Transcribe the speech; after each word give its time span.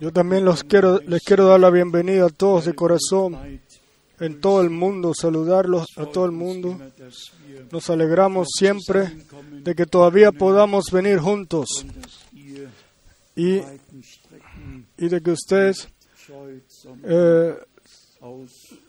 Yo 0.00 0.12
también 0.12 0.44
los 0.44 0.64
quiero, 0.64 1.00
les 1.00 1.22
quiero 1.22 1.46
dar 1.46 1.60
la 1.60 1.70
bienvenida 1.70 2.26
a 2.26 2.30
todos 2.30 2.66
de 2.66 2.74
corazón 2.74 3.60
en 4.20 4.40
todo 4.40 4.62
el 4.62 4.70
mundo, 4.70 5.12
saludarlos 5.14 5.86
a 5.96 6.06
todo 6.06 6.24
el 6.24 6.32
mundo. 6.32 6.78
Nos 7.70 7.90
alegramos 7.90 8.48
siempre 8.56 9.16
de 9.52 9.74
que 9.74 9.86
todavía 9.86 10.32
podamos 10.32 10.86
venir 10.92 11.18
juntos 11.18 11.68
y, 13.36 13.60
y 14.96 15.08
de 15.08 15.20
que 15.22 15.30
ustedes 15.30 15.88
eh, 17.04 17.54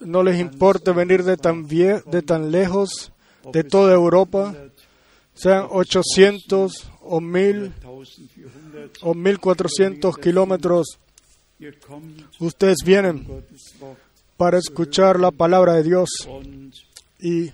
no 0.01 0.23
les 0.23 0.39
importe 0.39 0.91
venir 0.91 1.23
de 1.23 1.37
tan, 1.37 1.67
vie 1.67 2.01
de 2.05 2.21
tan 2.21 2.51
lejos, 2.51 3.11
de 3.51 3.63
toda 3.63 3.93
Europa, 3.93 4.55
sean 5.41 5.67
800 5.69 6.91
o 7.01 7.21
1000 7.21 7.73
o 9.01 9.13
1400 9.13 10.17
kilómetros, 10.17 10.99
ustedes 12.39 12.77
vienen 12.85 13.25
para 14.37 14.57
escuchar 14.57 15.19
la 15.19 15.31
palabra 15.31 15.73
de 15.73 15.83
Dios 15.83 16.09
y 17.19 17.51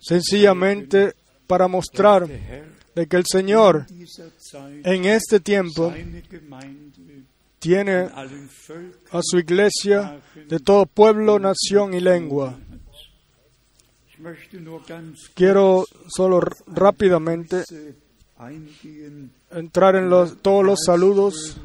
sencillamente 0.00 1.14
para 1.46 1.68
mostrar 1.68 2.26
de 2.26 3.06
que 3.06 3.16
el 3.16 3.24
Señor 3.30 3.86
en 4.84 5.04
este 5.04 5.40
tiempo 5.40 5.92
tiene 7.58 8.08
a 9.10 9.20
su 9.22 9.38
iglesia 9.38 10.20
de 10.48 10.58
todo 10.58 10.86
pueblo, 10.86 11.38
nación 11.38 11.94
y 11.94 12.00
lengua. 12.00 12.58
Quiero 15.34 15.84
solo 16.08 16.40
rápidamente 16.66 17.64
entrar 19.50 19.96
en 19.96 20.10
los, 20.10 20.38
todos 20.42 20.64
los 20.64 20.80
saludos. 20.84 21.56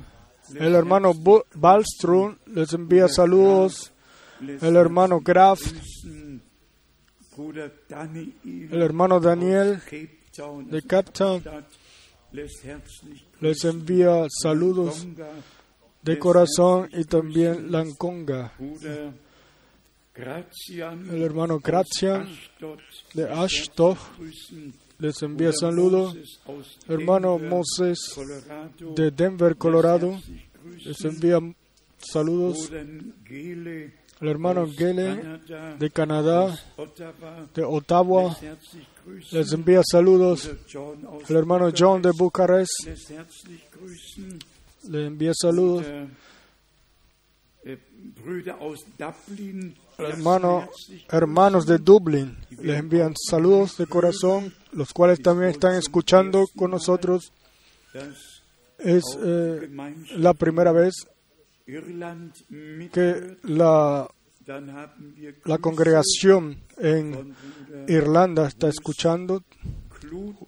El 0.56 0.76
hermano 0.76 1.14
Ballström 1.56 2.38
les 2.48 2.74
envía 2.74 3.08
saludos. 3.08 3.92
El 4.40 4.76
hermano 4.76 5.20
Graf. 5.22 5.60
El 7.36 8.82
hermano 8.82 9.20
Daniel 9.20 9.82
de 10.70 10.82
Cape 10.84 11.42
les 13.40 13.64
envía 13.66 14.26
saludos 14.30 15.08
de 16.02 16.20
corazón 16.20 16.90
y 16.92 17.06
también 17.06 17.72
Lanconga. 17.72 18.54
El 20.16 21.24
hermano 21.24 21.60
Gracian 21.60 22.30
de 23.16 23.28
Ashdod 23.28 23.98
les 25.00 25.22
envía 25.24 25.52
saludos. 25.52 26.16
Hermano 26.88 27.40
Moses 27.40 27.98
de 28.96 29.10
Denver, 29.10 29.56
Colorado, 29.56 30.22
les 30.86 31.04
envía 31.04 31.40
saludos. 31.98 32.72
El 32.72 33.92
hermano 34.22 34.68
Gele 34.72 35.40
de 35.80 35.90
Canadá, 35.90 36.60
de 37.56 37.64
Ottawa, 37.64 38.38
les 39.32 39.52
envía 39.52 39.82
saludos. 39.84 40.48
El 41.28 41.36
hermano 41.36 41.72
John 41.76 42.04
de 42.04 42.12
Bucarest 42.12 42.70
le 44.90 45.08
envía 45.08 45.32
saludos. 45.34 45.88
Hermano, 49.98 50.68
hermanos 51.10 51.66
de 51.66 51.78
Dublín 51.78 52.38
les 52.62 52.80
envían 52.80 53.14
saludos 53.30 53.78
de 53.78 53.86
corazón, 53.86 54.54
los 54.72 54.92
cuales 54.92 55.22
también 55.22 55.52
están 55.52 55.76
escuchando 55.76 56.46
con 56.56 56.72
nosotros. 56.72 57.32
Es 58.80 59.04
eh, 59.22 59.70
la 60.18 60.34
primera 60.34 60.72
vez 60.72 60.94
que 61.66 63.38
la, 63.44 64.10
la 65.46 65.58
congregación 65.60 66.58
en 66.78 67.36
Irlanda 67.88 68.48
está 68.48 68.68
escuchando 68.68 69.44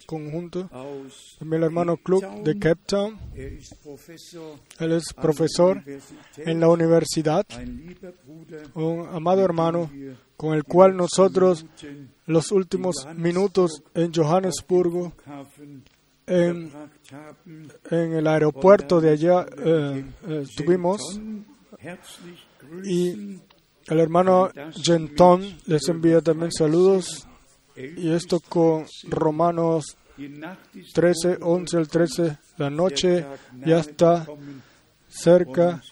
conjunto. 0.06 0.68
También 1.38 1.62
el 1.62 1.64
hermano 1.64 1.96
Klug 1.96 2.42
de 2.42 2.58
Cape 2.58 2.82
Town. 2.86 3.18
Él 3.34 4.92
es 4.92 5.12
profesor 5.14 5.82
en 6.36 6.60
la 6.60 6.68
universidad. 6.68 7.46
Un 8.74 9.08
amado 9.12 9.44
hermano 9.44 9.90
con 10.36 10.54
el 10.54 10.64
cual 10.64 10.96
nosotros 10.96 11.66
los 12.26 12.52
últimos 12.52 13.06
minutos 13.14 13.82
en 13.94 14.12
Johannesburgo, 14.12 15.12
en, 16.26 16.72
en 17.90 18.12
el 18.12 18.26
aeropuerto 18.26 19.00
de 19.00 19.10
allá, 19.10 19.46
eh, 19.58 20.04
eh, 20.28 20.44
estuvimos. 20.48 21.00
Y 22.84 23.40
el 23.86 24.00
hermano 24.00 24.50
Genton 24.82 25.58
les 25.66 25.88
envía 25.88 26.20
también 26.20 26.50
saludos 26.50 27.28
y 27.76 28.12
esto 28.12 28.40
con 28.40 28.86
Romanos 29.04 29.96
13, 30.94 31.38
11 31.40 31.76
al 31.76 31.88
13, 31.88 32.38
la 32.56 32.70
noche 32.70 33.26
ya 33.64 33.78
está 33.80 34.26
cerca 35.08 35.82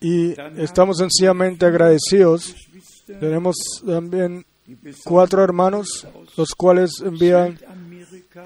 y 0.00 0.34
estamos 0.60 0.98
sencillamente 0.98 1.64
agradecidos. 1.64 2.54
Tenemos 3.06 3.56
también 3.86 4.44
cuatro 5.04 5.42
hermanos, 5.42 6.06
los 6.36 6.54
cuales 6.54 7.00
envían 7.04 7.58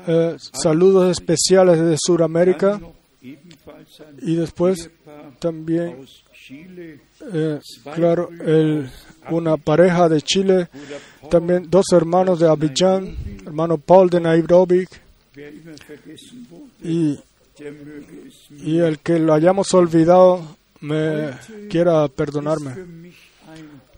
eh, 0.06 0.36
saludos 0.38 1.10
especiales 1.10 1.80
desde 1.80 1.96
Sudamérica 1.98 2.80
y 3.20 4.36
después 4.36 4.90
también, 5.38 6.06
eh, 6.50 7.60
claro, 7.94 8.30
el 8.40 8.90
una 9.30 9.56
pareja 9.56 10.08
de 10.08 10.22
Chile, 10.22 10.68
también 11.30 11.68
dos 11.68 11.86
hermanos 11.92 12.40
de 12.40 12.48
Abidjan, 12.48 13.16
hermano 13.44 13.78
Paul 13.78 14.10
de 14.10 14.20
Nairobi, 14.20 14.86
y, 16.82 17.18
y 18.50 18.78
el 18.78 18.98
que 19.00 19.18
lo 19.18 19.34
hayamos 19.34 19.72
olvidado 19.74 20.56
me 20.80 21.30
quiera 21.68 22.08
perdonarme. 22.08 23.10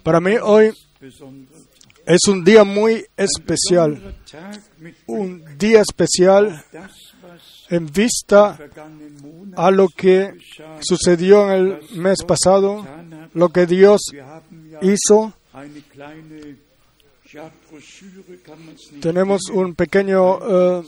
Para 0.02 0.20
mí 0.20 0.34
hoy 0.42 0.72
es 2.06 2.28
un 2.28 2.44
día 2.44 2.64
muy 2.64 3.04
especial, 3.16 4.16
un 5.06 5.44
día 5.58 5.82
especial 5.82 6.64
en 7.68 7.86
vista 7.86 8.58
a 9.56 9.70
lo 9.70 9.88
que 9.88 10.34
sucedió 10.80 11.50
en 11.50 11.50
el 11.50 12.00
mes 12.00 12.18
pasado, 12.26 12.86
lo 13.34 13.48
que 13.50 13.66
Dios 13.66 14.00
hizo. 14.82 15.32
Tenemos 19.00 19.42
un 19.52 19.74
pequeño 19.74 20.38
eh, 20.80 20.82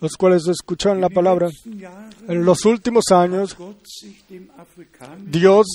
los 0.00 0.12
cuales 0.16 0.46
escucharon 0.48 1.00
la 1.00 1.08
palabra. 1.08 1.48
En 2.28 2.44
los 2.44 2.64
últimos 2.64 3.04
años, 3.10 3.56
Dios 5.26 5.66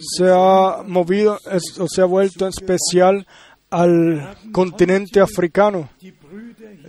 se 0.00 0.30
ha 0.30 0.82
movido 0.86 1.38
o 1.78 1.88
se 1.88 2.02
ha 2.02 2.04
vuelto 2.04 2.46
especial 2.46 3.26
al 3.70 4.36
continente 4.52 5.20
africano. 5.20 5.90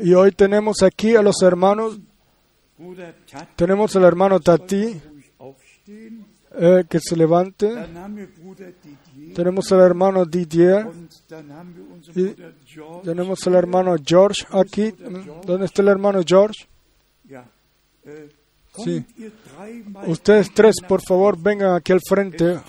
Y 0.01 0.13
hoy 0.13 0.31
tenemos 0.31 0.81
aquí 0.83 1.15
a 1.15 1.21
los 1.21 1.41
hermanos, 1.41 1.99
tenemos 3.55 3.95
al 3.95 4.03
hermano 4.03 4.39
Tati, 4.39 5.01
eh, 6.61 6.83
que 6.89 6.99
se 6.99 7.15
levante, 7.15 7.73
tenemos 9.35 9.71
al 9.71 9.81
hermano 9.81 10.25
Didier, 10.25 10.87
Y 12.15 12.35
tenemos 13.03 13.45
al 13.47 13.55
hermano 13.55 13.95
George 14.03 14.45
aquí. 14.51 14.91
¿Dónde 15.45 15.65
está 15.65 15.81
el 15.81 15.87
hermano 15.89 16.21
George? 16.25 16.67
Äh, 18.05 18.29
Sí. 18.83 19.03
Ustedes 20.07 20.53
tres, 20.53 20.75
por 20.87 21.01
favor, 21.01 21.37
vengan 21.37 21.75
aquí 21.75 21.91
al 21.91 21.99
frente. 22.07 22.59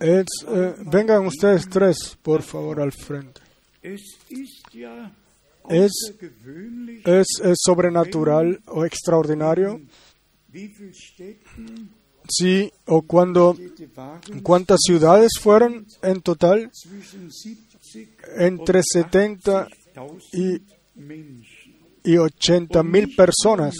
Es 0.00 0.26
eh, 0.48 0.74
vengan 0.84 1.26
ustedes 1.26 1.68
tres, 1.68 2.18
por 2.22 2.42
favor, 2.42 2.80
al 2.80 2.92
frente. 2.92 3.40
Es 5.68 5.92
Es, 7.04 7.26
es 7.42 7.56
sobrenatural 7.64 8.60
o 8.66 8.84
extraordinario. 8.84 9.80
Sí, 12.28 12.72
o 12.86 13.02
cuando, 13.02 13.56
¿cuántas 14.42 14.80
ciudades 14.84 15.32
fueron 15.40 15.86
en 16.02 16.20
total? 16.20 16.70
zwischen 16.72 17.30
70 17.32 17.66
Entre 18.36 18.78
und 18.78 18.86
70 18.92 19.68
80.000 19.94 21.44
y, 22.04 22.12
y 22.12 22.16
80 22.18 22.80
Und 22.80 22.90
mil 22.90 23.14
personas. 23.14 23.76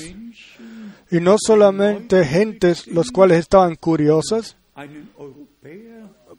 Y 1.10 1.20
no 1.20 1.36
solamente 1.38 2.24
gentes 2.24 2.86
los 2.86 3.10
cuales 3.10 3.40
estaban 3.40 3.76
curiosas 3.76 4.56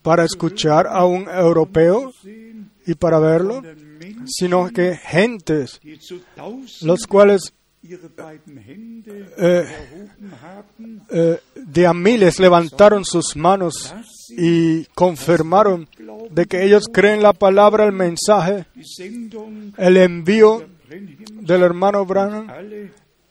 para 0.01 0.25
escuchar 0.25 0.87
a 0.87 1.05
un 1.05 1.27
europeo 1.29 2.11
y 2.85 2.93
para 2.95 3.19
verlo, 3.19 3.61
sino 4.25 4.69
que 4.69 4.95
gentes 4.95 5.79
los 6.81 7.07
cuales 7.07 7.53
Eh, 9.37 9.65
haben, 10.41 11.01
eh, 11.09 11.39
de 11.55 11.87
a 11.87 11.93
miles 11.93 12.39
levantaron 12.39 13.05
sus 13.05 13.35
manos 13.35 13.93
y 14.29 14.85
confirmaron 14.95 15.87
de 16.31 16.45
que 16.45 16.63
ellos 16.63 16.85
creen 16.91 17.21
la 17.21 17.33
palabra, 17.33 17.85
el 17.85 17.93
mensaje, 17.93 18.65
el 19.77 19.97
envío 19.97 20.65
del 21.41 21.63
hermano 21.63 22.05
Branham 22.05 22.47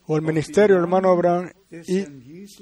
o 0.06 0.16
el 0.16 0.22
ministerio 0.22 0.76
del 0.76 0.84
hermano 0.84 1.16
Branham 1.16 1.50
y, 1.70 2.04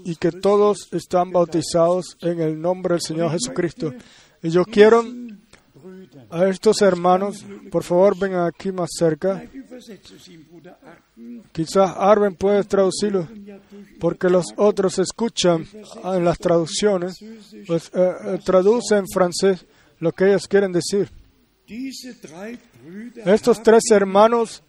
y 0.04 0.16
que 0.16 0.32
todos 0.32 0.88
están 0.92 1.30
bautizados 1.30 2.16
en 2.20 2.40
el 2.40 2.60
nombre 2.60 2.94
del 2.94 3.02
Señor 3.02 3.30
Jesucristo. 3.30 3.92
Y 4.42 4.50
yo 4.50 4.64
quiero. 4.64 5.04
A 6.30 6.48
estos 6.48 6.82
hermanos, 6.82 7.44
por 7.70 7.82
favor 7.82 8.18
vengan 8.18 8.46
aquí 8.46 8.70
más 8.72 8.90
cerca. 8.98 9.42
Quizás 11.52 11.94
Arben 11.96 12.34
puede 12.34 12.64
traducirlo, 12.64 13.28
porque 14.00 14.28
los 14.28 14.46
otros 14.56 14.98
escuchan 14.98 15.66
en 16.04 16.24
las 16.24 16.38
traducciones, 16.38 17.16
pues 17.66 17.90
eh, 17.94 18.12
eh, 18.24 18.38
traduce 18.44 18.96
en 18.96 19.06
francés 19.08 19.64
lo 20.00 20.12
que 20.12 20.26
ellos 20.28 20.46
quieren 20.48 20.72
decir. 20.72 21.08
Estos 23.24 23.62
tres 23.62 23.82
hermanos 23.90 24.62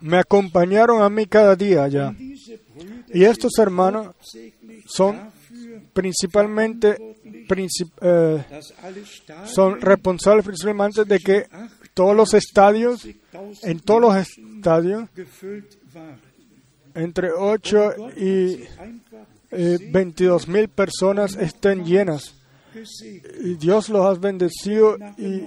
me 0.00 0.18
acompañaron 0.18 1.02
a 1.02 1.08
mí 1.08 1.26
cada 1.26 1.56
día 1.56 1.86
Brüder 1.88 2.14
Y 3.12 3.24
estos 3.24 3.58
hermanos 3.58 4.14
son 4.86 5.30
principalmente 5.92 6.96
princip- 6.96 7.21
eh, 8.00 8.44
son 9.46 9.80
responsables 9.80 10.44
principalmente 10.44 11.04
de 11.04 11.18
que 11.18 11.46
todos 11.94 12.16
los 12.16 12.34
estadios, 12.34 13.06
en 13.62 13.80
todos 13.80 14.00
los 14.00 14.16
estadios, 14.16 15.08
entre 16.94 17.30
8 17.32 17.94
y 18.16 18.64
eh, 19.50 19.78
22 19.90 20.48
mil 20.48 20.68
personas 20.68 21.36
estén 21.36 21.84
llenas. 21.84 22.34
Y 23.42 23.54
Dios 23.54 23.88
los 23.90 24.06
ha 24.06 24.18
bendecido 24.18 24.96
y, 25.18 25.44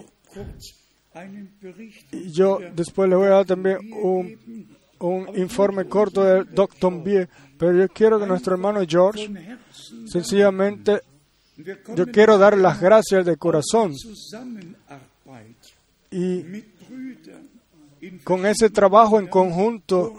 yo 2.32 2.60
después 2.76 3.10
les 3.10 3.18
voy 3.18 3.28
a 3.28 3.32
dar 3.32 3.46
también 3.46 3.78
un, 3.94 4.68
un 5.00 5.38
informe 5.38 5.86
corto 5.86 6.24
de 6.24 6.44
Dr. 6.44 7.04
Bie, 7.04 7.28
pero 7.58 7.74
yo 7.74 7.88
quiero 7.88 8.20
que 8.20 8.28
nuestro 8.28 8.56
hermano 8.56 8.82
George 8.88 9.30
sencillamente 10.06 11.02
yo 11.58 12.08
quiero 12.08 12.38
dar 12.38 12.58
las 12.58 12.80
gracias 12.80 13.26
de 13.26 13.38
corazón 13.38 13.94
y 16.12 16.44
con 18.24 18.46
ese 18.46 18.70
trabajo 18.70 19.20
en 19.20 19.28
conjunto 19.28 20.14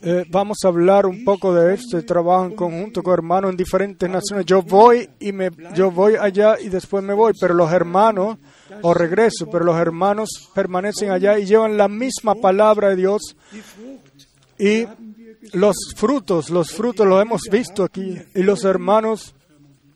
eh, 0.00 0.24
vamos 0.30 0.58
a 0.64 0.68
hablar 0.68 1.04
un 1.04 1.24
poco 1.24 1.54
de 1.54 1.74
este 1.74 2.02
trabajo 2.02 2.46
en 2.46 2.56
conjunto 2.56 3.02
con 3.02 3.12
hermanos 3.12 3.50
en 3.50 3.56
diferentes 3.58 4.08
naciones. 4.08 4.46
Yo 4.46 4.62
voy 4.62 5.08
y 5.20 5.30
me 5.32 5.50
yo 5.74 5.90
voy 5.90 6.14
allá 6.18 6.58
y 6.58 6.70
después 6.70 7.04
me 7.04 7.12
voy, 7.12 7.34
pero 7.38 7.52
los 7.52 7.70
hermanos 7.70 8.38
o 8.80 8.94
regreso, 8.94 9.50
pero 9.50 9.64
los 9.64 9.76
hermanos 9.76 10.50
permanecen 10.54 11.10
allá 11.10 11.38
y 11.38 11.44
llevan 11.44 11.76
la 11.76 11.88
misma 11.88 12.34
palabra 12.34 12.88
de 12.88 12.96
Dios 12.96 13.36
y 14.58 14.86
los 15.52 15.76
frutos, 15.96 16.48
los 16.48 16.72
frutos 16.72 17.06
los 17.06 17.20
hemos 17.20 17.42
visto 17.50 17.84
aquí 17.84 18.16
y 18.34 18.42
los 18.42 18.64
hermanos 18.64 19.34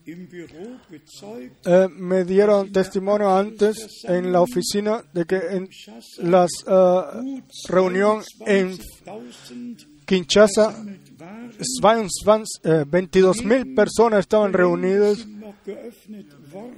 eh, 0.06 1.88
me 1.97 2.25
dieron 2.25 2.70
testimonio 2.70 3.37
antes 3.37 4.05
en 4.05 4.32
la 4.32 4.41
oficina 4.41 5.03
de 5.12 5.25
que 5.25 5.37
en 5.37 5.69
la 6.19 6.47
reunión 7.69 8.23
en 8.47 8.79
20.000 8.79 9.97
Kinshasa 10.06 10.73
waren, 11.82 12.08
22 12.87 13.44
mil 13.44 13.75
personas 13.75 14.20
estaban 14.20 14.53
reunidas, 14.53 15.26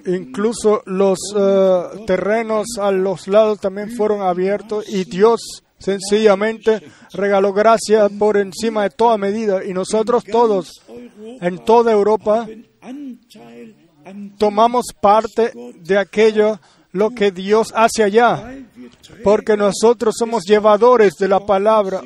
incluso 0.07 0.83
los 0.87 1.19
eh, 1.37 1.83
terrenos 2.07 2.67
a 2.81 2.91
los 2.91 3.29
lados 3.29 3.61
también 3.61 3.91
fueron 3.91 4.23
abiertos 4.23 4.89
y 4.89 5.05
Dios 5.05 5.63
sencillamente 5.79 6.83
regaló 7.13 7.53
gracia 7.53 8.09
por 8.09 8.37
encima 8.37 8.85
de 8.85 8.91
toda 8.91 9.17
medida 9.19 9.65
y 9.65 9.73
nosotros 9.73 10.25
todos 10.25 10.83
en 11.41 11.65
toda 11.65 11.93
Europa 11.93 12.49
tomamos 14.39 14.87
parte 15.01 15.53
de 15.81 15.99
aquello 15.99 16.61
lo 16.93 17.11
que 17.11 17.31
Dios 17.31 17.73
hace 17.77 18.03
allá, 18.03 18.57
porque 19.23 19.57
nosotros 19.57 20.15
somos 20.19 20.45
llevadores 20.45 21.15
de 21.15 21.29
la 21.29 21.45
palabra. 21.45 22.03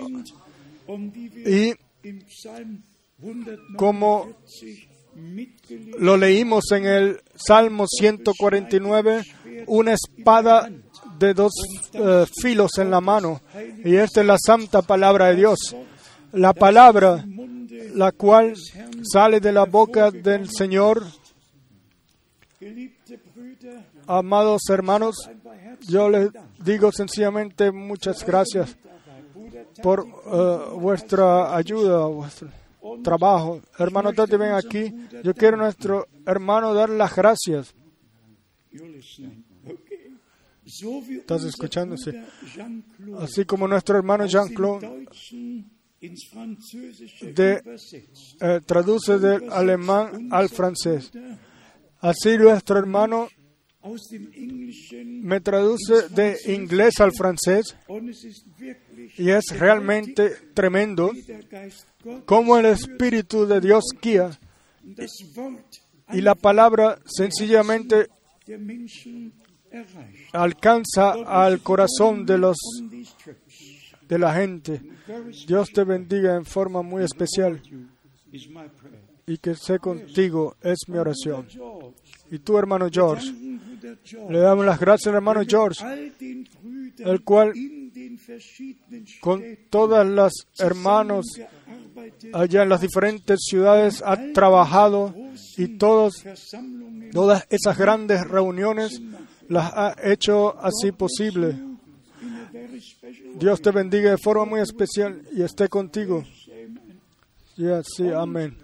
Y 1.47 1.73
im 2.03 2.21
Psalm 2.29 2.83
149 3.21 3.77
como 3.77 4.29
lo 5.99 6.17
leímos 6.17 6.65
en 6.73 6.87
el 6.87 7.21
Salmo 7.35 7.87
149, 7.87 9.23
una 9.67 9.93
espada 9.93 10.71
de 11.27 11.35
dos 11.35 11.53
eh, 11.93 12.27
filos 12.41 12.79
en 12.79 12.91
la 12.91 13.01
mano. 13.01 13.41
Y 13.85 13.95
esta 13.97 14.21
es 14.21 14.27
la 14.27 14.39
santa 14.39 14.83
palabra 14.83 15.29
de 15.29 15.37
Dios. 15.37 15.77
La 16.33 16.53
palabra, 16.53 17.25
la 17.95 18.13
cual 18.13 18.55
sale 19.03 19.41
de 19.41 19.53
la 19.53 19.65
boca 19.65 20.11
del 20.11 20.51
Señor. 20.51 21.05
Amados 24.07 24.63
hermanos, 24.69 25.17
yo 25.89 26.11
les 26.11 26.31
digo 26.59 26.91
sencillamente 26.91 27.71
muchas 27.71 28.25
gracias 28.25 28.77
por 29.83 30.07
eh, 30.07 30.59
vuestra 30.75 31.55
ayuda, 31.55 32.07
vuestro 32.07 32.49
trabajo. 33.03 33.61
Hermano 33.79 34.13
Tati, 34.13 34.37
ven 34.37 34.53
aquí. 34.53 34.93
Yo 35.23 35.35
quiero 35.35 35.57
a 35.57 35.61
nuestro 35.61 36.09
hermano 36.27 36.75
dar 36.75 36.91
las 36.91 37.15
gracias. 37.15 37.75
¿Estás 41.11 41.45
Jean-Claude. 41.45 42.15
Así 43.19 43.45
como 43.45 43.69
nuestro 43.69 43.97
hermano 43.97 44.27
Jean-Claude. 44.27 45.07
Eh, 48.41 48.61
traduce 48.67 49.19
del 49.19 49.53
alemán 49.53 50.29
al 50.31 50.49
francés. 50.49 51.13
Así 52.01 52.37
nuestro 52.37 52.79
hermano 52.79 53.29
me 55.23 55.41
traduce 55.41 56.09
de 56.09 56.37
inglés 56.47 57.01
al 57.01 57.13
francés. 57.13 57.77
Y 59.17 59.31
es 59.31 59.45
realmente 59.59 60.31
tremendo 60.55 61.13
cómo 62.25 62.57
el 62.59 62.67
Espíritu 62.67 63.47
de 63.47 63.61
Dios 63.61 63.85
guía 64.01 64.39
y 66.13 66.21
la 66.21 66.35
palabra 66.35 66.99
sencillamente. 67.07 68.09
Alcanza 70.33 71.13
al 71.13 71.61
corazón 71.63 72.27
de 72.27 72.39
los 72.39 72.57
de 74.09 74.19
la 74.19 74.35
gente. 74.35 74.81
Dios 75.47 75.71
te 75.73 75.85
bendiga 75.85 76.37
en 76.37 76.45
forma 76.45 76.83
muy 76.83 77.05
especial. 77.05 77.63
y 79.27 79.39
que 79.39 79.55
sé 79.55 79.79
contigo 79.79 80.57
es 80.63 80.79
mi 80.89 80.99
oración. 80.99 81.47
Y 82.31 82.39
tú, 82.41 82.59
hermano 82.59 82.89
George, 82.91 83.27
le 84.29 84.39
damos 84.39 84.65
las 84.65 84.79
gracias 84.79 85.09
al 85.09 85.17
hermano 85.17 85.43
George, 85.47 85.85
el 86.99 87.23
cual 87.23 87.53
con 89.21 89.43
todas 89.71 90.07
las 90.07 90.33
hermanos 90.59 91.27
allá 92.33 92.63
en 92.63 92.69
las 92.69 92.81
diferentes 92.81 93.41
ciudades 93.43 94.03
ha 94.05 94.33
trabajado 94.33 95.15
y 95.57 95.79
todos, 95.79 96.25
todas 97.13 97.47
esas 97.51 97.79
grandes 97.79 98.27
reuniones 98.27 99.01
las 99.49 99.73
ha 99.75 99.97
hecho 100.03 100.59
así 100.59 100.93
posible. 100.93 101.57
Dios 103.35 103.61
te 103.61 103.71
bendiga 103.71 104.11
de 104.11 104.19
forma 104.19 104.45
muy 104.45 104.61
especial 104.61 105.23
y 105.33 105.43
esté 105.43 105.69
contigo. 105.69 106.25
Ya, 107.57 107.83
sí, 107.83 108.09
amén. 108.09 108.57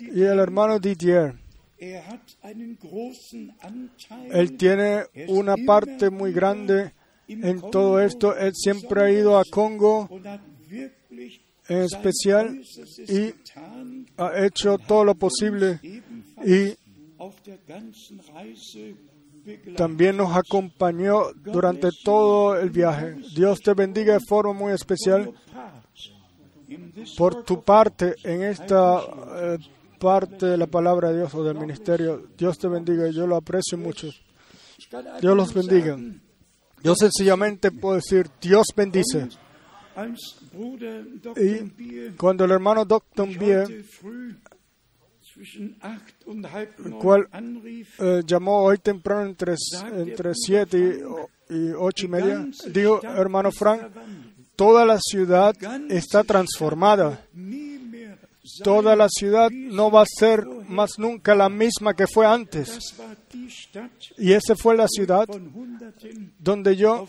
Y 0.00 0.22
el 0.22 0.38
hermano 0.38 0.78
Didier, 0.78 1.34
er 1.78 2.02
él 4.30 4.56
tiene 4.56 5.04
una 5.28 5.54
parte 5.56 6.10
muy 6.10 6.32
grande 6.32 6.92
en 7.28 7.60
todo 7.70 8.00
esto. 8.00 8.36
Él 8.36 8.52
siempre 8.54 9.02
ha 9.02 9.10
ido 9.10 9.38
a 9.38 9.44
Congo 9.44 10.08
en 10.70 11.82
especial 11.82 12.60
y 13.08 13.34
ha 14.16 14.44
hecho 14.44 14.78
todo 14.78 15.04
lo 15.04 15.14
posible 15.14 15.80
y 16.44 16.74
también 19.76 20.16
nos 20.16 20.36
acompañó 20.36 21.32
durante 21.34 21.88
todo 22.04 22.58
el 22.58 22.70
viaje. 22.70 23.16
Dios 23.34 23.60
te 23.60 23.74
bendiga 23.74 24.14
de 24.14 24.20
forma 24.20 24.52
muy 24.52 24.72
especial 24.72 25.32
por 27.16 27.44
tu 27.44 27.62
parte 27.62 28.14
en 28.24 28.42
esta 28.42 29.00
eh, 29.36 29.58
parte 29.98 30.46
de 30.46 30.56
la 30.56 30.66
palabra 30.66 31.10
de 31.10 31.18
Dios 31.18 31.34
o 31.34 31.42
del 31.42 31.58
ministerio. 31.58 32.28
Dios 32.36 32.58
te 32.58 32.68
bendiga, 32.68 33.08
yo 33.08 33.26
lo 33.26 33.36
aprecio 33.36 33.78
mucho. 33.78 34.08
Dios 35.20 35.36
los 35.36 35.52
bendiga. 35.52 35.98
Yo 36.82 36.94
sencillamente 36.94 37.70
puedo 37.70 37.96
decir, 37.96 38.28
Dios 38.40 38.66
bendice. 38.76 39.28
Y 41.36 42.10
cuando 42.16 42.44
el 42.44 42.52
hermano 42.52 42.84
Dr. 42.84 43.28
Bier 43.36 43.84
cual 47.00 47.28
eh, 47.98 48.22
llamó 48.26 48.62
hoy 48.62 48.78
temprano 48.78 49.26
entre, 49.26 49.54
entre 49.96 50.32
siete 50.34 50.78
y, 51.50 51.54
y 51.54 51.70
ocho 51.76 52.06
y 52.06 52.08
media, 52.08 52.46
dijo, 52.70 53.00
hermano 53.02 53.50
Frank, 53.52 53.82
toda 54.56 54.84
la 54.84 54.98
ciudad 55.00 55.54
está 55.88 56.24
transformada. 56.24 57.20
Toda 58.64 58.96
la 58.96 59.08
ciudad 59.08 59.50
no 59.50 59.90
va 59.90 60.02
a 60.02 60.06
ser 60.06 60.44
más 60.68 60.92
nunca 60.98 61.34
la 61.34 61.48
misma 61.48 61.94
que 61.94 62.06
fue 62.06 62.26
antes. 62.26 62.96
Y 64.16 64.32
esa 64.32 64.56
fue 64.56 64.76
la 64.76 64.88
ciudad 64.88 65.28
donde 66.38 66.76
yo 66.76 67.06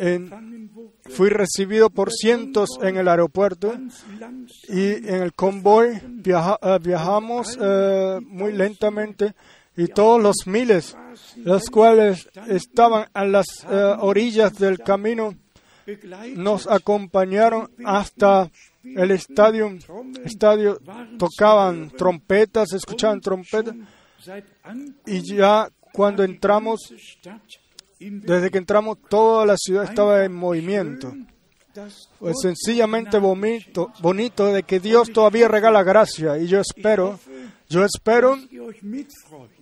en- 0.00 0.70
fui 1.10 1.28
recibido 1.28 1.90
por 1.90 2.10
cientos 2.12 2.68
en 2.82 2.96
el 2.96 3.08
aeropuerto 3.08 3.72
y 4.68 4.92
en 5.08 5.22
el 5.22 5.32
convoy 5.34 6.00
viaja- 6.06 6.58
eh, 6.62 6.78
viajamos 6.82 7.58
eh, 7.60 8.18
muy 8.22 8.52
lentamente 8.52 9.34
y 9.76 9.86
todos 9.88 10.20
los 10.22 10.36
miles, 10.46 10.96
los 11.36 11.64
cuales 11.70 12.28
estaban 12.48 13.06
a 13.14 13.24
las 13.24 13.46
eh, 13.70 13.94
orillas 14.00 14.54
del 14.58 14.78
camino, 14.78 15.34
nos 16.36 16.66
acompañaron 16.66 17.70
hasta 17.84 18.50
el 18.84 19.10
estadio, 19.10 19.76
estadio 20.24 20.78
tocaban 21.18 21.90
trompetas, 21.90 22.72
escuchaban 22.72 23.20
trompetas. 23.20 23.74
Y 25.06 25.22
ya 25.36 25.68
cuando 25.92 26.22
entramos, 26.24 26.78
desde 28.00 28.50
que 28.50 28.58
entramos 28.58 28.98
toda 29.08 29.44
la 29.44 29.56
ciudad 29.56 29.84
estaba 29.84 30.24
en 30.24 30.32
movimiento. 30.32 31.14
das 31.74 32.08
Pues 32.18 32.36
sencillamente 32.42 33.18
bonito, 33.18 33.92
bonito 34.00 34.52
de 34.52 34.64
que 34.64 34.80
Dios 34.80 35.12
todavía 35.12 35.46
regala 35.46 35.82
gracia 35.82 36.36
y 36.38 36.46
yo 36.46 36.60
espero, 36.60 37.18
yo 37.70 37.84
espero 37.84 38.36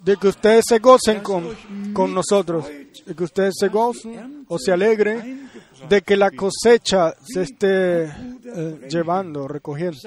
de 0.03 0.17
que 0.17 0.29
ustedes 0.29 0.65
se 0.67 0.79
gocen 0.79 1.21
con, 1.21 1.55
con 1.93 2.13
nosotros, 2.15 2.67
de 2.67 3.15
que 3.15 3.25
ustedes 3.25 3.55
se 3.59 3.69
gocen 3.69 4.45
o 4.49 4.59
se 4.59 4.73
alegren 4.73 5.49
de 5.89 6.03
que 6.03 6.17
la 6.17 6.31
cosecha 6.33 7.15
se 7.23 7.43
esté 7.43 8.05
eh, 8.07 8.89
llevando, 8.91 9.47
recogiendo. 9.47 9.99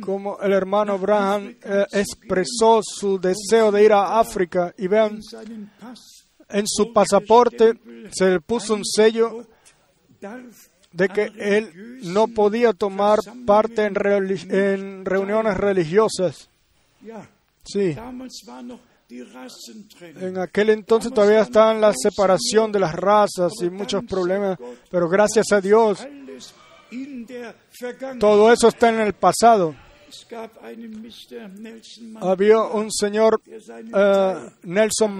Como- 0.00 0.38
el 0.40 0.52
hermano 0.52 0.94
Abraham 0.94 1.54
eh, 1.62 1.84
expresó 1.92 2.80
su 2.82 3.18
deseo 3.20 3.70
de 3.70 3.84
ir 3.84 3.92
a 3.92 4.18
África 4.18 4.74
y 4.78 4.88
vean, 4.88 5.20
en 6.48 6.64
su 6.66 6.92
pasaporte 6.92 7.74
se 8.10 8.30
le 8.30 8.40
puso 8.40 8.74
un 8.74 8.84
sello 8.84 9.46
de 10.96 11.08
que 11.08 11.32
él 11.36 12.00
no 12.04 12.28
podía 12.28 12.72
tomar 12.72 13.18
parte 13.46 13.84
en, 13.84 13.96
en 14.50 15.04
reuniones 15.04 15.56
religiosas. 15.56 16.48
Sí, 17.64 17.96
en 20.16 20.38
aquel 20.38 20.70
entonces 20.70 21.12
todavía 21.12 21.42
estaban 21.42 21.80
la 21.80 21.92
separación 21.94 22.72
de 22.72 22.80
las 22.80 22.94
razas 22.94 23.52
y 23.60 23.70
muchos 23.70 24.04
problemas, 24.04 24.58
pero 24.90 25.08
gracias 25.08 25.52
a 25.52 25.60
Dios 25.60 26.06
todo 28.18 28.52
eso 28.52 28.68
está 28.68 28.88
en 28.90 29.00
el 29.00 29.12
pasado. 29.12 29.74
Había 32.20 32.62
un 32.62 32.92
señor 32.92 33.40
eh, 33.46 34.50
Nelson 34.62 35.18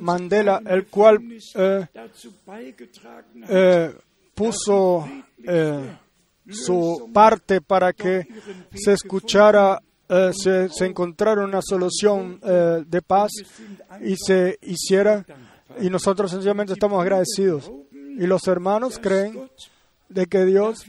Mandela, 0.00 0.62
el 0.66 0.86
cual 0.86 1.18
eh, 1.54 1.86
eh, 3.48 3.94
puso 4.34 5.08
eh, 5.44 5.96
su 6.50 7.10
parte 7.12 7.60
para 7.60 7.92
que 7.92 8.26
se 8.74 8.92
escuchara, 8.92 9.80
eh, 10.08 10.32
se, 10.34 10.84
encontrara 10.84 11.44
una 11.44 11.60
solución 11.62 12.40
eh, 12.42 12.84
de 12.86 13.02
paz 13.02 13.30
y 14.02 14.16
se 14.16 14.58
hiciera. 14.62 15.24
Y 15.80 15.88
nosotros 15.88 16.30
sencillamente 16.30 16.74
estamos 16.74 17.00
agradecidos. 17.00 17.70
Y 17.92 18.26
los 18.26 18.46
hermanos 18.46 18.98
creen 18.98 19.48
de 20.08 20.26
que 20.26 20.44
Dios 20.44 20.84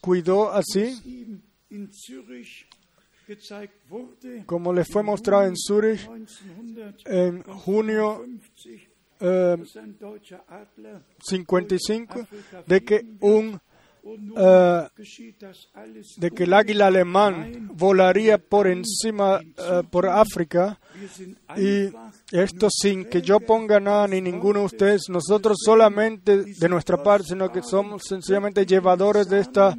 cuidó 0.00 0.52
así, 0.52 1.40
como 4.44 4.72
les 4.72 4.86
fue 4.88 5.02
mostrado 5.02 5.44
en 5.44 5.56
Zurich 5.56 6.08
1950, 6.08 7.10
en 7.10 7.42
junio 7.42 8.24
eh, 9.20 9.56
dass 9.58 9.76
ein 9.76 9.98
deutscher 9.98 10.42
Adler 10.48 11.00
55, 11.20 12.26
de 12.66 12.84
que 12.84 13.04
un 13.20 13.60
eh, 14.36 14.88
de 16.18 16.30
que 16.30 16.44
el 16.44 16.52
águila 16.52 16.86
alemán 16.86 17.70
volaría 17.74 18.38
por 18.38 18.68
encima 18.68 19.40
eh, 19.40 19.82
por 19.90 20.06
África 20.06 20.78
y 21.56 21.88
esto 22.30 22.68
sin 22.70 23.06
que 23.06 23.20
yo 23.20 23.40
ponga 23.40 23.80
nada 23.80 24.06
ni 24.06 24.20
ninguno 24.20 24.60
de 24.60 24.66
ustedes, 24.66 25.02
nosotros 25.08 25.56
solamente 25.64 26.44
de 26.44 26.68
nuestra 26.68 27.02
parte, 27.02 27.28
sino 27.30 27.50
que 27.50 27.62
somos 27.62 28.02
sencillamente 28.04 28.64
llevadores 28.64 29.28
de 29.28 29.40
esta 29.40 29.74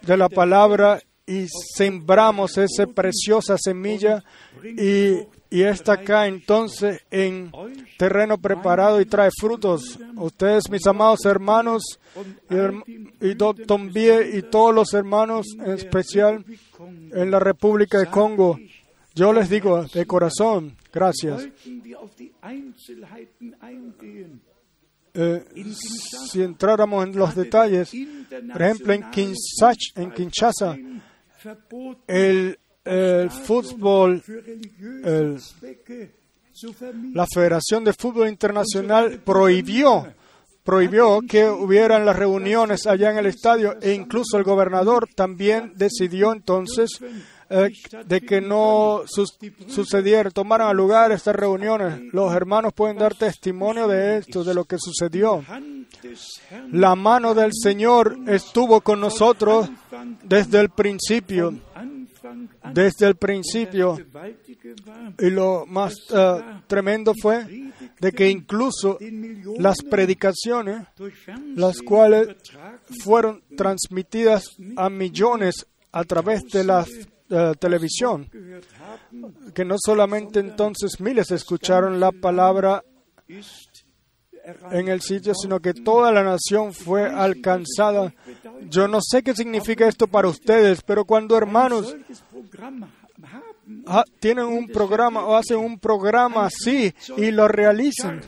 de 0.00 0.16
la 0.16 0.30
palabra 0.30 0.98
y 1.26 1.46
sembramos 1.76 2.56
esa 2.56 2.86
preciosa 2.86 3.58
semilla 3.58 4.24
y, 4.64 5.18
y 5.50 5.62
esta 5.62 5.96
cae 6.02 6.28
entonces 6.28 7.00
en 7.10 7.50
terreno 7.98 8.38
preparado 8.38 9.00
y 9.00 9.06
trae 9.06 9.30
frutos. 9.40 9.98
Ustedes, 10.16 10.68
mis 10.70 10.86
amados 10.86 11.24
hermanos, 11.24 11.82
y, 12.50 12.54
herm- 12.54 12.84
y 13.20 14.42
todos 14.42 14.74
los 14.74 14.92
hermanos, 14.94 15.46
en 15.58 15.70
especial 15.72 16.44
en 17.12 17.30
la 17.30 17.38
República 17.38 17.98
de 17.98 18.06
Congo, 18.06 18.58
yo 19.14 19.32
les 19.32 19.48
digo 19.48 19.84
de 19.84 20.06
corazón, 20.06 20.76
gracias. 20.92 21.48
Eh, 25.14 25.44
si 26.30 26.42
entráramos 26.42 27.04
en 27.06 27.16
los 27.16 27.34
detalles, 27.34 27.90
por 28.52 28.62
ejemplo, 28.62 28.92
en 28.92 29.10
Kinshasa, 30.12 30.76
el, 32.06 32.58
el 32.88 33.30
fútbol, 33.30 34.22
el- 35.04 35.38
la 37.14 37.26
Federación 37.32 37.84
de 37.84 37.92
Fútbol 37.92 38.28
Internacional 38.28 39.20
prohibió 39.24 40.06
prohibió 40.64 41.20
que 41.26 41.48
hubieran 41.48 42.04
las 42.04 42.16
reuniones 42.16 42.86
allá 42.86 43.10
en 43.10 43.16
el 43.16 43.24
estadio 43.26 43.76
e 43.80 43.94
incluso 43.94 44.36
el 44.36 44.44
gobernador 44.44 45.08
también 45.14 45.72
decidió 45.76 46.30
entonces 46.32 46.90
eh, 47.48 47.70
de 48.04 48.20
que 48.20 48.42
no 48.42 49.04
sus- 49.06 49.38
sucediera, 49.68 50.28
tomaran 50.30 50.76
lugar 50.76 51.10
estas 51.12 51.34
reuniones. 51.34 52.12
Los 52.12 52.34
hermanos 52.34 52.74
pueden 52.74 52.98
dar 52.98 53.14
testimonio 53.14 53.88
de 53.88 54.18
esto, 54.18 54.44
de 54.44 54.52
lo 54.52 54.66
que 54.66 54.76
sucedió. 54.78 55.42
La 56.72 56.94
mano 56.94 57.32
del 57.34 57.52
Señor 57.54 58.18
estuvo 58.26 58.82
con 58.82 59.00
nosotros 59.00 59.70
desde 60.24 60.60
el 60.60 60.68
principio, 60.68 61.54
desde 62.72 63.06
el 63.06 63.16
principio. 63.16 63.98
Y 65.18 65.30
lo 65.30 65.66
más 65.66 65.94
eh, 66.14 66.42
tremendo 66.66 67.12
fue 67.20 67.72
de 68.00 68.12
que 68.12 68.28
incluso 68.28 68.98
las 69.58 69.82
predicaciones, 69.82 70.86
las 71.54 71.80
cuales 71.82 72.36
fueron 73.02 73.42
transmitidas 73.56 74.44
a 74.76 74.88
millones 74.88 75.66
a 75.92 76.04
través 76.04 76.42
de 76.52 76.64
la 76.64 76.86
eh, 77.30 77.52
televisión, 77.58 78.28
que 79.54 79.64
no 79.64 79.76
solamente 79.78 80.40
entonces 80.40 81.00
miles 81.00 81.30
escucharon 81.30 82.00
la 82.00 82.12
palabra. 82.12 82.82
En 84.70 84.88
el 84.88 85.00
sitio, 85.00 85.34
sino 85.34 85.60
que 85.60 85.74
toda 85.74 86.12
la 86.12 86.22
nación 86.22 86.72
fue 86.72 87.06
alcanzada. 87.06 88.12
Yo 88.68 88.88
no 88.88 89.00
sé 89.00 89.22
qué 89.22 89.34
significa 89.34 89.86
esto 89.86 90.06
para 90.06 90.28
ustedes, 90.28 90.82
pero 90.82 91.04
cuando 91.04 91.36
hermanos 91.36 91.96
tienen 94.20 94.46
un 94.46 94.68
programa 94.68 95.24
o 95.24 95.36
hacen 95.36 95.58
un 95.58 95.78
programa 95.78 96.46
así 96.46 96.94
y 97.16 97.30
lo 97.30 97.48
realizan, 97.48 98.20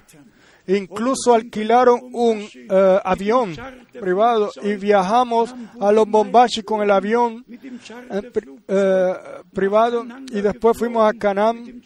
incluso 0.77 1.35
alquilaron 1.35 2.01
un 2.13 2.49
eh, 2.53 3.01
avión 3.05 3.57
privado 3.93 4.51
y 4.63 4.75
viajamos 4.75 5.55
a 5.81 5.93
los 5.93 6.09
Bombashi 6.09 6.63
con 6.63 6.83
el 6.83 6.91
avión 6.91 7.45
eh, 7.49 8.33
eh, 8.69 9.15
privado 9.53 10.05
y 10.31 10.41
después 10.41 10.79
fuimos 10.79 11.09
a 11.09 11.19
Canam 11.19 11.83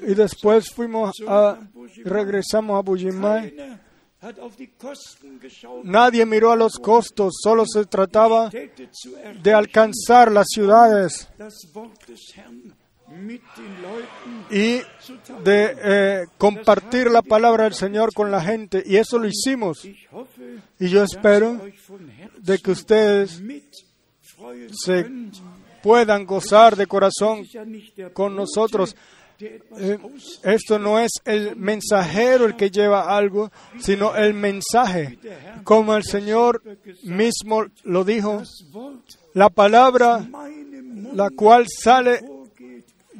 y 0.00 0.14
después 0.14 0.70
fuimos 0.70 1.12
a 1.26 1.58
regresamos 2.04 2.78
a 2.78 2.82
Bujimai. 2.82 3.80
Nadie 5.82 6.24
miró 6.24 6.52
a 6.52 6.56
los 6.56 6.74
costos, 6.78 7.34
solo 7.42 7.64
se 7.66 7.86
trataba 7.86 8.50
de 8.50 9.52
alcanzar 9.52 10.30
las 10.30 10.46
ciudades 10.48 11.28
y 14.50 14.80
de 15.44 15.76
eh, 15.82 16.24
compartir 16.38 17.10
la 17.10 17.22
palabra 17.22 17.64
del 17.64 17.74
Señor 17.74 18.12
con 18.14 18.30
la 18.30 18.40
gente. 18.40 18.82
Y 18.84 18.96
eso 18.96 19.18
lo 19.18 19.26
hicimos. 19.26 19.84
Y 19.84 20.88
yo 20.88 21.02
espero 21.02 21.60
de 22.38 22.58
que 22.58 22.70
ustedes 22.70 23.42
se 24.72 25.06
puedan 25.82 26.24
gozar 26.26 26.76
de 26.76 26.86
corazón 26.86 27.46
con 28.12 28.36
nosotros. 28.36 28.96
Eh, 29.40 29.98
esto 30.44 30.78
no 30.78 31.00
es 31.00 31.10
el 31.24 31.56
mensajero 31.56 32.44
el 32.44 32.54
que 32.54 32.70
lleva 32.70 33.16
algo, 33.16 33.50
sino 33.80 34.14
el 34.14 34.34
mensaje. 34.34 35.18
Como 35.64 35.96
el 35.96 36.04
Señor 36.04 36.62
mismo 37.02 37.64
lo 37.82 38.04
dijo, 38.04 38.42
la 39.34 39.48
palabra 39.48 40.24
la 41.14 41.30
cual 41.30 41.66
sale 41.68 42.20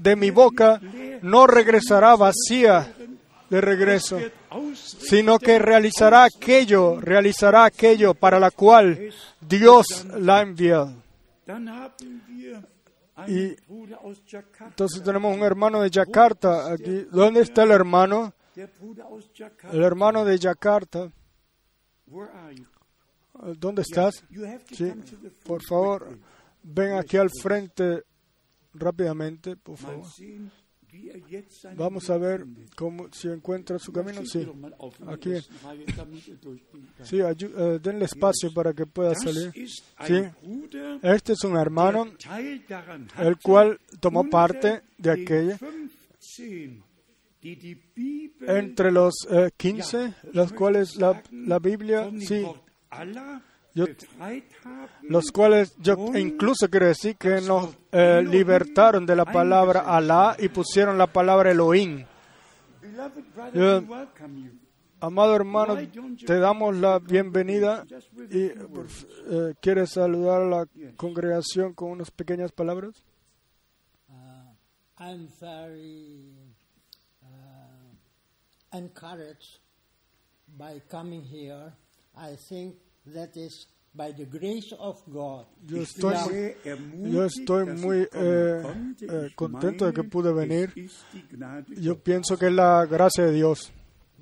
de 0.02 0.16
mi 0.16 0.30
boca 0.30 0.80
no 1.22 1.46
regresará 1.46 2.16
vacía 2.16 2.92
de 3.48 3.60
regreso, 3.60 4.18
sino 4.74 5.38
que 5.38 5.58
realizará 5.58 6.24
aquello, 6.24 7.00
realizará 7.00 7.64
aquello 7.64 8.14
para 8.14 8.40
la 8.40 8.50
cual 8.50 9.12
Dios 9.40 10.06
la 10.18 10.42
wir 10.44 10.86
Y 13.28 13.56
entonces 14.60 15.02
tenemos 15.04 15.36
un 15.36 15.42
hermano 15.42 15.82
de 15.82 15.90
Yakarta 15.90 16.72
aquí. 16.72 17.06
¿Dónde 17.10 17.42
está 17.42 17.62
el 17.62 17.70
hermano? 17.70 18.32
El 18.56 19.82
hermano 19.82 20.24
de 20.24 20.38
Yakarta. 20.38 21.12
¿Dónde 23.58 23.82
estás? 23.82 24.24
Sí, 24.72 24.92
por 25.44 25.62
favor, 25.62 26.18
ven 26.62 26.94
aquí 26.94 27.16
al 27.16 27.30
frente 27.30 28.02
rápidamente, 28.74 29.56
por 29.56 29.76
favor. 29.76 30.06
Vamos 31.76 32.10
a 32.10 32.18
ver 32.18 32.44
cómo, 32.76 33.08
si 33.12 33.28
encuentra 33.28 33.78
su 33.78 33.92
camino. 33.92 34.26
Sí, 34.26 34.46
Aquí. 35.06 35.32
sí, 37.02 37.20
eh, 37.20 37.78
denle 37.82 38.04
espacio 38.04 38.52
para 38.52 38.74
que 38.74 38.84
pueda 38.84 39.14
salir. 39.14 39.52
Sí. 39.54 40.22
Este 41.02 41.32
es 41.32 41.44
un 41.44 41.56
hermano 41.56 42.12
el 43.18 43.38
cual 43.38 43.80
tomó 44.00 44.28
parte 44.28 44.82
de 44.98 45.10
aquella 45.10 45.58
15, 45.58 46.82
die 47.40 47.56
die 47.56 47.74
Bibel 47.94 48.48
entre 48.48 48.92
los 48.92 49.14
eh, 49.30 49.50
15, 49.56 50.14
los 50.32 50.52
cuales 50.52 50.96
la, 50.96 51.22
la 51.32 51.58
Biblia, 51.58 52.10
sí, 52.20 52.44
Yo- 53.74 53.86
los 55.08 55.30
cuales 55.32 55.74
yo 55.78 55.94
incluso 56.16 56.68
quiero 56.68 56.86
decir 56.88 57.16
que 57.16 57.40
nos 57.40 57.70
eh, 57.90 58.22
libertaron 58.22 59.06
de 59.06 59.16
la 59.16 59.24
palabra 59.24 59.80
Alá 59.80 60.36
y 60.38 60.48
pusieron 60.50 60.98
la 60.98 61.06
palabra 61.06 61.50
Elohim. 61.52 62.04
Amado 65.00 65.34
hermano, 65.34 65.76
te 66.26 66.38
damos 66.38 66.76
la 66.76 66.98
bienvenida 67.00 67.84
y 68.30 68.44
f- 68.46 69.06
eh, 69.26 69.54
¿quieres 69.60 69.90
saludar 69.90 70.42
a 70.42 70.46
la 70.46 70.66
congregación 70.96 71.72
con 71.74 71.90
unas 71.90 72.10
pequeñas 72.12 72.52
palabras? 72.52 73.02
Uh, 74.08 74.52
I'm 75.00 75.28
very 75.40 76.36
uh, 77.24 78.76
encouraged 78.76 79.58
by 80.56 80.80
coming 80.88 81.24
here. 81.24 81.72
I 82.16 82.36
think 82.48 82.76
that 83.06 83.36
is 83.36 83.66
by 83.94 84.12
the 84.12 84.24
grace 84.24 84.72
of 84.78 85.02
God. 85.08 85.46
Yo 85.66 85.82
estoy, 85.82 86.56
yo 86.64 87.24
estoy 87.24 87.66
muy 87.66 88.08
eh, 88.12 88.62
eh, 89.02 89.30
contento 89.34 89.86
de 89.86 89.92
que 89.92 90.04
pude 90.04 90.32
venir. 90.32 90.72
Yo 91.76 91.96
pienso 92.02 92.38
que 92.38 92.46
es 92.46 92.52
la 92.52 92.86
gracia 92.86 93.26
de 93.26 93.32
Dios. 93.32 93.70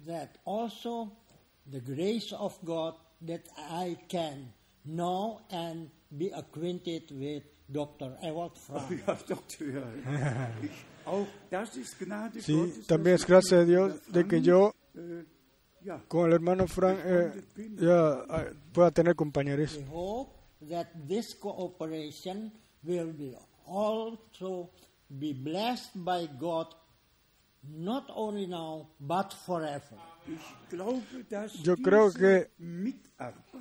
That 0.06 0.38
also 0.44 1.12
the 1.70 1.80
grace 1.80 2.32
of 2.32 2.58
God 2.64 2.94
that 3.26 3.42
I 3.56 3.96
can 4.08 4.52
know 4.84 5.40
and 5.50 5.90
be 6.16 6.30
acquainted 6.34 7.10
with 7.12 7.44
Dr. 7.70 8.16
Ewald 8.22 8.58
Frank. 8.58 8.90
Ja, 9.06 9.16
Doktor. 9.28 9.84
Ich, 10.62 10.70
auch 11.06 11.26
das 11.50 11.76
ist 11.76 11.98
Gnade 11.98 12.42
Sí, 12.42 12.82
también 12.86 13.16
es 13.16 13.26
gracia 13.26 13.58
de 13.58 13.66
Dios 13.66 14.00
de 14.08 14.26
que 14.26 14.40
yo 14.40 14.74
ja, 14.94 15.00
con 16.08 16.26
el 16.26 16.32
hermano 16.34 16.66
Frank 16.66 16.98
eh, 17.04 17.42
ya 17.78 18.24
eh, 18.28 18.52
pueda 18.72 18.90
tener 18.90 19.14
compañerismo. 19.14 19.80
We 19.82 19.88
hope 19.92 20.32
that 20.68 20.88
this 21.08 21.34
cooperation 21.34 22.52
will 22.82 23.12
be 23.12 23.36
also 23.66 24.70
be 25.08 25.32
blessed 25.32 25.90
by 25.94 26.28
God 26.38 26.68
not 27.62 28.04
only 28.14 28.46
now 28.46 28.88
but 28.98 29.32
forever. 29.46 29.98
ich 30.28 30.68
glaube, 30.70 31.02
dass 31.28 31.52
Yo 31.62 31.76
creo 31.76 32.12
que- 32.12 32.50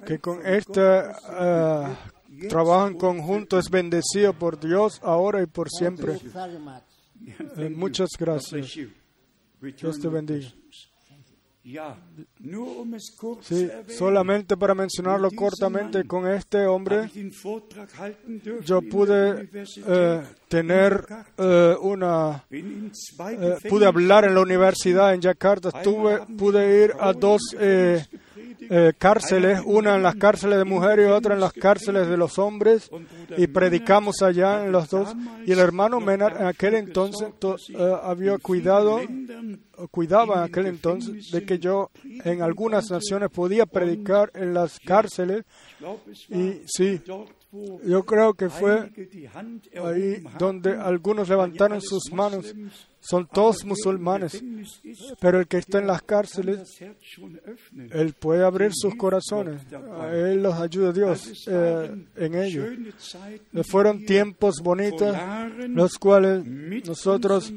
Que 0.06 0.20
con 0.20 0.46
este 0.46 0.82
jetzt 0.82 2.50
trabajo 2.50 2.88
en 2.88 2.98
conjunto 2.98 3.58
es 3.58 3.70
bendecido 3.70 4.34
por 4.34 4.60
Dios 4.60 5.00
ahora 5.04 5.42
y 5.42 5.46
por 5.48 5.70
siempre. 5.70 6.18
Eh, 7.58 7.70
muchas 7.70 8.10
gracias. 8.18 8.74
Dios 9.62 10.00
te 10.00 10.08
bendiga. 10.08 10.50
Sí, 13.42 13.56
erwähnen, 13.64 13.98
solamente 13.98 14.58
para 14.58 14.74
mencionarlo 14.74 15.30
cortamente, 15.32 16.04
con 16.06 16.28
este 16.28 16.66
hombre 16.66 17.10
yo 18.66 18.82
pude 18.82 19.50
eh, 19.86 20.24
tener 20.50 21.06
eh, 21.38 21.76
una 21.82 22.44
Eh, 22.50 23.70
pude 23.70 23.86
hablar 23.86 24.26
en 24.26 24.34
la 24.34 24.42
universidad 24.42 25.14
en 25.14 25.22
Yakarta, 25.22 25.70
estuve, 25.70 26.20
pude 26.38 26.84
ir 26.86 26.94
a 27.00 27.14
dos 27.14 27.42
eh, 27.60 28.04
eh, 28.72 28.94
cárceles, 28.98 29.62
una 29.66 29.96
en 29.96 30.04
las 30.04 30.16
cárceles 30.16 30.58
de 30.58 30.66
mujeres 30.66 31.08
y 31.08 31.12
otra 31.12 31.34
en 31.36 31.40
las 31.40 31.54
cárceles 31.54 32.08
de 32.08 32.18
los 32.18 32.38
hombres, 32.38 32.90
y 33.38 33.48
predicamos 33.48 34.22
allá 34.22 34.66
en 34.66 34.72
los 34.72 34.90
dos. 34.90 35.16
Y 35.46 35.52
el 35.52 35.60
hermano 35.60 36.00
Menard 36.00 36.40
en 36.42 36.48
aquel 36.48 36.76
entonces 36.76 37.30
to- 37.40 37.56
eh, 37.70 37.96
había 38.04 38.38
cuidado, 38.40 39.00
cuidaba 39.92 40.38
en 40.40 40.44
aquel 40.44 40.66
entonces 40.68 41.32
de 41.32 41.46
que 41.46 41.58
yo 41.60 41.90
en 42.26 42.42
algunas 42.42 42.90
naciones 42.92 43.30
podía 43.30 43.66
predicar 43.66 44.32
en 44.36 44.54
las 44.54 44.78
cárceles, 44.80 45.46
y 46.30 46.62
sí, 46.66 47.02
Yo 47.52 48.04
creo 48.04 48.34
que 48.36 48.50
fue 48.50 48.92
ahí 49.84 50.24
donde 50.38 50.78
algunos 50.78 51.30
levantaron 51.30 51.82
sus 51.82 52.12
manos. 52.12 52.54
Son 53.02 53.26
todos 53.28 53.64
musulmanes, 53.64 54.44
pero 55.22 55.40
el 55.40 55.48
que 55.48 55.58
está 55.58 55.80
en 55.80 55.88
las 55.88 56.02
cárceles, 56.02 56.80
él 57.92 58.14
puede 58.14 58.44
abrir 58.44 58.72
sus 58.74 58.94
corazones. 58.96 59.62
A 60.00 60.10
él 60.14 60.44
los 60.44 60.54
ayuda 60.56 60.92
Dios 60.92 61.48
eh, 61.48 62.06
en 62.18 62.36
ello. 62.36 62.66
Eh, 62.66 63.64
Fueron 63.64 64.06
tiempos 64.06 64.56
bonitos, 64.62 65.16
los 65.70 65.94
cuales 65.98 66.46
nosotros 66.46 67.54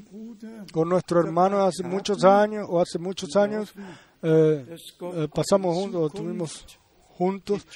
con 0.72 0.88
nuestro 0.88 1.20
hermano 1.20 1.62
hace 1.62 1.82
muchos 1.82 2.24
años 2.24 2.66
o 2.68 2.80
hace 2.80 2.98
muchos 2.98 3.34
años 3.36 3.74
eh, 4.22 4.76
eh, 5.00 5.28
pasamos 5.34 5.74
juntos 5.74 6.12
estuvimos 6.12 6.64
juntos. 7.22 7.66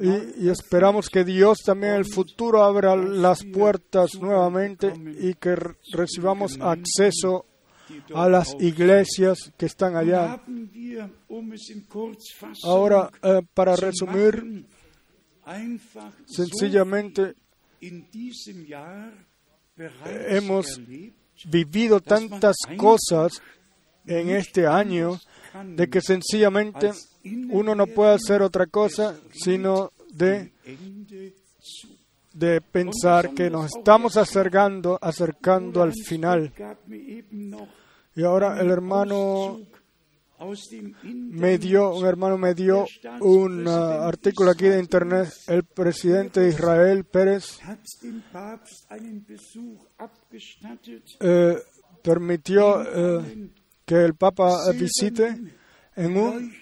Y, 0.00 0.46
y 0.46 0.48
esperamos 0.50 1.08
que 1.08 1.24
Dios 1.24 1.58
también 1.64 1.92
en 1.94 1.98
el 2.00 2.06
futuro 2.06 2.62
abra 2.62 2.96
las 2.96 3.44
puertas 3.44 4.10
nuevamente 4.20 4.92
y 5.20 5.34
que 5.34 5.54
re- 5.56 5.74
recibamos 5.92 6.58
acceso 6.60 7.46
a 8.14 8.28
las 8.28 8.54
iglesias 8.60 9.52
que 9.56 9.66
están 9.66 9.96
allá. 9.96 10.40
Ahora, 12.64 13.10
eh, 13.22 13.40
para 13.54 13.76
resumir, 13.76 14.64
sencillamente 16.26 17.34
hemos 20.28 20.80
vivido 21.46 22.00
tantas 22.00 22.56
cosas 22.76 23.32
en 24.06 24.30
este 24.30 24.66
año 24.66 25.18
de 25.64 25.88
que 25.88 26.00
sencillamente 26.00 26.92
uno 27.24 27.74
no 27.74 27.86
puede 27.86 28.14
hacer 28.14 28.42
otra 28.42 28.66
cosa 28.66 29.16
sino 29.32 29.92
de, 30.12 30.52
de 32.32 32.60
pensar 32.60 33.34
que 33.34 33.50
nos 33.50 33.66
estamos 33.76 34.16
acercando, 34.16 34.98
acercando 35.00 35.82
al 35.82 35.92
final. 35.92 36.52
Y 38.14 38.22
ahora 38.22 38.60
el 38.60 38.70
hermano 38.70 39.60
me 41.02 41.58
dio, 41.58 41.94
un 41.94 42.06
hermano 42.06 42.38
me 42.38 42.54
dio 42.54 42.86
un 43.20 43.68
ah, 43.68 44.06
artículo 44.06 44.50
aquí 44.50 44.64
de 44.64 44.80
internet, 44.80 45.28
el 45.46 45.64
presidente 45.64 46.40
de 46.40 46.48
Israel, 46.48 47.04
Pérez, 47.04 47.58
eh, 51.20 51.56
permitió 52.02 52.82
eh, 52.82 53.50
que 53.84 53.96
el 53.96 54.14
Papa 54.14 54.70
visite 54.72 55.36
en 55.96 56.16
un, 56.16 56.52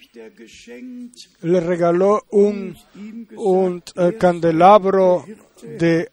le 1.43 1.61
regaló 1.61 2.25
un, 2.31 2.77
un 3.37 3.83
eh, 3.97 4.17
candelabro 4.19 5.25
de, 5.63 6.11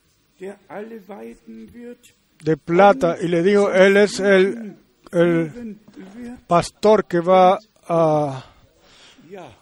de 2.43 2.57
plata 2.57 3.17
y 3.21 3.27
le 3.27 3.43
dijo, 3.43 3.71
él 3.71 3.97
es 3.97 4.19
el, 4.19 4.75
el 5.11 5.77
pastor 6.47 7.05
que 7.05 7.19
va 7.19 7.57
a 7.87 8.51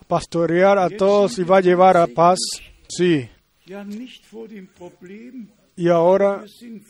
pastorear 0.07 0.77
a 0.77 0.89
todos 0.89 1.37
y 1.39 1.43
va 1.43 1.57
a 1.57 1.61
llevar 1.61 1.97
a 1.97 2.07
paz. 2.07 2.39
Sí, 2.87 3.27
y 5.75 5.89
ahora 5.89 6.43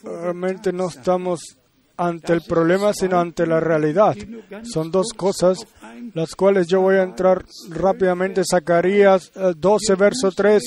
realmente 0.04 0.74
no 0.74 0.88
estamos 0.88 1.58
ante 1.98 2.34
el 2.34 2.42
problema, 2.42 2.94
sino 2.94 3.20
ante 3.20 3.46
la 3.46 3.60
realidad. 3.60 4.16
Son 4.64 4.92
dos 4.92 5.14
cosas 5.16 5.66
las 6.14 6.36
cuales 6.36 6.68
yo 6.68 6.82
voy 6.82 6.96
a 6.96 7.04
entrar 7.04 7.44
rápidamente. 7.70 8.42
Zacarías 8.50 9.32
eh, 9.36 9.54
12, 9.56 9.96
verso 9.96 10.32
3. 10.32 10.64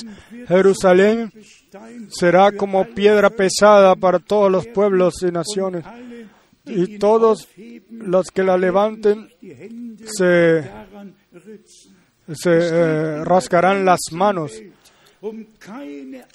Jerusalén 0.49 1.33
será 2.09 2.53
como 2.53 2.85
piedra 2.87 3.31
pesada 3.31 3.95
para 3.97 4.19
todos 4.19 4.51
los 4.51 4.67
pueblos 4.69 5.15
y 5.23 5.31
naciones. 5.31 5.85
Y 6.65 6.99
todos 6.99 7.49
los 7.91 8.27
que 8.29 8.43
la 8.43 8.57
levanten 8.57 9.29
se, 10.05 10.69
se 12.35 12.51
eh, 12.51 13.25
rascarán 13.25 13.85
las 13.85 14.01
manos. 14.11 14.53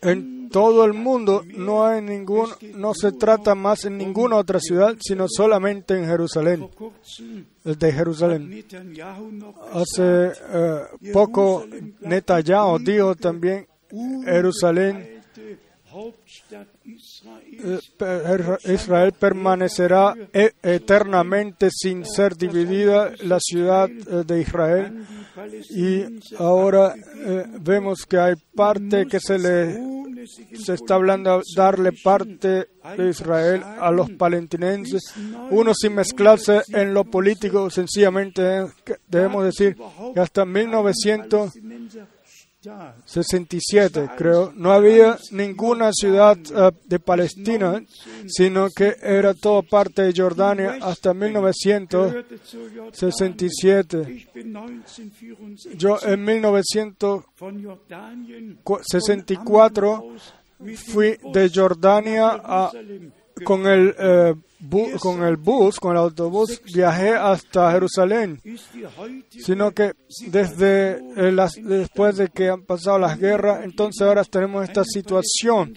En 0.01 0.49
todo 0.49 0.84
el 0.86 0.93
mundo 0.93 1.43
no 1.58 1.86
hay 1.86 2.01
ningún, 2.01 2.49
no 2.75 2.93
se 2.93 3.12
trata 3.13 3.56
más 3.56 3.86
en 3.86 3.97
ninguna 3.97 4.36
otra 4.38 4.60
ciudad, 4.60 4.95
sino 4.99 5.27
solamente 5.30 5.97
en 5.97 6.06
Jerusalén, 6.06 6.67
kurzem 6.75 7.45
de 7.63 7.91
Jerusalén. 7.93 8.65
Hace 9.73 10.32
eh, 10.54 10.80
poco 11.13 11.65
Netanyahu 12.01 12.80
dijo 12.80 13.15
también 13.15 13.67
Jerusalén, 14.25 14.95
alte 14.97 15.01
Hauptstadt 15.01 15.10
Israels 15.12 15.19
eh, 15.36 15.39
per- 15.39 15.81
Israel 18.65 19.13
permanecerá 19.13 20.15
e- 20.34 20.54
eternamente 20.63 21.69
sin 21.71 22.06
ser 22.06 22.36
dividida, 22.36 23.12
la 23.23 23.39
ciudad 23.39 23.89
eh, 23.89 24.23
de 24.25 24.41
Israel. 24.41 25.06
Y 25.69 26.19
ahora 26.38 26.95
eh, 26.95 27.45
vemos 27.60 28.06
que 28.06 28.17
hay 28.17 28.36
parte 28.56 29.06
que 29.08 29.19
se 29.19 29.38
le 29.38 29.91
se 30.54 30.73
está 30.73 30.95
hablando 30.95 31.38
de 31.38 31.43
darle 31.56 31.91
parte 31.93 32.67
de 32.97 33.10
Israel 33.10 33.63
a 33.63 33.91
los 33.91 34.10
palestinenses, 34.12 35.01
uno 35.49 35.73
sin 35.73 35.95
mezclarse 35.95 36.62
en 36.69 36.93
lo 36.93 37.06
político, 37.06 37.69
sencillamente 37.69 38.41
eh, 38.62 38.67
debemos 39.08 39.45
decir 39.45 39.75
que 40.13 40.19
hasta 40.19 40.45
1967, 42.63 44.12
creo, 44.15 44.54
no 44.56 44.71
había 44.71 45.17
ninguna 45.32 45.91
ciudad 45.91 46.38
eh, 46.38 46.69
de 46.86 47.00
Palestina, 47.00 47.84
sino 48.28 48.69
que 48.69 48.97
era 49.02 49.34
todo 49.34 49.63
parte 49.63 50.04
de 50.04 50.13
Jordania 50.15 50.78
hasta 50.80 51.12
1967. 51.12 54.12
Ich 54.12 54.32
bin 54.32 54.52
1964 54.52 55.76
Yo 55.76 55.97
en 56.04 56.24
1964 56.24 57.26
von 57.39 57.63
Jordanien 57.63 58.60
fui 60.76 61.17
de 61.34 61.50
Jordania 61.50 62.39
a 62.43 62.71
con 63.43 63.65
el, 63.65 63.95
eh, 63.97 64.36
con 65.00 65.24
el 65.24 65.38
bus, 65.38 65.80
con 65.80 65.91
el 65.91 65.97
autobús, 65.97 66.62
viajé 66.74 67.10
hasta 67.12 67.71
Jerusalén, 67.71 68.39
sino 69.30 69.71
que 69.71 69.93
desde 70.28 70.97
eh, 71.15 71.32
las, 71.32 71.54
después 71.54 72.17
de 72.17 72.30
que 72.30 72.50
han 72.50 72.63
pasado 72.63 73.00
las 73.00 73.19
guerras, 73.19 73.63
entonces 73.63 74.02
ahora 74.02 74.24
tenemos 74.24 74.63
esta 74.63 74.84
situación. 74.84 75.74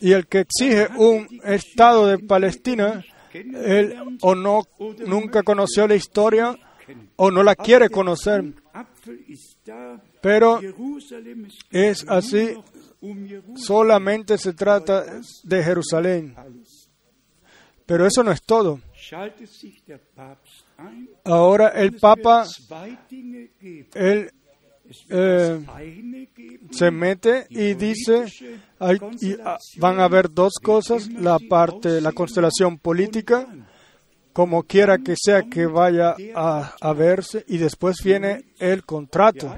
Y 0.00 0.12
el 0.12 0.26
que 0.26 0.40
exige 0.40 0.88
un 0.96 1.26
Estado 1.42 2.06
de 2.06 2.18
Palestina, 2.18 3.04
él 3.32 4.18
o 4.20 4.34
no 4.34 4.62
nunca 5.06 5.42
conoció 5.42 5.88
la 5.88 5.94
historia 5.94 6.56
o 7.16 7.30
no 7.30 7.42
la 7.42 7.54
quiere 7.54 7.88
conocer, 7.88 8.44
pero 10.20 10.60
es 11.70 12.06
así, 12.08 12.54
solamente 13.56 14.38
se 14.38 14.52
trata 14.52 15.04
de 15.42 15.62
Jerusalén. 15.62 16.34
Pero 17.86 18.06
eso 18.06 18.22
no 18.22 18.30
es 18.32 18.42
todo. 18.42 18.80
Ahora 21.24 21.68
el 21.68 21.96
Papa, 21.96 22.44
él 23.94 24.30
eh, 25.08 25.64
se 26.70 26.90
mete 26.90 27.46
y 27.48 27.74
dice, 27.74 28.26
hay- 28.78 28.98
y, 29.20 29.32
ah, 29.44 29.56
van 29.78 30.00
a 30.00 30.04
haber 30.04 30.30
dos 30.32 30.54
cosas, 30.62 31.08
la 31.10 31.38
parte, 31.48 32.00
la 32.00 32.12
constelación 32.12 32.78
política, 32.78 33.46
como 34.32 34.62
quiera 34.64 34.98
que 34.98 35.14
sea 35.16 35.42
que 35.42 35.66
vaya 35.66 36.14
a, 36.34 36.74
a 36.80 36.92
verse, 36.94 37.44
y 37.48 37.58
después 37.58 37.96
viene 38.04 38.44
el 38.58 38.84
contrato. 38.84 39.54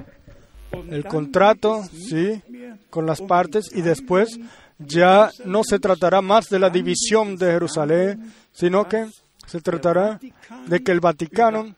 El 0.89 1.05
contrato, 1.05 1.83
sí, 1.85 2.41
con 2.89 3.05
las 3.05 3.21
partes, 3.21 3.69
y 3.73 3.81
después 3.81 4.37
ya 4.79 5.29
no 5.45 5.63
se 5.63 5.79
tratará 5.79 6.21
más 6.21 6.49
de 6.49 6.59
la 6.59 6.69
división 6.69 7.37
de 7.37 7.51
Jerusalén, 7.51 8.33
sino 8.51 8.87
que 8.87 9.07
se 9.45 9.61
tratará 9.61 10.19
de 10.67 10.83
que 10.83 10.91
el 10.91 10.99
Vaticano 10.99 11.75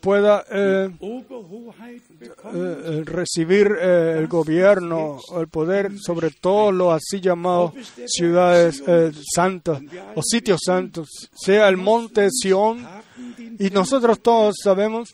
pueda 0.00 0.44
eh, 0.50 0.90
bekommen. 2.18 2.76
eh, 2.84 3.02
recibir 3.04 3.72
eh, 3.80 4.16
el 4.18 4.28
gobierno, 4.28 5.18
el 5.38 5.48
poder 5.48 5.92
sobre 5.98 6.30
todo 6.30 6.72
los 6.72 6.92
así 6.94 7.20
llamados 7.20 7.72
ciudades 8.06 8.82
eh, 8.86 9.12
santas 9.34 9.80
o 10.14 10.22
sitios 10.22 10.60
santos, 10.64 11.08
sea 11.34 11.68
el 11.68 11.76
monte 11.76 12.28
Sión. 12.30 12.86
Y 13.58 13.70
nosotros 13.70 14.20
todos 14.20 14.56
sabemos 14.62 15.10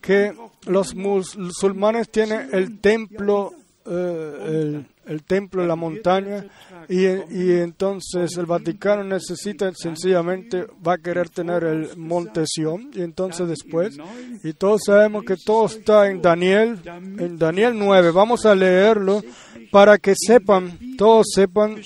que 0.00 0.32
los 0.66 0.94
mus- 0.94 1.36
musulmanes 1.36 2.10
tienen 2.10 2.48
el 2.52 2.78
templo, 2.80 3.52
eh, 3.86 4.82
el, 5.06 5.22
templo 5.24 5.62
en 5.62 5.68
la 5.68 5.76
montaña 5.76 6.44
y, 6.88 7.04
y 7.06 7.50
entonces 7.58 8.36
el 8.36 8.46
Vaticano 8.46 9.02
necesita 9.04 9.72
sencillamente, 9.74 10.66
va 10.86 10.94
a 10.94 10.98
querer 10.98 11.28
tener 11.28 11.64
el 11.64 11.96
monte 11.96 12.44
Sion 12.46 12.90
y 12.94 13.02
entonces 13.02 13.48
después, 13.48 13.96
y 14.44 14.52
todos 14.52 14.82
sabemos 14.86 15.24
que 15.24 15.36
todo 15.36 15.66
está 15.66 16.08
en 16.08 16.22
Daniel, 16.22 16.78
en 17.18 17.38
Daniel 17.38 17.74
9, 17.76 18.10
vamos 18.12 18.46
a 18.46 18.54
leerlo 18.54 19.22
para 19.70 19.98
que 19.98 20.14
sepan, 20.16 20.78
todos 20.96 21.26
sepan 21.34 21.76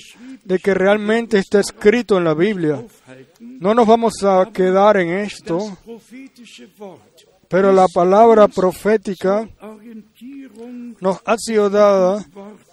de 0.43 0.59
que 0.59 0.73
realmente 0.73 1.37
está 1.39 1.59
escrito 1.59 2.17
en 2.17 2.23
la 2.23 2.33
Biblia. 2.33 2.81
No 3.39 3.73
nos 3.73 3.85
vamos 3.87 4.23
a 4.23 4.49
quedar 4.51 4.97
en 4.97 5.09
esto, 5.09 5.77
pero 7.47 7.71
la 7.71 7.87
palabra 7.87 8.47
profética 8.47 9.47
nos 10.99 11.19
ha 11.25 11.35
sido 11.37 11.69
dada 11.69 12.25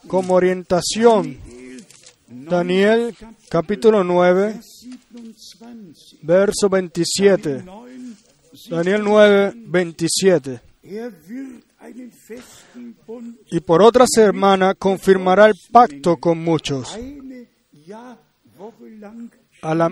como 0.09 0.35
orientación. 0.35 1.39
Daniel 2.27 3.15
capítulo 3.49 4.03
9, 4.03 4.61
27. 5.11 6.19
verso 6.23 6.69
27. 6.69 7.63
9. 7.65 7.93
Daniel 8.71 9.03
9, 9.05 9.53
27. 9.57 10.61
Er 10.83 11.13
wird 11.29 11.63
einen 11.81 12.11
festen 12.13 12.97
Bund 13.07 13.37
Y 13.51 13.61
por 13.61 13.83
otra 13.83 14.05
semana 14.07 14.75
confirmará 14.75 15.47
el 15.47 15.55
pacto 15.73 16.17
con 16.17 16.43
muchos. 16.43 16.99
A 19.63 19.75
la- 19.75 19.91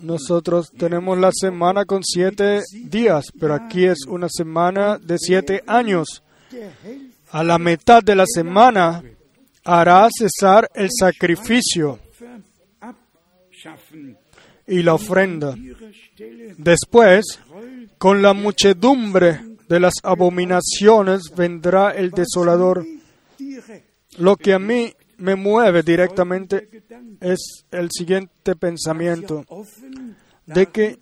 Nosotros 0.00 0.72
tenemos 0.76 1.18
la 1.18 1.30
semana 1.32 1.84
con 1.84 2.02
siete 2.02 2.62
días, 2.72 3.26
pero 3.38 3.54
aquí 3.54 3.84
es 3.84 3.98
una 4.06 4.28
semana 4.28 4.98
de 4.98 5.18
siete 5.18 5.62
años. 5.66 6.22
A 7.30 7.44
la 7.44 7.58
mitad 7.58 8.02
de 8.02 8.16
la 8.16 8.24
semana 8.26 9.02
hará 9.64 10.08
cesar 10.16 10.68
el 10.74 10.88
sacrificio 10.90 11.98
y 14.66 14.82
la 14.82 14.94
ofrenda. 14.94 15.54
Después, 16.56 17.38
con 17.98 18.22
la 18.22 18.32
muchedumbre 18.32 19.40
de 19.68 19.80
las 19.80 19.94
abominaciones 20.02 21.22
vendrá 21.36 21.90
el 21.90 22.10
desolador. 22.10 22.84
Lo 24.18 24.36
que 24.36 24.54
a 24.54 24.58
mí 24.58 24.92
me 25.20 25.36
mueve 25.36 25.82
directamente 25.82 26.68
es 27.20 27.64
el 27.70 27.88
siguiente 27.90 28.56
pensamiento, 28.56 29.44
de 30.46 30.66
que 30.66 30.98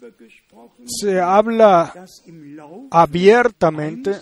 se 0.84 1.20
habla 1.20 2.06
abiertamente 2.90 4.12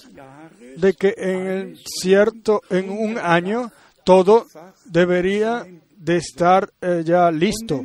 de 0.77 0.93
que 0.93 1.15
en 1.17 1.77
cierto, 1.85 2.63
en 2.71 2.91
un 2.91 3.19
año, 3.19 3.73
todo 4.05 4.47
debería 4.85 5.67
de 5.97 6.17
estar 6.17 6.71
eh, 6.81 7.03
ya 7.05 7.31
listo. 7.31 7.85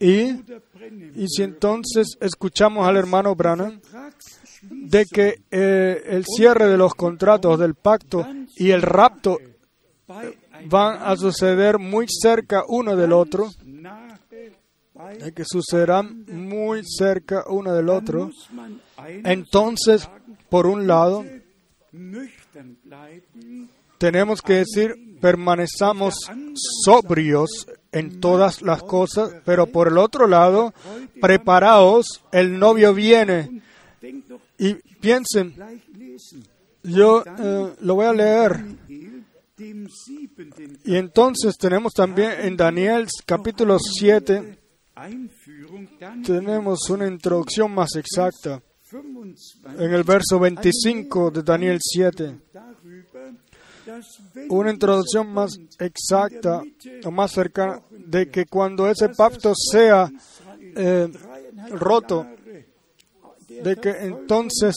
Y, 0.00 0.30
y 1.16 1.26
si 1.26 1.42
entonces 1.42 2.16
escuchamos 2.20 2.86
al 2.86 2.96
hermano 2.96 3.34
Branham 3.34 3.80
de 4.62 5.04
que 5.04 5.42
eh, 5.50 6.02
el 6.06 6.24
cierre 6.24 6.68
de 6.68 6.76
los 6.76 6.94
contratos 6.94 7.58
del 7.58 7.74
pacto 7.74 8.26
y 8.56 8.70
el 8.70 8.82
rapto 8.82 9.38
van 10.66 11.02
a 11.02 11.16
suceder 11.16 11.78
muy 11.78 12.06
cerca 12.08 12.64
uno 12.68 12.96
del 12.96 13.12
otro, 13.12 13.50
que 15.34 15.44
sucederán 15.44 16.24
muy 16.26 16.82
cerca 16.84 17.44
uno 17.48 17.72
del 17.72 17.88
otro, 17.88 18.30
entonces, 19.24 20.08
por 20.48 20.66
un 20.66 20.86
lado, 20.86 21.24
tenemos 23.98 24.42
que 24.42 24.64
decir, 24.64 25.18
permanezcamos 25.20 26.14
sobrios 26.84 27.66
en 27.92 28.20
todas 28.20 28.62
las 28.62 28.82
cosas, 28.82 29.34
pero 29.44 29.66
por 29.66 29.88
el 29.88 29.98
otro 29.98 30.26
lado, 30.26 30.72
preparaos, 31.20 32.22
el 32.32 32.58
novio 32.58 32.94
viene. 32.94 33.62
Y 34.58 34.74
piensen, 34.74 35.54
yo 36.82 37.24
eh, 37.24 37.74
lo 37.80 37.94
voy 37.94 38.06
a 38.06 38.12
leer. 38.12 38.64
Y 40.84 40.96
entonces 40.96 41.56
tenemos 41.58 41.92
también 41.92 42.32
en 42.40 42.56
Daniel 42.56 43.06
capítulo 43.26 43.78
7, 43.78 44.58
Einführung 44.96 45.88
dann 46.00 46.22
tenemos 46.22 46.90
una 46.90 47.06
introducción 47.06 47.72
más 47.72 47.94
exacta 47.96 48.60
25 48.90 49.82
en 49.82 49.92
el 49.92 50.02
verso 50.02 50.38
25 50.38 51.30
de 51.30 51.42
Daniel 51.42 51.78
7. 51.80 52.40
darüber, 52.52 53.34
dass 53.86 54.20
wenn 54.34 54.50
Una 54.50 54.70
introducción 54.70 55.32
más 55.32 55.58
exacta 55.78 56.62
o 57.04 57.10
más 57.10 57.32
cercana 57.32 57.80
de 57.90 58.28
que 58.28 58.46
cuando 58.46 58.88
ese 58.88 59.08
pacto 59.10 59.52
sea 59.54 60.10
eh, 60.60 61.08
roto, 61.70 62.26
de 63.48 63.76
que 63.76 63.90
entonces 63.90 64.74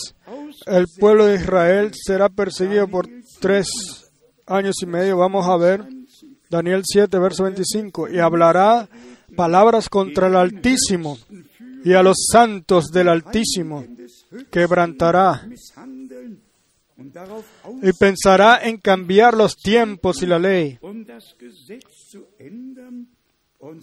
el 0.66 0.86
pueblo 1.00 1.26
de 1.26 1.36
Israel 1.36 1.92
será 1.94 2.30
perseguido 2.30 2.88
por 2.88 3.08
tres 3.40 4.01
años 4.52 4.76
y 4.82 4.86
medio. 4.86 5.18
Vamos 5.18 5.48
a 5.48 5.58
ver 5.58 5.86
Daniel 6.50 6.84
7, 6.86 7.18
verso 7.20 7.44
25. 7.44 8.10
Y 8.10 8.20
hablará 8.20 8.88
palabras 9.36 9.90
contra 9.90 10.28
el 10.28 10.36
Altísimo 10.36 11.18
y 11.84 11.94
a 11.94 12.04
los 12.04 12.18
santos 12.32 12.92
del 12.92 13.10
Altísimo 13.10 13.86
quebrantará 14.52 15.48
y 17.82 17.94
pensará 17.94 18.60
en 18.64 18.78
cambiar 18.78 19.36
los 19.36 19.56
tiempos 19.56 20.22
y 20.22 20.28
la 20.28 20.40
ley. 20.40 20.80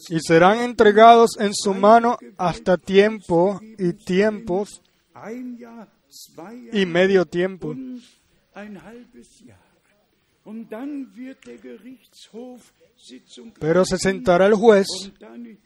y 0.09 0.21
serán 0.21 0.59
entregados 0.61 1.31
en 1.39 1.53
su 1.55 1.75
mano 1.75 2.19
hasta 2.37 2.77
tiempo 2.77 3.61
y 3.79 3.93
tiempos 3.93 4.83
y 6.73 6.87
medio 6.87 7.27
tiempo. 7.27 7.75
Pero 13.61 13.85
se 13.85 13.99
sentará 13.99 14.47
el 14.47 14.55
juez 14.55 14.87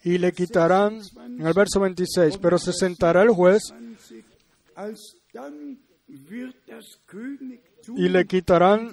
y 0.05 0.19
le 0.19 0.33
quitarán, 0.33 1.01
en 1.25 1.47
el 1.47 1.53
verso 1.53 1.81
26, 1.81 2.39
pero 2.39 2.59
se 2.59 2.73
sentará 2.73 3.23
el 3.23 3.31
juez 3.31 3.63
20, 3.71 4.25
alsdann 4.75 5.79
wird 6.09 6.55
das 6.67 6.99
Königtum 7.07 7.99
y 7.99 8.09
le 8.09 8.27
quitarán 8.27 8.91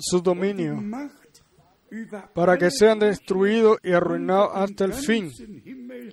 su 0.00 0.20
dominio 0.20 0.82
para 2.34 2.56
que 2.58 2.70
sean 2.70 2.98
destruidos 2.98 3.78
y 3.82 3.92
arruinados 3.92 4.50
hasta 4.54 4.84
el 4.84 4.94
fin 4.94 5.30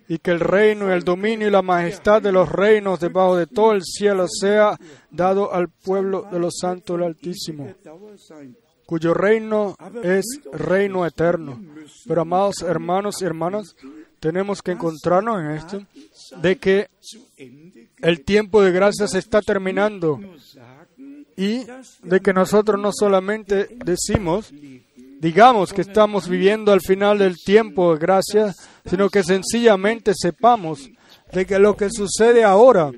y 0.07 0.17
que 0.19 0.31
el 0.31 0.39
reino 0.39 0.89
y 0.89 0.93
el 0.93 1.03
dominio 1.03 1.47
y 1.47 1.51
la 1.51 1.61
majestad 1.61 2.21
de 2.21 2.31
los 2.31 2.49
reinos 2.49 2.99
debajo 2.99 3.37
de 3.37 3.47
todo 3.47 3.73
el 3.73 3.83
cielo 3.83 4.25
sea 4.27 4.77
dado 5.09 5.53
al 5.53 5.69
pueblo 5.69 6.27
de 6.31 6.39
los 6.39 6.57
santos 6.59 6.97
del 6.97 7.07
Altísimo. 7.07 7.73
cuyo 8.85 9.13
reino 9.13 9.77
es 10.03 10.25
reino 10.51 11.05
eterno. 11.05 11.61
Pero 12.05 12.21
amados 12.21 12.55
hermanos 12.61 13.21
y 13.21 13.25
hermanas, 13.25 13.75
tenemos 14.19 14.61
que 14.61 14.71
encontrarnos 14.71 15.41
en 15.41 15.51
esto, 15.51 15.87
de 16.41 16.57
que 16.57 16.89
el 17.99 18.23
tiempo 18.23 18.61
de 18.61 18.71
gracia 18.71 19.07
se 19.07 19.19
está 19.19 19.41
terminando 19.41 20.19
y 21.37 21.65
de 22.03 22.19
que 22.19 22.33
nosotros 22.33 22.79
no 22.79 22.91
solamente 22.93 23.69
decimos, 23.83 24.53
digamos 25.21 25.71
que 25.71 25.81
estamos 25.81 26.27
viviendo 26.27 26.73
al 26.73 26.81
final 26.81 27.19
del 27.19 27.35
tiempo 27.37 27.93
de 27.93 27.99
gracia, 27.99 28.55
sino 28.83 29.07
que 29.07 29.23
sencillamente 29.23 30.13
sepamos 30.15 30.89
de 31.31 31.45
que 31.45 31.59
lo 31.59 31.77
que 31.77 31.89
sucede 31.91 32.43
ahora, 32.43 32.91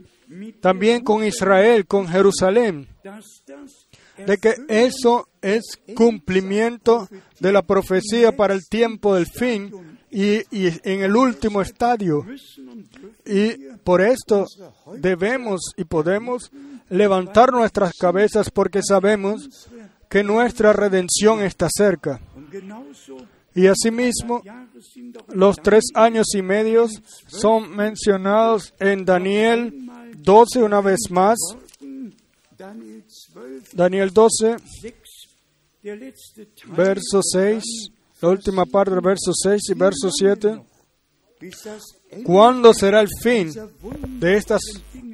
también 0.62 1.04
con 1.04 1.26
Israel, 1.26 1.86
con 1.86 2.08
Jerusalén, 2.08 2.88
de 4.26 4.38
que 4.38 4.56
eso 4.70 5.28
es 5.42 5.64
cumplimiento 5.96 7.10
de 7.42 7.52
la 7.52 7.62
profecía 7.62 8.36
para 8.36 8.54
el 8.54 8.66
tiempo 8.70 9.16
del 9.16 9.28
fin 9.28 10.00
y, 10.10 10.38
y 10.50 10.72
en 10.84 11.04
el 11.04 11.18
último 11.18 11.62
estadio. 11.62 12.26
Y 13.26 13.68
por 13.84 14.02
esto 14.02 14.46
debemos 14.96 15.74
y 15.76 15.84
podemos 15.84 16.52
levantar 16.90 17.52
nuestras 17.52 17.92
cabezas 18.00 18.50
porque 18.50 18.82
sabemos 18.82 19.68
que 20.13 20.23
nuestra 20.23 20.73
redención 20.73 21.41
está 21.41 21.67
cerca. 21.76 22.21
Y 23.56 23.65
asimismo, 23.65 24.43
los 25.30 25.56
tres 25.58 25.86
años 25.95 26.28
y 26.36 26.43
medios 26.43 26.91
son 27.26 27.76
mencionados 27.76 28.76
en 28.80 29.06
Daniel 29.06 29.73
12 30.19 30.62
una 30.62 30.82
vez 30.82 30.99
más. 31.10 31.39
Daniel 32.56 33.04
12, 33.34 33.76
Daniel 33.76 34.13
12, 34.13 34.56
6, 34.82 34.93
der 35.82 35.97
letzte 35.97 36.45
Teil 36.45 36.71
verso 36.71 37.21
6, 37.23 37.63
la 38.21 38.30
última 38.30 38.65
parte 38.67 38.91
del 38.91 39.02
verso 39.02 39.32
6 39.34 39.62
y 39.69 39.73
verso 39.73 40.12
7. 40.12 40.62
bis 41.39 41.63
das 41.63 41.82
Ende 42.12 42.23
¿Cuándo 42.23 42.71
será 42.71 43.02
el 43.02 43.10
fin 43.19 43.52
de 44.19 44.38
estas 44.38 44.62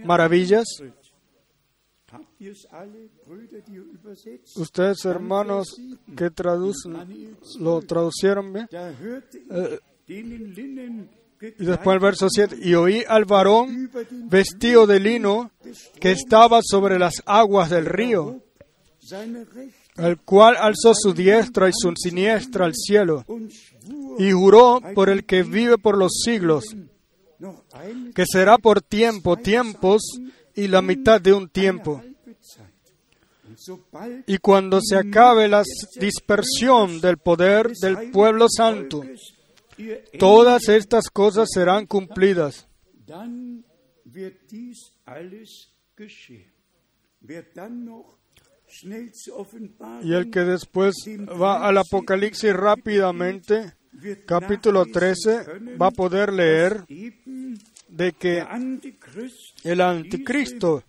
maravillas? 0.04 0.66
Ustedes, 4.56 5.06
hermanos, 5.06 5.80
que 6.18 6.32
traducen, 6.32 7.38
lo 7.60 7.82
traducieron 7.82 8.68
Y 10.08 11.66
después 11.66 11.94
el 11.96 12.00
verso 12.00 12.28
7, 12.30 12.58
y 12.62 12.74
oí 12.74 13.04
al 13.08 13.26
varón 13.26 13.92
vestido 14.26 14.88
de 14.88 15.00
lino 15.00 15.52
que 16.00 16.12
estaba 16.12 16.62
sobre 16.64 16.98
las 16.98 17.22
aguas 17.26 17.70
del 17.70 17.86
río, 17.86 18.42
el 19.98 20.18
cual 20.22 20.56
alzó 20.58 20.94
su 20.96 21.14
diestra 21.14 21.70
y 21.70 21.72
su 21.74 21.94
siniestra 21.96 22.66
al 22.66 22.74
cielo, 22.76 23.26
y 24.18 24.32
juró 24.32 24.82
por 24.96 25.10
el 25.10 25.26
que 25.26 25.44
vive 25.44 25.78
por 25.78 25.98
los 25.98 26.22
siglos, 26.24 26.76
que 28.16 28.26
será 28.26 28.58
por 28.58 28.82
tiempo, 28.82 29.38
tiempos 29.38 30.02
y 30.56 30.68
la 30.68 30.82
mitad 30.82 31.22
de 31.22 31.34
un 31.34 31.48
tiempo. 31.48 32.02
Y 34.28 34.38
cuando 34.38 34.80
se 34.82 34.96
acabe 34.96 35.48
la 35.48 35.64
dispersión 36.00 37.02
del 37.02 37.18
poder 37.18 37.72
del 37.74 38.12
pueblo 38.12 38.48
santo, 38.50 39.04
todas 40.18 40.68
estas 40.70 41.10
cosas 41.10 41.50
serán 41.52 41.86
cumplidas. 41.86 42.68
Y 50.04 50.14
el 50.14 50.32
que 50.32 50.40
después 50.42 50.96
va 51.42 51.68
al 51.68 51.78
Apocalipsis 51.78 52.54
rápidamente, 52.54 53.74
capítulo 54.26 54.86
nachlesen 54.86 54.94
13, 54.94 55.46
können, 55.46 55.78
va 55.82 55.88
a 55.88 55.92
poder 55.92 56.34
leer 56.34 56.86
de 57.88 58.14
que 58.14 58.46
el 59.64 59.82
anticristo 59.82 60.84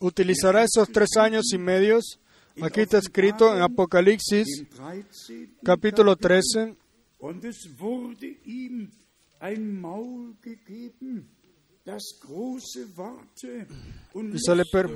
utilizará 0.00 0.64
esos 0.64 0.88
tres 0.90 1.16
años 1.18 1.52
y 1.52 1.58
medios. 1.58 2.18
Aquí 2.60 2.80
está 2.80 2.98
escrito 2.98 3.54
en 3.54 3.62
Apocalipsis 3.62 4.46
im 4.60 4.66
13. 4.68 5.48
capítulo 5.62 6.16
13, 6.16 6.74
Und 7.20 7.44
es 7.44 7.68
wurde 7.78 8.26
ihm 8.44 8.90
ein 9.40 9.80
Maul 9.80 10.34
gegeben, 10.40 11.28
das 11.84 12.02
große 12.20 12.96
Worte 12.96 13.66
und 14.14 14.34
Y 14.34 14.38
se 14.38 14.54
le 14.56 14.64
per- 14.70 14.90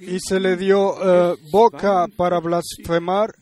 y 0.00 0.18
se 0.20 0.38
dio 0.56 0.94
eh, 1.00 1.36
boca 1.50 2.06
para 2.16 2.40
blasfemar 2.40 3.32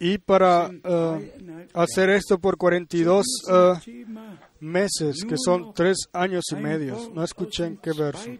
y 0.00 0.18
para 0.18 0.66
eh, 0.66 0.80
dreieinhalb 0.82 1.70
hacer 1.74 2.10
esto 2.10 2.38
por 2.38 2.56
42 2.56 3.26
eh, 3.50 3.72
Thema 3.84 4.38
meses, 4.60 5.24
que 5.28 5.36
son 5.36 5.72
tres 5.74 6.08
años 6.12 6.44
y 6.52 6.56
medio. 6.56 7.10
No 7.14 7.24
escuché 7.24 7.66
en 7.66 7.76
qué 7.78 7.92
verso. 7.92 8.30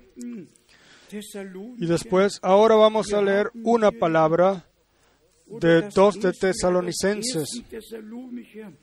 Y 1.79 1.87
después, 1.87 2.39
ahora 2.43 2.77
vamos 2.77 3.13
a 3.13 3.23
leer 3.23 3.51
una 3.65 3.91
palabra 3.91 4.67
de 5.47 5.89
dos 5.95 6.21
de 6.21 6.33
Tesalonicenses, 6.33 7.63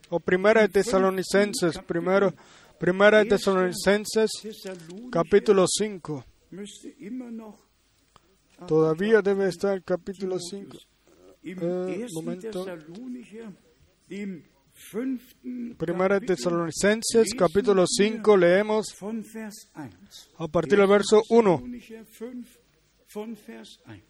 o 0.10 0.20
primera 0.20 0.62
de 0.62 0.70
Tesalonicenses, 0.70 1.80
primero, 1.80 2.34
primera 2.78 3.20
de 3.20 3.26
Tesalonicenses, 3.26 4.30
capítulo 5.12 5.66
5. 5.68 6.26
Todavía 8.68 9.22
debe 9.22 9.48
estar 9.48 9.76
el 9.76 9.84
capítulo 9.84 10.38
5. 10.40 10.78
Im 11.44 11.60
Äh, 11.60 12.02
ersten 12.02 12.14
Momento. 12.14 12.66
Primera 15.78 16.20
Tesalonicenses, 16.20 17.34
capítulo 17.38 17.82
wir 17.84 17.88
5, 17.88 18.38
leemos 18.38 18.96
Von 18.98 19.24
Vers 19.24 19.70
1. 19.74 20.32
a 20.38 20.48
partir 20.48 20.78
del 20.78 20.88
verso 20.88 21.22
1. 21.30 21.58
Thessalonicher 21.58 22.06
5 22.06 22.60
von 23.14 23.38
Vers 23.46 23.80
1. 23.86 24.02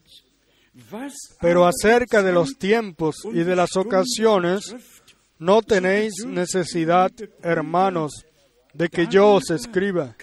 Was 0.91 1.13
Pero 1.41 1.65
acerca 1.65 2.21
de 2.21 2.31
los 2.31 2.57
tiempos 2.57 3.15
y 3.33 3.43
de 3.43 3.55
las 3.55 3.75
ocasiones, 3.75 4.75
no 5.39 5.61
tenéis 5.61 6.25
necesidad, 6.25 7.11
hermanos, 7.41 8.25
de 8.73 8.89
que 8.89 9.07
yo 9.07 9.33
os 9.33 9.49
escriba. 9.49 10.15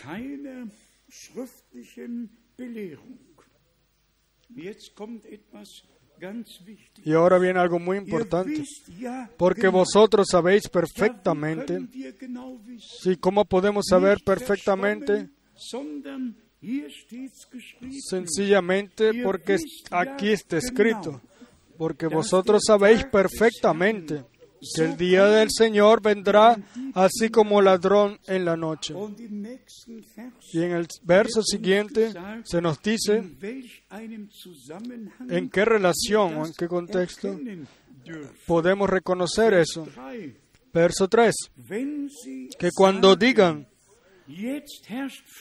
Y 7.04 7.12
ahora 7.12 7.38
viene 7.38 7.58
algo 7.60 7.78
muy 7.78 7.98
importante. 7.98 8.64
Porque 9.36 9.68
vosotros 9.68 10.26
sabéis 10.30 10.68
perfectamente, 10.68 11.80
sí, 13.00 13.16
¿cómo 13.16 13.44
podemos 13.44 13.84
saber 13.88 14.18
perfectamente? 14.24 15.28
Sencillamente 18.08 19.22
porque 19.22 19.58
aquí 19.90 20.28
está 20.30 20.56
escrito. 20.56 21.20
Porque 21.76 22.06
vosotros 22.06 22.62
sabéis 22.66 23.04
perfectamente 23.04 24.24
que 24.74 24.84
el 24.84 24.96
día 24.96 25.26
del 25.26 25.48
Señor 25.50 26.02
vendrá 26.02 26.58
así 26.94 27.28
como 27.30 27.60
ladrón 27.60 28.18
en 28.26 28.44
la 28.44 28.56
noche. 28.56 28.94
Y 30.52 30.62
en 30.62 30.72
el 30.72 30.86
verso 31.02 31.42
siguiente 31.42 32.12
se 32.44 32.60
nos 32.60 32.80
dice 32.82 33.22
en 35.28 35.50
qué 35.50 35.64
relación 35.64 36.36
o 36.38 36.46
en 36.46 36.52
qué 36.54 36.68
contexto 36.68 37.38
podemos 38.46 38.88
reconocer 38.88 39.54
eso. 39.54 39.86
Verso 40.72 41.08
3. 41.08 41.34
Wenn 41.70 42.10
sie 42.10 42.50
Que 42.58 42.70
cuando 42.70 43.16
digan 43.16 43.66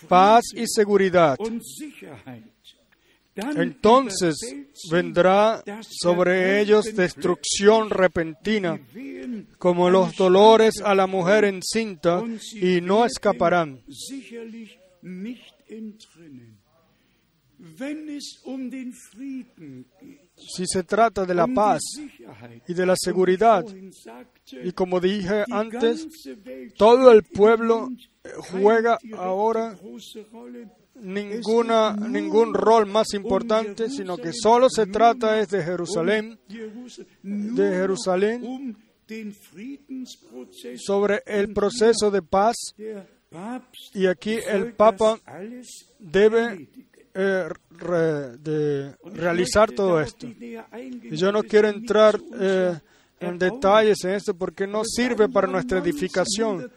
paz 0.08 0.44
y 0.54 0.66
seguridad, 0.66 1.38
entonces 3.36 4.36
vendrá 4.90 5.62
sobre 5.82 6.62
ellos 6.62 6.96
destrucción 6.96 7.90
repentina, 7.90 8.80
como 9.58 9.90
los 9.90 10.16
dolores 10.16 10.82
a 10.84 10.96
la 10.96 11.08
mujer 11.08 11.44
encinta, 11.46 12.24
y 12.54 12.80
no 12.82 13.06
escaparán. 13.06 13.82
um 18.46 18.72
Si 20.38 20.66
se 20.68 20.84
trata 20.84 21.26
de 21.26 21.34
la 21.34 21.46
um 21.46 21.54
paz 21.54 21.82
y 22.68 22.74
de 22.74 22.86
la 22.86 22.96
seguridad, 22.98 23.66
y 24.64 24.72
como 24.72 25.00
dije 25.00 25.44
antes, 25.50 26.08
todo 26.78 27.12
el 27.12 27.24
pueblo 27.24 27.90
juega 28.52 28.98
ahora. 29.18 29.76
Ninguna, 31.02 31.94
ningún 31.96 32.54
rol 32.54 32.86
más 32.86 33.14
importante, 33.14 33.90
sino 33.90 34.18
que 34.18 34.32
solo 34.34 34.70
se 34.70 34.86
trata 34.88 35.40
es 35.40 35.50
de 35.50 35.64
Jerusalén, 35.64 36.40
Jerusal- 36.50 37.06
de 37.24 37.70
Jerusalén, 37.70 38.78
sobre 40.78 41.22
el 41.26 41.54
proceso 41.54 42.10
de 42.12 42.22
paz, 42.22 42.56
y 43.94 44.06
aquí 44.08 44.38
el 44.48 44.74
Papa 44.74 45.20
debe 46.00 46.70
eh, 47.14 47.48
realizar 49.14 49.72
todo 49.72 50.00
esto. 50.02 50.28
Y 50.28 51.16
yo 51.16 51.32
no 51.32 51.44
quiero 51.44 51.68
entrar 51.70 52.20
eh, 52.40 52.80
en 53.20 53.40
detalles 53.40 54.04
en 54.04 54.12
esto 54.12 54.34
porque 54.36 54.68
no 54.68 54.84
sirve 54.86 55.28
para 55.30 55.48
nuestra 55.48 55.80
edificación, 55.80 56.70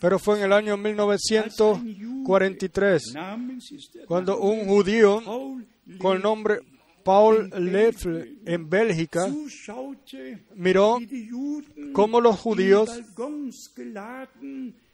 pero 0.00 0.18
fue 0.18 0.36
en 0.38 0.44
el 0.44 0.52
año 0.52 0.76
1943 0.76 3.02
namens 3.14 3.70
ist 3.72 3.94
der 3.94 4.04
cuando 4.06 4.38
un 4.38 4.66
judío 4.66 5.22
Paul 5.24 5.66
con 5.98 6.16
el 6.16 6.22
nombre 6.22 6.60
Paul 7.04 7.50
Leffler 7.56 8.28
en 8.44 8.68
Bélgica 8.68 9.28
miró 10.56 10.98
cómo 11.92 12.20
los 12.20 12.38
judíos 12.40 12.90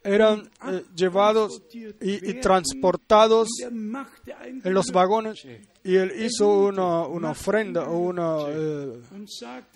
eran 0.05 0.50
eh, 0.68 0.83
llevados 0.94 1.62
y, 2.00 2.31
y 2.31 2.35
transportados 2.40 3.48
en 3.61 4.74
los 4.74 4.90
vagones 4.92 5.42
y 5.85 5.94
él 5.96 6.12
hizo 6.18 6.66
una, 6.66 7.07
una 7.07 7.31
ofrenda 7.31 7.88
o 7.88 7.98
una, 7.98 8.37
eh, 8.48 9.00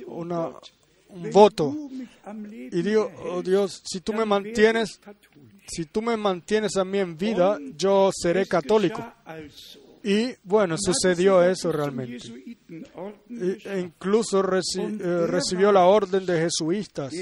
oh 0.06 0.14
una- 0.16 0.50
un 1.08 1.30
voto. 1.30 1.74
y 2.72 2.82
dijo, 2.82 3.10
oh 3.20 3.26
erhältst, 3.28 3.46
Dios, 3.48 3.82
si 3.84 4.00
tú 4.00 4.12
me 4.12 4.24
mantienes, 4.24 5.00
si 5.68 5.84
tú 5.86 6.02
me 6.02 6.16
mantienes 6.16 6.76
a 6.76 6.84
mí 6.84 6.98
en 6.98 7.16
vida, 7.16 7.58
yo 7.76 8.10
seré 8.14 8.46
católico. 8.46 9.04
Y 10.02 10.34
bueno, 10.44 10.76
sucedió 10.78 11.42
eso 11.42 11.72
realmente. 11.72 12.28
E 13.28 13.80
incluso 13.80 14.42
reci- 14.42 15.00
eh, 15.00 15.26
recibió 15.26 15.72
la 15.72 15.84
orden 15.86 16.24
de 16.26 16.38
jesuitas, 16.40 17.12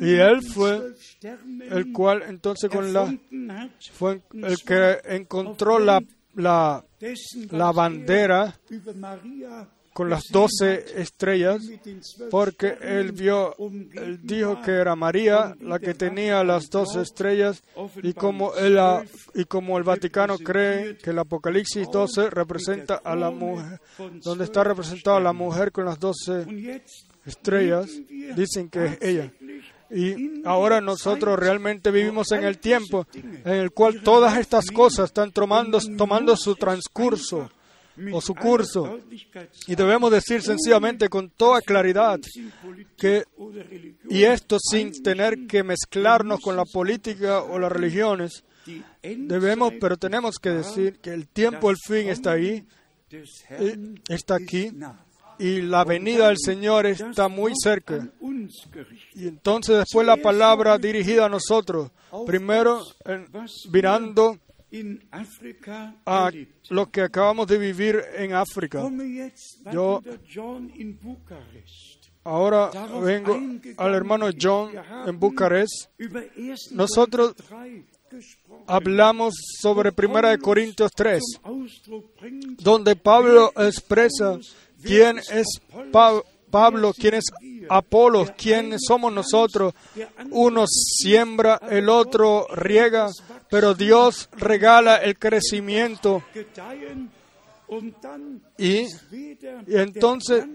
Y 0.00 0.14
él 0.14 0.42
fue 0.42 0.94
el 1.70 1.92
cual 1.92 2.22
entonces 2.28 2.68
con 2.70 2.92
la 2.92 3.06
fue 3.92 4.20
el 4.34 4.56
que 4.64 4.98
encontró 5.04 5.78
la, 5.78 6.02
la, 6.34 6.84
la 7.50 7.72
bandera 7.72 8.58
con 9.92 10.08
las 10.08 10.24
doce 10.30 10.84
estrellas, 10.96 11.62
porque 12.30 12.76
él 12.80 13.12
vio, 13.12 13.54
él 13.58 14.20
dijo 14.22 14.60
que 14.62 14.72
era 14.72 14.96
María 14.96 15.54
la 15.60 15.78
que 15.78 15.94
tenía 15.94 16.42
las 16.44 16.70
doce 16.70 17.02
estrellas, 17.02 17.62
y 18.02 18.14
como, 18.14 18.54
él, 18.54 18.78
y 19.34 19.44
como 19.44 19.76
el 19.78 19.84
Vaticano 19.84 20.38
cree 20.38 20.96
que 20.96 21.10
el 21.10 21.18
Apocalipsis 21.18 21.88
12 21.90 22.30
representa 22.30 23.00
a 23.04 23.14
la 23.14 23.30
mujer, 23.30 23.80
donde 24.22 24.44
está 24.44 24.64
representada 24.64 25.20
la 25.20 25.32
mujer 25.32 25.72
con 25.72 25.84
las 25.84 25.98
doce 25.98 26.82
estrellas, 27.26 27.90
dicen 28.34 28.68
que 28.68 28.84
es 28.86 28.98
ella. 29.02 29.32
Y 29.94 30.42
ahora 30.46 30.80
nosotros 30.80 31.38
realmente 31.38 31.90
vivimos 31.90 32.32
en 32.32 32.44
el 32.44 32.58
tiempo 32.58 33.06
en 33.12 33.52
el 33.52 33.72
cual 33.72 34.02
todas 34.02 34.38
estas 34.38 34.70
cosas 34.70 35.10
están 35.10 35.32
tomando, 35.32 35.78
tomando 35.98 36.34
su 36.34 36.54
transcurso 36.54 37.50
o 38.12 38.20
su 38.20 38.34
curso. 38.34 38.98
Y 39.66 39.74
debemos 39.74 40.10
decir 40.10 40.42
sencillamente 40.42 41.08
con 41.08 41.30
toda 41.30 41.60
claridad 41.60 42.20
que, 42.96 43.24
y 44.08 44.22
esto 44.24 44.58
sin 44.58 45.02
tener 45.02 45.46
que 45.46 45.62
mezclarnos 45.62 46.40
con 46.40 46.56
la 46.56 46.64
política 46.64 47.42
o 47.42 47.58
las 47.58 47.72
religiones, 47.72 48.44
debemos, 49.02 49.72
pero 49.80 49.96
tenemos 49.96 50.36
que 50.38 50.50
decir 50.50 50.98
que 50.98 51.12
el 51.12 51.28
tiempo, 51.28 51.70
el 51.70 51.76
fin 51.76 52.08
está 52.08 52.32
ahí, 52.32 52.64
eh, 53.10 53.94
está 54.08 54.36
aquí, 54.36 54.72
y 55.38 55.62
la 55.62 55.84
venida 55.84 56.28
del 56.28 56.38
Señor 56.38 56.86
está 56.86 57.28
muy 57.28 57.52
cerca. 57.60 58.08
Y 59.14 59.26
entonces 59.26 59.78
después 59.78 60.06
la 60.06 60.16
palabra 60.16 60.78
dirigida 60.78 61.26
a 61.26 61.28
nosotros, 61.28 61.90
primero 62.26 62.82
mirando 63.70 64.38
a 66.06 66.30
lo 66.70 66.90
que 66.90 67.02
acabamos 67.02 67.46
de 67.46 67.58
vivir 67.58 68.02
en 68.16 68.32
África. 68.34 68.80
Yo- 69.72 70.02
Ahora 72.24 72.70
vengo 73.00 73.36
al 73.78 73.94
hermano 73.94 74.26
John 74.40 74.70
en 75.06 75.18
Bucarest. 75.18 75.88
über 75.98 76.30
1. 76.36 76.54
Nosotros 76.70 77.34
Korinther 77.34 77.84
3 78.08 78.24
gesprochen. 78.26 78.64
Hablamos 78.68 79.34
sobre 79.60 79.90
1 79.90 80.28
de 80.30 80.38
Corintios 80.38 80.90
3, 80.94 81.20
Zum 81.42 81.44
Ausdruck 81.44 82.20
bringt, 82.20 82.60
donde 82.60 82.94
Pablo 82.94 83.50
expresa 83.56 84.38
quién 84.82 85.18
es 85.18 85.46
Pa- 85.90 86.22
Pablo, 86.50 86.92
quién 86.96 87.14
es 87.14 87.24
Apolo, 87.70 88.26
quién 88.36 88.78
somos 88.78 89.12
nosotros. 89.12 89.72
Uno 90.30 90.64
siembra, 90.68 91.58
el 91.70 91.88
otro 91.88 92.46
riega, 92.54 93.08
pero 93.52 93.74
Dios 93.74 94.30
regala 94.38 94.96
el 94.96 95.18
crecimiento 95.18 96.22
y, 98.56 98.86
entonces 99.66 100.46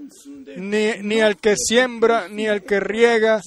ni, 0.58 0.94
ni 1.04 1.20
el 1.20 1.38
que 1.38 1.56
siembra 1.56 2.28
ni 2.28 2.48
el 2.48 2.64
que 2.64 2.80
riega 2.80 3.40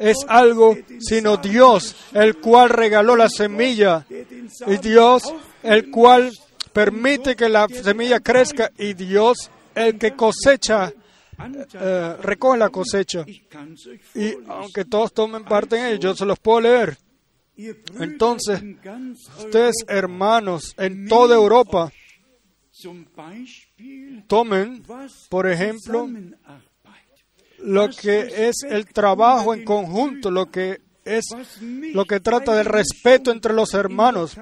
es 0.00 0.16
algo, 0.26 0.76
sino 0.98 1.36
Dios, 1.36 1.94
el 2.12 2.38
cual 2.38 2.70
regaló 2.70 3.14
la 3.14 3.28
semilla 3.28 4.04
y 4.66 4.76
Dios, 4.78 5.32
el 5.62 5.92
cual 5.92 6.32
permite 6.72 7.36
que 7.36 7.48
la 7.48 7.68
semilla 7.68 8.18
crezca 8.18 8.72
y 8.76 8.94
Dios, 8.94 9.48
el 9.76 9.96
que 9.96 10.16
cosecha, 10.16 10.92
eh, 11.72 12.16
recoge 12.20 12.58
la 12.58 12.70
cosecha. 12.70 13.24
Y 14.16 14.34
aunque 14.48 14.84
todos 14.86 15.12
tomen 15.12 15.44
parte 15.44 15.78
en 15.78 15.84
ello, 15.86 15.98
yo 16.00 16.16
se 16.16 16.26
los 16.26 16.40
puedo 16.40 16.62
leer. 16.62 16.98
Entonces, 17.98 18.62
Ustedes, 19.38 19.74
hermanos, 19.88 20.74
en 20.78 21.08
toda 21.08 21.34
Europa, 21.34 21.90
tomen, 24.28 24.84
por 25.28 25.48
ejemplo, 25.48 26.08
lo 27.58 27.88
que 27.88 28.48
es 28.48 28.62
el 28.62 28.86
trabajo 28.86 29.54
en 29.54 29.64
conjunto, 29.64 30.30
lo 30.30 30.50
que 30.50 30.80
es 31.04 31.24
lo 31.60 32.04
que 32.04 32.20
trata 32.20 32.54
del 32.54 32.66
respeto 32.66 33.32
entre 33.32 33.52
los 33.52 33.74
hermanos, 33.74 34.36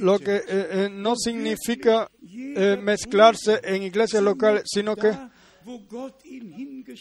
lo 0.00 0.18
que 0.20 0.36
eh, 0.36 0.42
eh, 0.48 0.88
no 0.92 1.16
significa 1.16 2.08
eh, 2.28 2.78
mezclarse 2.80 3.60
en 3.64 3.82
iglesias 3.82 4.22
locales, 4.22 4.62
sino 4.66 4.94
que 4.94 5.12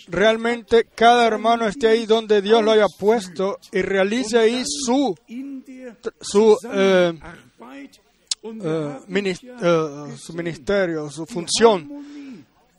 Realmente 0.08 0.86
cada 0.96 1.26
hermano 1.28 1.68
esté 1.68 1.88
ahí 1.88 2.06
donde 2.06 2.42
Dios 2.42 2.64
lo 2.64 2.72
haya 2.72 2.86
puesto 3.00 3.58
y 3.72 3.82
realice 3.82 4.38
ahí 4.40 4.64
su, 4.66 5.16
su, 6.22 6.58
eh, 6.72 7.14
eh, 7.14 7.20
wir 8.44 8.72
haben 8.72 9.04
minis- 9.08 9.42
ja 9.42 10.10
eh, 10.12 10.18
su 10.18 10.34
ministerio, 10.34 11.10
su 11.10 11.26
función. 11.26 12.06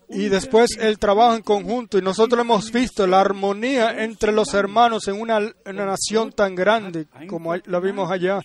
Y 0.09 0.29
después 0.29 0.77
el 0.79 0.97
trabajo 0.99 1.35
en 1.35 1.41
conjunto. 1.41 1.97
Y 1.97 2.01
nosotros 2.01 2.39
hemos 2.41 2.71
visto 2.71 3.05
la 3.05 3.19
armonía 3.19 4.03
entre 4.03 4.31
los 4.31 4.53
hermanos 4.53 5.05
en 5.09 5.19
una, 5.19 5.37
en 5.39 5.53
una 5.75 5.85
nación 5.85 6.31
tan 6.31 6.55
grande 6.55 7.07
como 7.27 7.53
la 7.55 7.79
vimos 7.81 8.09
allá. 8.09 8.39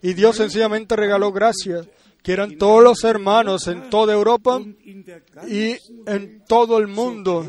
Y 0.00 0.14
Dios 0.14 0.36
sencillamente 0.36 0.94
regaló 0.94 1.32
gracia. 1.32 1.80
Que 2.22 2.32
eran 2.32 2.56
todos 2.56 2.82
los 2.82 3.04
hermanos 3.04 3.66
en 3.66 3.90
toda 3.90 4.12
Europa 4.12 4.60
y 5.48 5.76
en 6.06 6.44
todo 6.46 6.78
el 6.78 6.86
mundo 6.86 7.48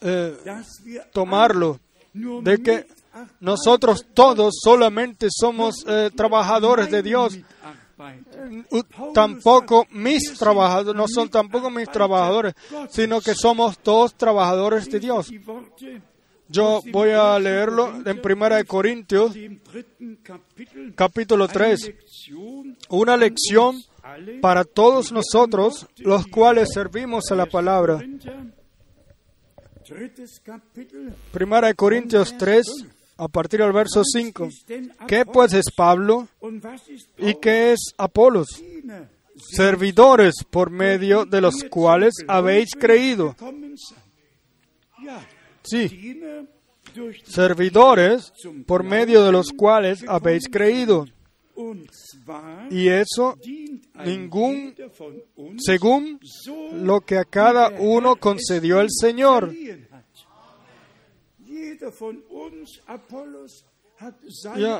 eh, 0.00 0.36
tomarlo. 1.12 1.80
De 2.14 2.62
que 2.62 2.86
nosotros 3.40 4.06
todos 4.14 4.54
solamente 4.62 5.28
somos 5.30 5.84
eh, 5.86 6.10
trabajadores 6.14 6.90
de 6.90 7.02
Dios. 7.02 7.38
tampoco 9.14 9.86
mis 9.90 10.34
trabajadores, 10.34 10.94
no 10.94 11.08
son 11.08 11.28
tampoco 11.28 11.70
mis 11.70 11.90
trabajadores, 11.90 12.54
sino 12.90 13.20
que 13.20 13.34
somos 13.34 13.78
todos 13.78 14.14
trabajadores 14.14 14.90
de 14.90 15.00
Dios. 15.00 15.30
Yo 16.48 16.80
voy 16.92 17.10
a 17.10 17.38
leerlo 17.38 17.92
en 18.04 18.22
Primera 18.22 18.56
de 18.56 18.64
Corintios, 18.64 19.32
capítulo 20.94 21.44
eine 21.44 21.52
3, 21.52 21.80
Lektion 21.80 22.05
una 22.88 23.16
lección 23.16 23.82
para 24.40 24.64
todos 24.64 25.12
nosotros, 25.12 25.86
los 25.98 26.26
cuales 26.26 26.68
servimos 26.72 27.30
a 27.30 27.34
la 27.34 27.46
palabra. 27.46 28.00
Primera 31.32 31.68
de 31.68 31.74
Corintios 31.74 32.36
3, 32.36 32.66
a 33.18 33.28
partir 33.28 33.60
del 33.60 33.72
verso 33.72 34.02
5. 34.04 34.48
¿Qué 35.06 35.24
pues 35.24 35.52
es 35.52 35.66
Pablo 35.74 36.28
y 37.18 37.34
qué 37.34 37.72
es 37.72 37.94
Apolos? 37.96 38.48
Servidores 39.36 40.34
por 40.50 40.70
medio 40.70 41.24
de 41.24 41.40
los 41.40 41.62
cuales 41.64 42.14
habéis 42.26 42.70
creído. 42.78 43.36
Sí, 45.62 46.20
servidores 47.24 48.32
por 48.66 48.82
medio 48.82 49.24
de 49.24 49.32
los 49.32 49.50
cuales 49.50 50.04
habéis 50.08 50.48
creído. 50.48 51.06
Y 52.70 52.88
eso 52.88 53.36
ningún- 54.04 54.74
según 55.58 56.18
lo 56.72 57.00
que 57.00 57.18
a 57.18 57.24
cada 57.24 57.70
uno 57.78 58.16
concedió 58.16 58.80
el 58.80 58.88
Señor. 58.90 59.52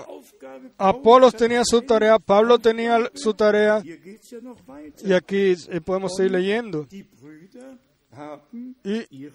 Aufgabe. 0.06 0.72
Apolos 0.76 1.34
tenía 1.34 1.62
su 1.64 1.80
tarea, 1.82 2.18
Pablo 2.18 2.58
tenía 2.58 3.10
su 3.14 3.32
tarea, 3.34 3.82
y 5.04 5.12
aquí 5.12 5.54
eh, 5.70 5.80
podemos 5.80 6.14
seguir 6.16 6.32
leyendo. 6.32 6.86
Y 8.84 9.28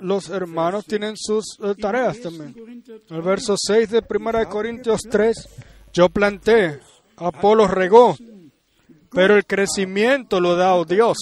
los 0.00 0.28
hermanos 0.30 0.84
tienen 0.86 1.14
sus 1.16 1.44
eh, 1.62 1.74
tareas 1.80 2.20
también. 2.20 2.52
1. 2.56 2.60
Korinther 2.60 3.00
El 3.10 3.22
verso 3.22 3.54
6 3.56 3.90
de 3.90 4.02
1 4.08 4.38
de 4.38 4.46
Corintios 4.46 5.00
3, 5.10 5.48
yo 5.92 6.08
planté, 6.08 6.80
Apolos 7.20 7.70
regó, 7.70 8.16
pero 9.10 9.36
el 9.36 9.44
crecimiento 9.46 10.40
lo 10.40 10.56
da 10.56 10.82
Dios. 10.84 11.16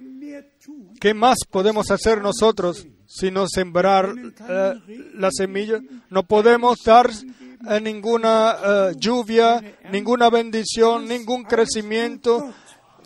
Mehr 0.00 0.50
tun? 0.64 0.94
¿Qué 1.00 1.14
más 1.14 1.36
podemos 1.50 1.90
hacer 1.90 2.20
nosotros 2.20 2.86
sino 3.06 3.46
sembrar 3.48 4.12
eh, 4.48 4.74
la 5.14 5.30
semilla? 5.30 5.80
No 6.10 6.22
podemos 6.24 6.78
dar 6.84 7.10
eh, 7.10 7.80
ninguna 7.80 8.56
eh, 8.64 8.92
lluvia, 8.98 9.60
ninguna 9.92 10.28
bendición, 10.30 11.06
ningún 11.06 11.44
crecimiento, 11.44 12.52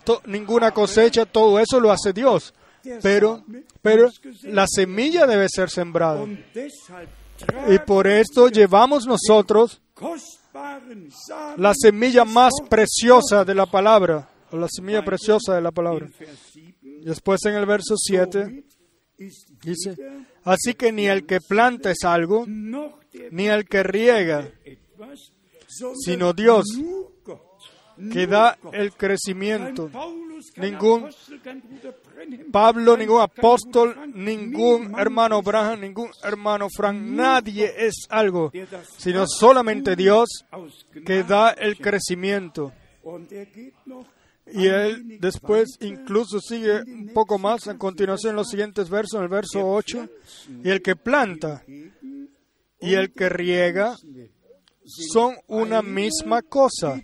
to- 0.04 0.22
ninguna 0.26 0.70
cosecha, 0.72 1.26
todo 1.26 1.58
eso 1.58 1.78
lo 1.80 1.90
hace 1.92 2.12
Dios. 2.12 2.54
Pero, 3.02 3.44
pero 3.82 4.10
la 4.44 4.66
semilla 4.66 5.26
debe 5.26 5.48
ser 5.50 5.68
sembrada. 5.68 6.24
Y 7.68 7.78
por 7.80 8.06
esto 8.06 8.48
llevamos 8.48 9.06
nosotros 9.06 9.80
la 11.56 11.72
semilla 11.74 12.24
más 12.24 12.52
preciosa 12.68 13.44
de 13.44 13.54
la 13.54 13.66
palabra, 13.66 14.28
la 14.52 14.68
semilla 14.68 15.04
preciosa 15.04 15.54
de 15.54 15.60
la 15.60 15.70
palabra. 15.70 16.06
in 16.06 16.12
Vers 16.18 16.50
7. 16.52 17.00
Después 17.04 17.44
en 17.44 17.54
el 17.54 17.66
verso 17.66 17.94
7 17.96 18.42
Somit 18.42 18.66
ist 19.18 19.48
dice, 19.62 19.96
así 20.44 20.74
que 20.74 20.92
ni 20.92 21.06
el 21.06 21.26
que 21.26 21.40
planta 21.40 21.90
es 21.90 22.04
algo, 22.04 22.46
ni 22.46 23.48
el 23.48 23.66
que 23.66 23.82
riega, 23.82 24.50
sino 26.02 26.32
Dios, 26.32 26.64
que 28.12 28.26
da 28.26 28.58
el 28.72 28.92
crecimiento. 28.92 29.90
Ningún 30.56 31.10
Pablo, 32.50 32.96
ningún 32.96 33.20
apóstol, 33.20 33.96
ningún 34.14 34.98
hermano 34.98 35.38
ist 35.40 35.46
Abraham, 35.46 35.80
ningún 35.80 36.10
hermano 36.22 36.68
Frank, 36.74 37.00
nadie 37.00 37.72
es 37.76 38.06
algo, 38.08 38.52
sino 38.96 39.26
solamente 39.26 39.96
Dios 39.96 40.44
que 41.04 41.22
da 41.24 41.50
el 41.50 41.76
crecimiento. 41.78 42.72
Y 44.52 44.66
él 44.66 45.18
después 45.20 45.76
incluso 45.80 46.40
sigue 46.40 46.82
un 46.82 47.10
poco 47.12 47.38
más 47.38 47.68
a 47.68 47.78
continuación 47.78 48.30
en 48.30 48.36
los 48.36 48.48
siguientes 48.48 48.90
versos, 48.90 49.18
en 49.18 49.24
el 49.24 49.28
verso 49.28 49.64
8, 49.64 50.08
y 50.64 50.70
el 50.70 50.82
que 50.82 50.96
planta 50.96 51.62
y 52.80 52.94
el 52.94 53.12
que 53.12 53.28
riega 53.28 53.94
son 54.90 55.36
una 55.46 55.82
misma 55.82 56.42
cosa, 56.42 57.00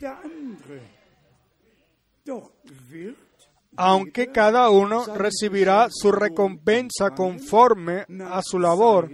aunque 3.77 4.33
cada 4.33 4.71
uno 4.71 5.05
recibirá 5.15 5.89
su 5.91 6.11
recompensa 6.11 7.11
conforme 7.11 8.07
a 8.25 8.41
su 8.43 8.59
labor. 8.59 9.11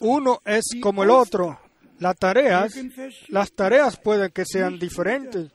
Uno 0.00 0.40
es 0.44 0.64
como 0.80 1.02
el 1.02 1.10
otro. 1.10 1.58
Las 1.98 2.16
tareas, 2.16 2.72
las 3.28 3.52
tareas 3.52 3.98
pueden 3.98 4.30
que 4.30 4.44
sean 4.44 4.78
diferentes. 4.78 5.50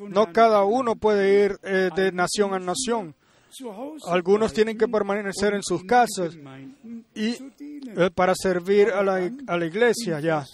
No 0.00 0.32
cada 0.32 0.64
uno 0.64 0.96
puede 0.96 1.44
ir 1.44 1.58
eh, 1.62 1.90
de 1.94 2.12
nación 2.12 2.54
a 2.54 2.58
nación. 2.58 3.14
Algunos 4.06 4.52
tienen 4.52 4.76
que 4.76 4.88
permanecer 4.88 5.54
en 5.54 5.62
sus 5.62 5.84
casas 5.84 6.36
y 7.14 7.36
eh, 7.96 8.10
para 8.14 8.34
servir 8.34 8.88
a 8.90 9.02
la, 9.02 9.66
iglesia 9.66 10.20
ya. 10.20 10.44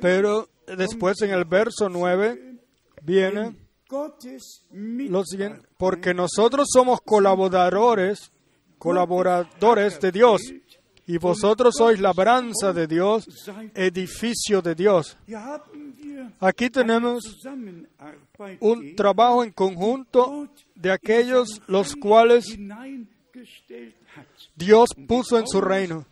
Pero 0.00 0.48
después 0.76 1.20
en 1.22 1.30
el 1.30 1.44
verso 1.44 1.88
9 1.88 2.58
viene 3.02 3.56
lo 4.70 5.24
siguiente, 5.24 5.68
porque 5.76 6.14
nosotros 6.14 6.68
somos 6.72 7.00
colaboradores, 7.00 8.32
colaboradores 8.78 10.00
de 10.00 10.12
Dios, 10.12 10.42
y 11.08 11.18
vosotros 11.18 11.74
sois 11.76 12.00
labranza 12.00 12.72
de 12.72 12.86
Dios, 12.86 13.26
edificio 13.74 14.60
de 14.60 14.74
Dios. 14.74 15.16
Aquí 16.40 16.68
tenemos 16.68 17.22
un 18.60 18.96
trabajo 18.96 19.44
en 19.44 19.52
conjunto 19.52 20.48
de 20.76 20.92
aquellos 20.92 21.60
los 21.66 21.94
cuales. 21.96 22.46
Dios 24.54 24.90
puso 25.06 25.38
en 25.38 25.46
su 25.46 25.60
reino. 25.60 26.06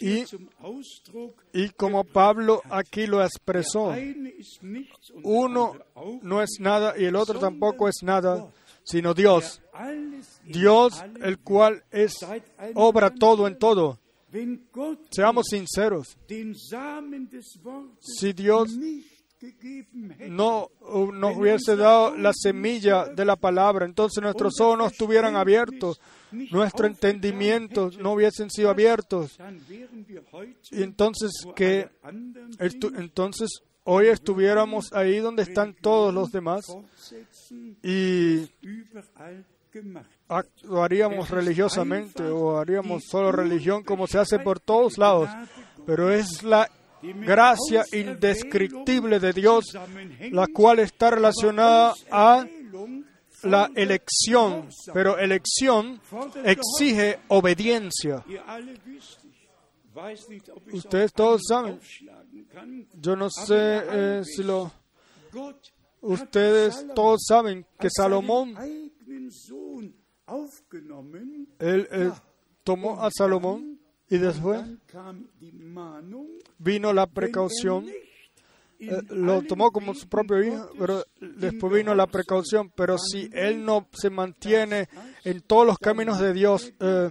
Y- 0.00 0.24
Y 1.52 1.68
como 1.70 2.02
Pablo 2.04 2.62
aquí 2.70 3.06
lo 3.06 3.22
expresó, 3.22 3.90
uno 5.22 5.74
no 6.22 6.42
es 6.42 6.56
nada 6.60 6.94
y 6.98 7.04
el 7.04 7.14
otro 7.16 7.38
tampoco 7.38 7.88
es 7.88 7.96
nada, 8.02 8.50
sino 8.82 9.14
Dios. 9.14 9.60
Dios, 10.44 11.00
el 11.22 11.38
cual 11.38 11.84
es 11.92 12.14
obra 12.74 13.10
todo 13.10 13.46
en 13.46 13.56
todo. 13.58 13.98
Seamos 15.10 15.46
sinceros, 15.50 16.16
si 18.00 18.32
Dios 18.32 18.76
no 20.28 20.70
uh, 20.80 21.12
nos 21.12 21.36
hubiese 21.36 21.76
dado 21.76 22.16
la 22.16 22.32
semilla 22.32 23.06
de 23.06 23.24
la 23.24 23.36
palabra, 23.36 23.86
entonces 23.86 24.22
nuestros 24.22 24.60
ojos 24.60 24.78
no 24.78 24.86
estuvieran 24.86 25.36
abiertos, 25.36 26.00
nuestro 26.30 26.86
entendimiento 26.86 27.90
no 28.00 28.12
hubiesen 28.12 28.50
sido 28.50 28.70
abiertos. 28.70 29.38
Y 30.70 30.82
entonces 30.82 31.30
que 31.54 31.88
entonces 32.96 33.48
hoy 33.84 34.08
estuviéramos 34.08 34.92
ahí 34.92 35.18
donde 35.18 35.44
están 35.44 35.74
todos 35.74 36.12
los 36.12 36.30
demás 36.30 36.66
y 37.82 38.50
actuaríamos 40.28 41.30
religiosamente 41.30 42.24
o 42.24 42.58
haríamos 42.58 43.04
solo 43.04 43.32
religión 43.32 43.82
como 43.84 44.06
se 44.06 44.18
hace 44.18 44.38
por 44.38 44.60
todos 44.60 44.98
lados. 44.98 45.30
Pero 45.86 46.12
es 46.12 46.42
la 46.42 46.68
gracia 47.02 47.84
indescriptible 47.92 49.20
de 49.20 49.32
Dios 49.32 49.64
la 50.30 50.46
cual 50.46 50.80
está 50.80 51.10
relacionada 51.10 51.94
a 52.10 52.46
la 53.42 53.70
elección, 53.74 54.68
pero 54.92 55.18
elección 55.18 56.00
exige 56.44 57.20
obediencia. 57.28 58.24
Ustedes 60.72 61.12
todos 61.12 61.42
saben. 61.48 61.80
Yo 62.94 63.16
no 63.16 63.30
sé 63.30 63.82
eh, 63.90 64.22
si 64.24 64.42
lo... 64.42 64.72
Ustedes 66.00 66.86
todos 66.94 67.24
saben 67.26 67.66
que 67.78 67.88
Salomón, 67.90 68.56
él 71.58 71.88
eh, 71.90 72.10
tomó 72.62 73.02
a 73.02 73.10
Salomón 73.10 73.77
y 74.10 74.18
después 74.18 74.64
vino 76.58 76.92
la 76.92 77.06
precaución 77.06 77.86
eh, 78.80 79.02
lo 79.10 79.42
tomó 79.42 79.72
como 79.72 79.92
su 79.92 80.08
propio 80.08 80.42
hijo, 80.42 80.70
pero 80.78 81.04
después 81.20 81.72
vino 81.72 81.94
la 81.94 82.06
precaución. 82.06 82.70
Pero 82.76 82.96
si 82.96 83.28
él 83.32 83.64
no 83.64 83.88
se 83.92 84.08
mantiene 84.08 84.88
en 85.24 85.40
todos 85.40 85.66
los 85.66 85.78
caminos 85.78 86.20
de 86.20 86.32
Dios 86.32 86.72
eh, 86.78 87.10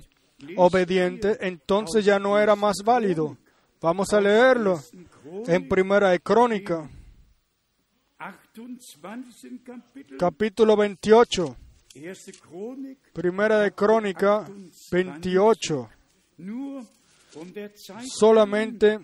obediente, 0.56 1.38
entonces 1.42 2.06
ya 2.06 2.20
no 2.20 2.40
era 2.40 2.56
más 2.56 2.78
válido. 2.86 3.38
Vamos 3.82 4.14
a 4.14 4.22
leerlo 4.22 4.82
en 5.46 5.68
Primera 5.68 6.10
de 6.12 6.22
Crónica, 6.22 6.90
28. 8.18 9.64
Kapitel, 9.64 10.18
capítulo 10.18 10.78
28. 10.78 11.56
erste 11.96 12.32
Chronik, 12.32 13.12
Primera 13.12 13.60
de 13.60 13.72
Crónica 13.74 14.48
28. 14.90 15.90
Solamente 18.08 19.00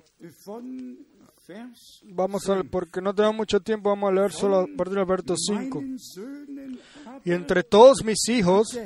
vamos 2.04 2.50
a 2.50 2.64
porque 2.64 3.02
no 3.02 3.14
tenemos 3.14 3.36
mucho 3.36 3.60
tiempo, 3.60 3.90
vamos 3.90 4.12
a 4.12 4.14
leer 4.14 4.32
solo 4.32 4.60
a 4.60 4.68
partir 4.78 4.98
del 4.98 5.06
verso 5.06 5.36
5. 5.36 5.82
meinen 5.82 6.00
Söhnen 6.00 6.80
aber 7.06 7.22
Y 7.26 7.32
entre 7.32 7.64
todos 7.64 8.04
mis 8.04 8.30
hijos, 8.30 8.80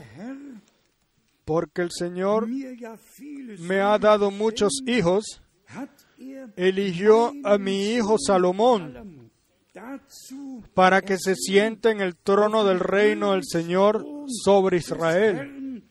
porque 1.46 1.82
el 1.82 1.92
Señor 1.92 2.48
me 2.48 3.80
ha 3.80 3.98
dado 4.00 4.32
muchos 4.32 4.82
hijos, 4.86 5.42
er 6.18 6.54
eligió 6.56 7.32
a 7.44 7.58
mi 7.58 7.94
hijo 7.94 8.18
Salomón 8.18 9.30
para 10.74 11.02
que 11.02 11.18
se 11.20 11.36
siente 11.36 11.92
en 11.92 12.02
el 12.02 12.16
trono 12.16 12.64
del 12.64 12.80
reino 12.80 13.34
del 13.34 13.44
Señor 13.46 14.04
sobre 14.44 14.78
Israel. 14.78 15.84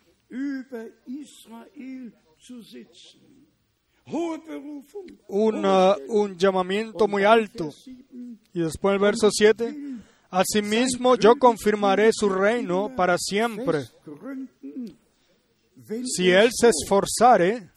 Una- 5.29 5.97
un 6.09 6.37
llamamiento 6.39 7.09
muy 7.09 7.25
alto. 7.25 7.65
Vers 7.65 7.83
7. 7.85 8.39
Y 8.55 8.61
después 8.61 8.93
el 8.95 9.01
verso 9.01 9.31
7, 9.33 9.77
asimismo 10.31 11.17
yo 11.17 11.35
confirmaré 11.37 12.11
su 12.13 12.29
reino 12.29 12.95
para 12.95 13.17
siempre. 13.19 13.81
Si 16.05 16.31
él 16.31 16.51
se 16.53 16.69
esforzare, 16.71 17.71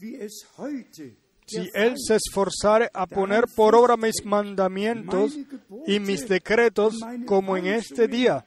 si 1.45 1.67
él 1.73 1.93
se 1.97 2.15
esforzare 2.15 2.89
a 2.93 3.07
poner 3.07 3.45
por 3.55 3.73
obra 3.75 3.97
mis 3.97 4.23
mandamientos 4.23 5.35
y 5.87 5.99
mis 5.99 6.27
decretos 6.27 6.95
como 7.25 7.57
en 7.57 7.65
este 7.67 8.07
día. 8.07 8.45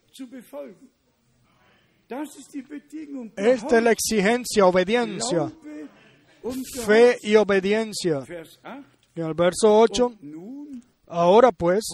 Esta 3.36 3.78
es 3.78 3.84
la 3.84 3.92
exigencia, 3.92 4.66
obediencia, 4.66 5.50
fe 6.84 7.18
y 7.22 7.36
obediencia. 7.36 8.20
Vers 8.20 8.58
8. 8.62 8.84
Y 9.14 9.20
en 9.20 9.26
el 9.26 9.34
verso 9.34 9.78
8, 9.78 10.12
Nun 10.22 10.82
ahora 11.12 11.52
pues, 11.52 11.84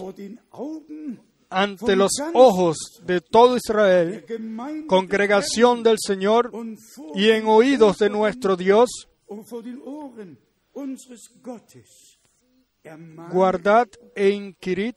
ante 1.51 1.97
los 1.97 2.13
ojos 2.35 2.77
de 3.05 3.21
todo 3.21 3.57
Israel, 3.57 4.25
congregación 4.87 5.83
del 5.83 5.97
Señor, 5.99 6.53
y 7.15 7.31
en 7.31 7.47
oídos 7.47 7.99
de 7.99 8.11
nuestro 8.11 8.57
Dios, 8.57 9.09
guardad 13.31 13.89
e 14.15 14.31
inquirid 14.31 14.95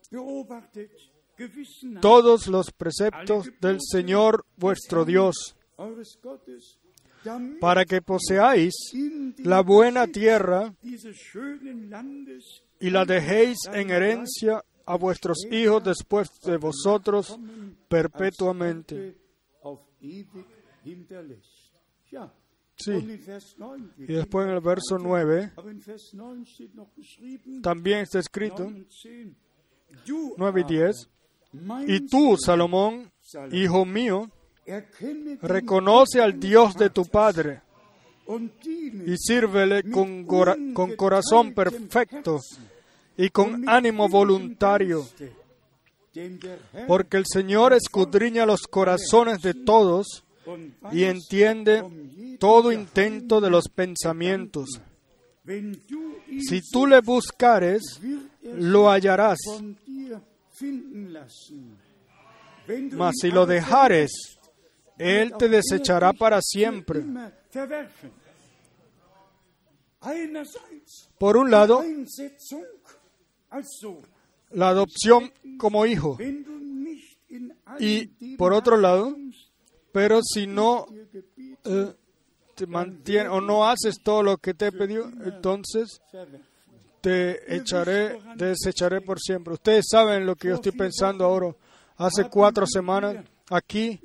todos 1.99 2.47
los 2.47 2.71
preceptos 2.71 3.49
del 3.59 3.79
Señor 3.81 4.45
vuestro 4.55 5.03
Dios, 5.03 5.55
para 7.59 7.85
que 7.85 8.01
poseáis 8.01 8.73
la 9.37 9.61
buena 9.61 10.07
tierra 10.07 10.73
y 12.79 12.89
la 12.89 13.05
dejéis 13.05 13.57
en 13.73 13.91
herencia 13.91 14.63
a 14.85 14.95
vuestros 14.95 15.45
hijos 15.51 15.83
después 15.83 16.29
de 16.43 16.57
vosotros 16.57 17.37
perpetuamente. 17.87 19.15
Sí. 22.83 22.91
Und 22.91 23.11
in 23.11 23.23
Vers 23.23 23.55
9 23.59 23.93
Y 23.97 24.13
después 24.13 24.47
en 24.47 24.53
el 24.53 24.61
verso 24.61 24.97
9 24.97 25.51
Aber 25.55 25.71
in 25.71 25.81
Vers 25.81 26.13
9 26.13 26.45
steht 26.47 26.73
noch 26.73 26.91
geschrieben, 26.95 27.61
también 27.61 27.99
está 27.99 28.17
escrito, 28.17 28.63
9 28.63 28.75
und 28.75 28.89
10, 28.89 29.35
du 30.07 30.33
9 30.37 30.61
y 30.61 30.63
10, 30.63 31.09
aber, 31.53 31.63
mein 31.63 31.89
y 31.89 32.07
tú, 32.07 32.35
Salomón, 32.37 33.11
hijo 33.51 33.85
mío, 33.85 34.31
reconoce 35.41 36.21
al 36.21 36.39
Dios 36.39 36.75
de 36.75 36.89
tu 36.89 37.05
Padre 37.05 37.61
y 39.05 39.15
sírvele 39.17 39.83
con, 39.91 40.23
cora- 40.25 40.55
con 40.73 40.95
corazón 40.95 41.53
perfecto 41.53 42.39
y 43.17 43.29
con 43.29 43.67
ánimo 43.67 44.07
voluntario, 44.07 45.05
porque 46.87 47.17
el 47.17 47.25
Señor 47.25 47.73
escudriña 47.73 48.45
los 48.45 48.61
corazones 48.61 49.41
de 49.41 49.53
todos 49.53 50.23
y 50.91 51.03
entiende 51.03 51.83
todo 52.39 52.71
intento 52.71 53.39
de 53.41 53.49
los 53.49 53.65
pensamientos. 53.69 54.69
Si 56.39 56.61
tú 56.71 56.87
le 56.87 57.01
buscares, 57.01 57.81
lo 58.43 58.89
hallarás, 58.89 59.37
mas 62.93 63.15
si 63.19 63.31
lo 63.31 63.45
dejares, 63.45 64.11
Él 65.01 65.33
te 65.37 65.49
desechará 65.49 66.13
para 66.13 66.39
siempre. 66.41 67.03
Por 71.17 71.37
un 71.37 71.49
lado, 71.49 71.83
la 74.51 74.69
adopción 74.69 75.33
como 75.57 75.85
hijo, 75.87 76.17
Y, 77.79 78.35
por 78.35 78.53
otro 78.53 78.77
lado, 78.77 79.15
pero 79.91 80.19
si 80.21 80.45
no 80.45 80.85
eh, 81.63 81.93
te 82.55 82.67
mantiene 82.67 83.29
o 83.29 83.41
no 83.41 83.67
haces 83.67 84.01
todo 84.03 84.21
lo 84.21 84.37
que 84.37 84.53
te 84.53 84.67
he 84.67 84.71
pedido, 84.71 85.09
entonces 85.23 85.99
te 87.01 87.55
echaré, 87.55 88.19
te 88.37 88.45
desecharé 88.45 89.01
por 89.01 89.19
siempre. 89.19 89.53
Ustedes 89.53 89.85
saben 89.89 90.25
lo 90.25 90.35
que 90.35 90.49
yo 90.49 90.55
estoy 90.55 90.73
pensando 90.73 91.25
ahora. 91.25 91.55
Hace 91.97 92.29
cuatro 92.29 92.65
semanas 92.67 93.17
aquí 93.51 93.99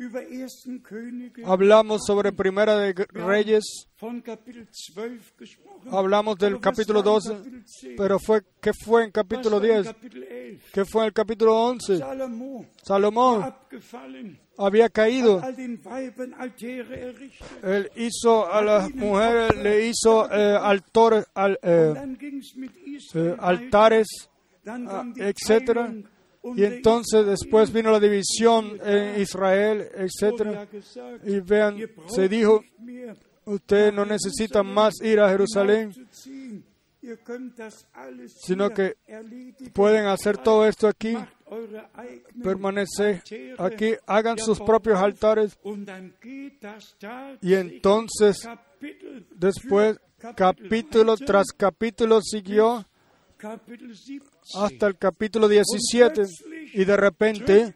hablamos 1.45 2.03
sobre 2.07 2.33
Primera 2.33 2.77
de 2.79 2.93
Reyes, 3.13 3.65
von 4.01 4.21
Kapitel 4.21 4.67
12 4.95 5.21
gesprochen. 5.39 5.95
hablamos 5.95 6.37
del 6.39 6.59
capítulo 6.61 7.01
war 7.01 7.07
in 7.07 7.23
12, 7.23 7.35
Kapitel 7.35 7.65
10? 7.83 7.95
pero 7.97 8.19
fue 8.19 8.43
¿qué 8.61 8.73
fue 8.75 9.05
en 9.05 9.11
capítulo 9.13 9.57
war 9.59 9.67
in 9.67 9.73
10? 9.83 9.87
Kapitel 9.87 10.23
11? 10.23 10.61
¿Qué 10.73 10.85
fue 10.85 11.03
en 11.03 11.07
el 11.07 11.13
capítulo 11.13 11.57
11? 11.57 11.99
Salomo 11.99 12.67
Salomón 12.83 13.43
abgefallen, 13.43 14.41
había 14.59 14.89
caído. 14.89 15.41
Él 17.63 17.91
hizo 17.97 18.53
a 18.53 18.63
las 18.63 18.95
mujeres, 18.95 19.57
le 19.63 19.87
hizo 19.89 20.31
eh, 20.33 20.59
altores, 20.61 21.25
al- 21.35 21.59
eh, 21.63 21.95
eh, 23.15 23.37
altares, 23.39 24.07
ah, 24.67 25.05
etcétera. 25.17 25.93
Y 26.55 26.65
entonces 26.65 27.27
después 27.27 27.73
vino 27.73 27.91
la 27.91 28.01
división 28.01 28.79
en 28.85 29.21
Israel, 29.21 29.89
gesagt, 29.97 31.25
Y 31.25 31.41
vean, 31.41 31.77
se 32.07 32.29
dijo, 32.29 32.63
ustedes 33.45 33.93
no 33.93 34.05
necesitan 34.05 34.67
más 34.67 34.95
ir 35.03 35.21
a 35.21 35.31
Jerusalén, 35.31 35.93
sino 38.43 38.71
que 38.71 38.97
pueden 39.73 40.07
hacer 40.07 40.39
todo 40.39 40.67
esto 40.67 40.89
aquí, 40.89 41.17
permanecer 42.43 43.23
aquí, 43.59 43.95
hagan 44.07 44.39
sus 44.39 44.61
propios 44.61 44.99
altares 44.99 45.57
y 47.41 47.55
entonces 47.55 48.49
después 49.31 49.99
capítulo 50.35 51.17
tras 51.17 51.47
capítulo 51.57 52.21
siguió 52.23 52.85
Kapitel 52.85 52.85
17. 52.85 52.96
Hasta 54.55 54.87
el 54.87 54.97
capítulo 54.97 55.49
17 55.49 56.23
y 56.75 56.85
de 56.85 56.97
repente 56.97 57.75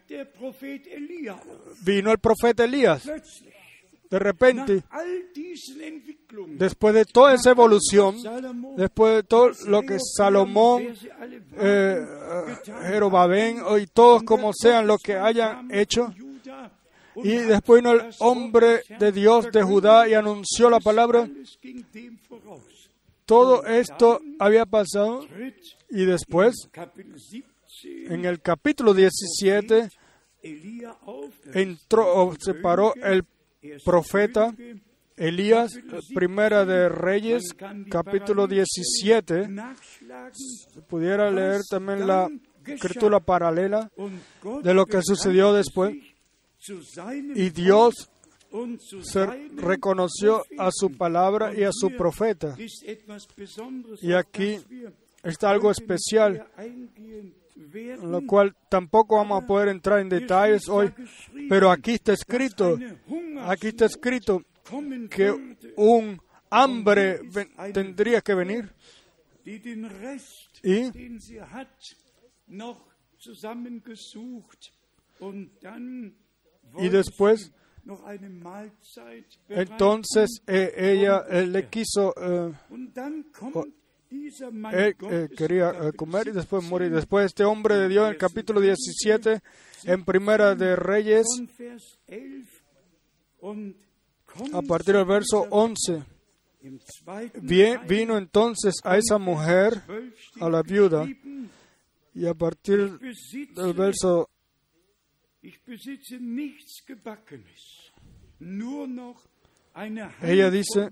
vino 1.83 2.11
el 2.11 2.19
profeta 2.19 2.63
Elías. 2.63 3.03
De 4.09 4.19
repente, 4.19 4.83
después 6.57 6.93
de 6.93 7.05
toda 7.05 7.33
esa 7.33 7.51
evolución, 7.51 8.17
después 8.75 9.15
de 9.15 9.23
todo 9.23 9.51
lo 9.67 9.81
que 9.83 9.97
Salomón, 9.99 10.83
eh, 11.57 12.05
getan 12.65 12.83
Jerobabén 12.83 13.61
y 13.81 13.87
todos 13.87 14.23
como 14.23 14.51
sean 14.53 14.85
lo 14.85 14.97
que 14.97 15.15
hayan 15.15 15.73
hecho, 15.73 16.13
y 17.15 17.35
después 17.37 17.81
vino 17.81 17.93
el 17.93 18.09
hombre 18.19 18.81
de 18.99 19.11
Dios 19.13 19.49
de 19.51 19.63
Judá 19.63 20.07
y 20.09 20.13
anunció 20.13 20.69
la 20.69 20.81
palabra, 20.81 21.29
todo 23.31 23.65
esto 23.65 24.19
había 24.39 24.65
pasado 24.65 25.25
y 25.89 26.03
después, 26.03 26.67
Kapitel 26.69 27.13
17 27.13 27.47
en 28.09 28.25
el 28.25 28.41
capítulo 28.41 28.93
17, 28.93 29.87
Elia 30.43 30.97
auf. 31.05 31.33
Das 31.45 31.55
entró 31.55 32.13
o 32.13 32.35
se 32.37 32.55
paró 32.55 32.93
el 32.95 33.23
profeta 33.85 34.53
Elías, 35.15 35.71
primera 36.13 36.65
de 36.65 36.89
Reyes, 36.89 37.55
capítulo 37.89 38.47
17. 38.47 39.47
nachschlagen 39.47 40.33
Se 40.33 40.81
pudiera 40.81 41.31
leer 41.31 41.61
también 41.69 42.05
la 42.05 42.27
escritura 42.65 43.21
paralela 43.21 43.89
de 44.61 44.73
lo 44.73 44.85
que 44.85 45.01
sucedió 45.01 45.53
después. 45.53 45.95
Y 47.33 47.49
Dios 47.51 48.10
se 49.01 49.25
reconoció 49.55 50.43
a 50.57 50.69
su 50.71 50.91
palabra 50.91 51.53
y 51.55 51.63
a 51.63 51.71
su 51.71 51.95
profeta. 51.95 52.55
Y 54.01 54.13
aquí 54.13 54.57
está 55.23 55.49
algo 55.49 55.71
especial, 55.71 56.47
en 56.57 58.11
lo 58.11 58.25
cual 58.25 58.55
tampoco 58.69 59.17
vamos 59.17 59.43
a 59.43 59.47
poder 59.47 59.69
entrar 59.69 59.99
en 59.99 60.09
detalles 60.09 60.67
hoy, 60.67 60.91
pero 61.49 61.71
aquí 61.71 61.93
está 61.93 62.13
escrito, 62.13 62.77
aquí 63.43 63.67
está 63.67 63.85
escrito 63.85 64.43
que 65.09 65.31
un 65.77 66.21
hambre 66.49 67.21
tendría 67.73 68.21
que 68.21 68.33
venir 68.33 68.73
y 70.63 70.91
Y 76.77 76.89
después, 76.89 77.51
entonces 79.49 80.41
eh, 80.47 80.73
ella 80.77 81.25
eh, 81.29 81.47
le 81.47 81.67
quiso, 81.67 82.13
oh, 82.15 83.65
dieser 84.09 84.51
Mann 84.51 84.73
él 84.73 84.89
eh, 84.89 84.95
Gottes 84.97 85.29
quería 85.37 85.71
Kapitel 85.71 85.95
comer 85.95 86.27
y 86.27 86.31
después 86.31 86.63
17 86.63 86.69
morir. 86.69 86.91
Después 86.91 87.25
este 87.25 87.43
hombre 87.43 87.77
de 87.77 87.87
Dios 87.87 88.05
en 88.05 88.11
el 88.11 88.17
capítulo 88.17 88.59
17, 88.59 89.41
en 89.85 90.05
primera 90.05 90.55
de 90.55 90.75
Reyes, 90.75 91.25
von 91.37 91.47
Vers 91.57 91.99
11 92.07 92.61
und 93.41 93.75
kommt 94.25 94.53
a 94.53 94.61
partir 94.61 94.95
del 94.95 95.05
verso 95.05 95.47
11, 95.49 96.03
im 96.61 96.79
zweiten 96.79 97.47
Bien, 97.47 97.79
vino 97.87 98.17
entonces 98.17 98.75
a 98.83 98.97
esa 98.97 99.17
mujer, 99.17 99.81
12 99.87 100.11
steht 100.17 100.43
a 100.43 100.49
la 100.49 100.61
viuda, 100.61 101.07
y 102.13 102.25
a 102.25 102.33
partir 102.33 102.99
del 103.55 103.73
verso 103.73 104.29
Ella 110.21 110.49
dice, 110.49 110.89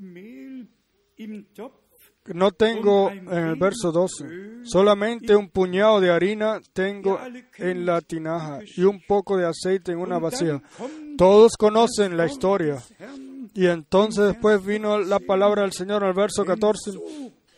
No 2.34 2.52
tengo 2.52 3.12
en 3.12 3.28
el 3.30 3.56
verso 3.56 3.92
12, 3.92 4.64
solamente 4.64 5.36
un 5.36 5.50
puñado 5.50 6.00
de 6.00 6.12
harina 6.12 6.60
tengo 6.74 7.20
en 7.58 7.86
la 7.86 8.02
tinaja 8.02 8.60
y 8.76 8.84
un 8.84 9.02
poco 9.08 9.38
de 9.38 9.48
aceite 9.48 9.92
en 9.92 10.00
una 10.00 10.20
vasija. 10.20 10.62
Todos 11.18 11.58
conocen 11.58 12.16
la 12.18 12.26
historia. 12.26 12.78
Y 13.54 13.66
entonces 13.66 14.26
después 14.28 14.64
vino 14.64 15.00
la 15.00 15.20
palabra 15.20 15.64
del 15.64 15.74
Señor 15.74 16.04
al 16.04 16.14
verso 16.14 16.46
14, 16.46 16.92
so 16.92 17.02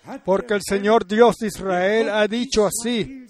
hat 0.06 0.22
porque 0.24 0.56
el 0.56 0.62
Señor 0.64 1.06
Dios 1.06 1.36
de 1.38 1.48
Israel 1.48 2.10
ha 2.10 2.28
dicho 2.28 2.66
así, 2.66 3.26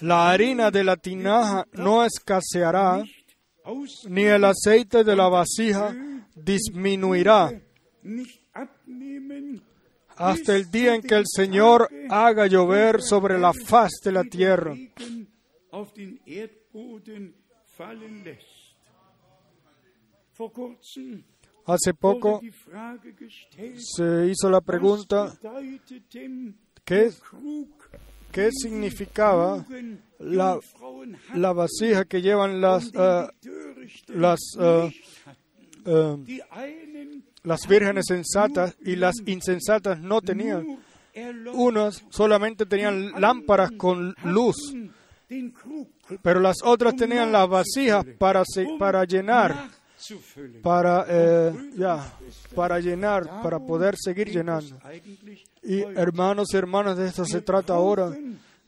la 0.00 0.30
harina 0.30 0.70
de 0.70 0.84
la 0.84 0.96
tinaja 0.96 1.66
no 1.72 2.04
escaseará, 2.04 3.04
ni 4.08 4.24
el 4.24 4.44
aceite 4.44 5.04
de 5.04 5.16
la 5.16 5.28
vasija 5.28 5.94
disminuirá, 6.34 7.50
hasta 10.16 10.56
el 10.56 10.70
día 10.70 10.94
en 10.94 11.02
que 11.02 11.14
el 11.14 11.24
Señor 11.26 11.88
haga 12.10 12.46
llover 12.46 13.02
sobre 13.02 13.38
la 13.38 13.52
faz 13.52 13.92
de 14.04 14.12
la 14.12 14.24
tierra. 14.24 14.74
Hace 21.64 21.94
poco 21.94 22.40
se 23.78 24.26
hizo 24.26 24.50
la 24.50 24.60
pregunta, 24.60 25.32
¿qué, 26.84 27.12
qué 28.32 28.50
significaba 28.50 29.64
la, 30.18 30.58
la 31.34 31.52
vasija 31.52 32.04
que 32.06 32.22
llevan 32.22 32.60
las, 32.60 32.90
Törichten 32.90 34.20
las, 34.20 34.40
eh, 34.58 34.90
eh, 35.84 37.20
las 37.42 37.68
vírgenes 37.68 38.06
sensatas 38.08 38.74
y 38.84 38.96
las 38.96 39.16
insensatas 39.26 40.00
no 40.00 40.20
tenían. 40.20 40.78
Unas 41.52 42.02
solamente 42.08 42.64
tenían 42.64 43.20
lámparas 43.20 43.72
con 43.72 44.14
luz, 44.24 44.56
pero 46.22 46.40
las 46.40 46.56
otras 46.64 46.96
tenían 46.96 47.30
las 47.30 47.46
vasijas 47.46 48.06
para, 48.18 48.42
para 48.78 49.04
llenar, 49.04 49.68
para, 50.62 51.06
ya, 51.76 52.14
para 52.54 52.80
llenar, 52.80 53.42
para 53.42 53.58
poder 53.58 53.94
seguir 54.02 54.30
llenando. 54.30 54.78
Y 55.62 55.80
hermanos 55.80 56.48
y 56.52 56.56
hermanas, 56.56 56.96
de 56.96 57.06
esto 57.06 57.24
se 57.24 57.40
trata 57.40 57.74
ahora. 57.74 58.10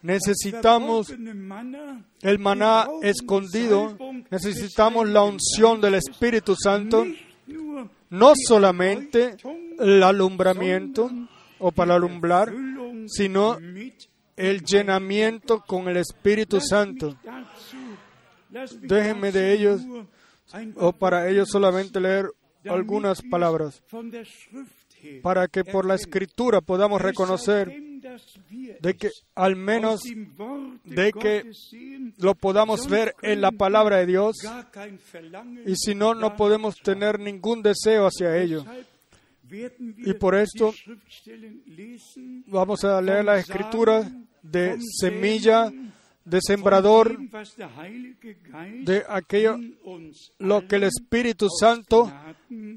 Necesitamos 0.02 1.10
el 1.10 2.38
maná 2.38 2.88
escondido, 3.02 3.96
necesitamos 4.30 5.08
la 5.08 5.22
unción 5.22 5.80
del 5.80 5.94
Espíritu 5.94 6.54
Santo, 6.54 7.06
no 8.10 8.32
solamente 8.36 9.36
el 9.78 10.02
alumbramiento 10.02 11.10
o 11.58 11.72
para 11.72 11.94
alumbrar, 11.94 12.52
sino 13.06 13.58
el 14.36 14.60
llenamiento 14.62 15.60
con 15.66 15.88
el 15.88 15.96
Espíritu 15.96 16.60
Santo. 16.60 17.16
Déjenme 18.82 19.32
de 19.32 19.52
ellos 19.52 19.80
o 20.76 20.92
para 20.92 21.28
ellos 21.28 21.48
solamente 21.50 21.98
leer 21.98 22.30
algunas 22.68 23.22
palabras, 23.22 23.82
para 25.22 25.48
que 25.48 25.64
por 25.64 25.86
la 25.86 25.94
escritura 25.94 26.60
podamos 26.60 27.00
reconocer 27.00 27.72
de 28.80 28.94
que 28.94 29.10
al 29.34 29.56
menos 29.56 30.02
de 30.84 31.12
que 31.12 31.50
lo 32.18 32.34
podamos 32.34 32.88
ver 32.88 33.14
en 33.22 33.40
la 33.40 33.50
palabra 33.50 33.98
de 33.98 34.06
Dios 34.06 34.36
y 35.66 35.74
si 35.76 35.94
no, 35.94 36.14
no 36.14 36.36
podemos 36.36 36.76
tener 36.76 37.18
ningún 37.18 37.62
deseo 37.62 38.06
hacia 38.06 38.36
ello. 38.36 38.64
Y 39.98 40.14
por 40.14 40.34
esto 40.34 40.72
Vamos 42.46 42.84
a 42.84 43.00
leer 43.00 43.24
las 43.24 43.40
escrituras 43.40 44.10
de 44.42 44.78
semilla, 45.00 45.72
de 46.24 46.40
sembrador, 46.40 47.18
de 48.82 49.04
aquello 49.08 49.58
lo 50.38 50.66
que 50.66 50.76
el 50.76 50.84
Espíritu 50.84 51.48
Santo 51.48 52.12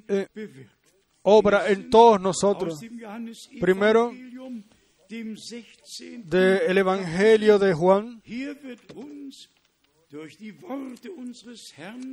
eh. 0.07 0.27
Obra 1.29 1.69
en 1.69 1.89
todos 1.89 2.21
nosotros. 2.21 2.79
Primero, 3.59 4.11
Johannesevangelium, 4.11 4.63
dem 5.09 5.35
16. 5.35 6.29
Del 6.29 6.77
Evangelio 6.77 7.59
de 7.59 7.73
Juan, 7.73 8.21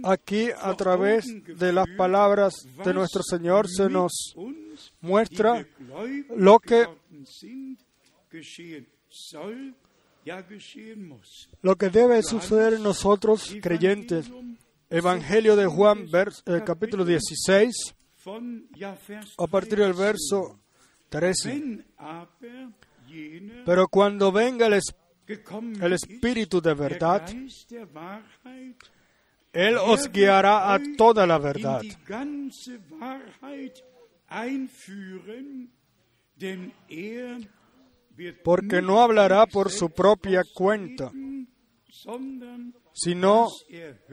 aquí 0.04 0.50
a 0.50 0.74
través 0.74 1.24
de 1.46 1.72
las 1.72 1.86
palabras 1.96 2.54
de 2.84 2.92
nuestro 2.92 3.22
Señor 3.22 3.68
se 3.68 3.88
nos 3.88 4.34
muestra 5.00 5.64
lo 6.36 6.58
que- 6.58 6.86
lo 11.62 11.76
que 11.76 11.88
debe 11.90 12.22
suceder 12.22 12.74
en 12.74 12.82
nosotros 12.82 13.54
creyentes. 13.62 14.26
Evangelio 14.90 15.54
de 15.56 15.66
Juan, 15.66 16.06
vers- 16.08 16.42
eh, 16.46 16.62
capítulo 16.64 17.04
16, 17.04 17.72
von, 17.76 17.94
ja, 17.94 17.94
Vers 17.94 18.03
a 19.38 19.46
partir 19.46 19.78
del 19.78 19.94
13. 19.94 20.02
verso 20.02 20.60
13. 21.10 21.48
Wenn 21.48 21.84
aber 21.96 22.72
jener 23.06 23.64
Pero 23.64 23.88
cuando 23.88 24.32
venga 24.32 24.66
el, 24.66 24.80
Espíritu 25.92 26.60
de 26.60 26.74
verdad, 26.74 27.22
Él 29.52 29.76
os 29.76 30.10
guiará 30.10 30.74
a 30.74 30.80
toda 30.96 31.26
la 31.26 31.38
verdad. 31.38 31.82
er 36.88 37.48
Porque 38.42 38.82
no 38.82 39.00
hablará 39.00 39.46
por 39.46 39.70
su 39.70 39.90
propia 39.90 40.42
cuenta, 40.54 41.12
sino 42.92 43.48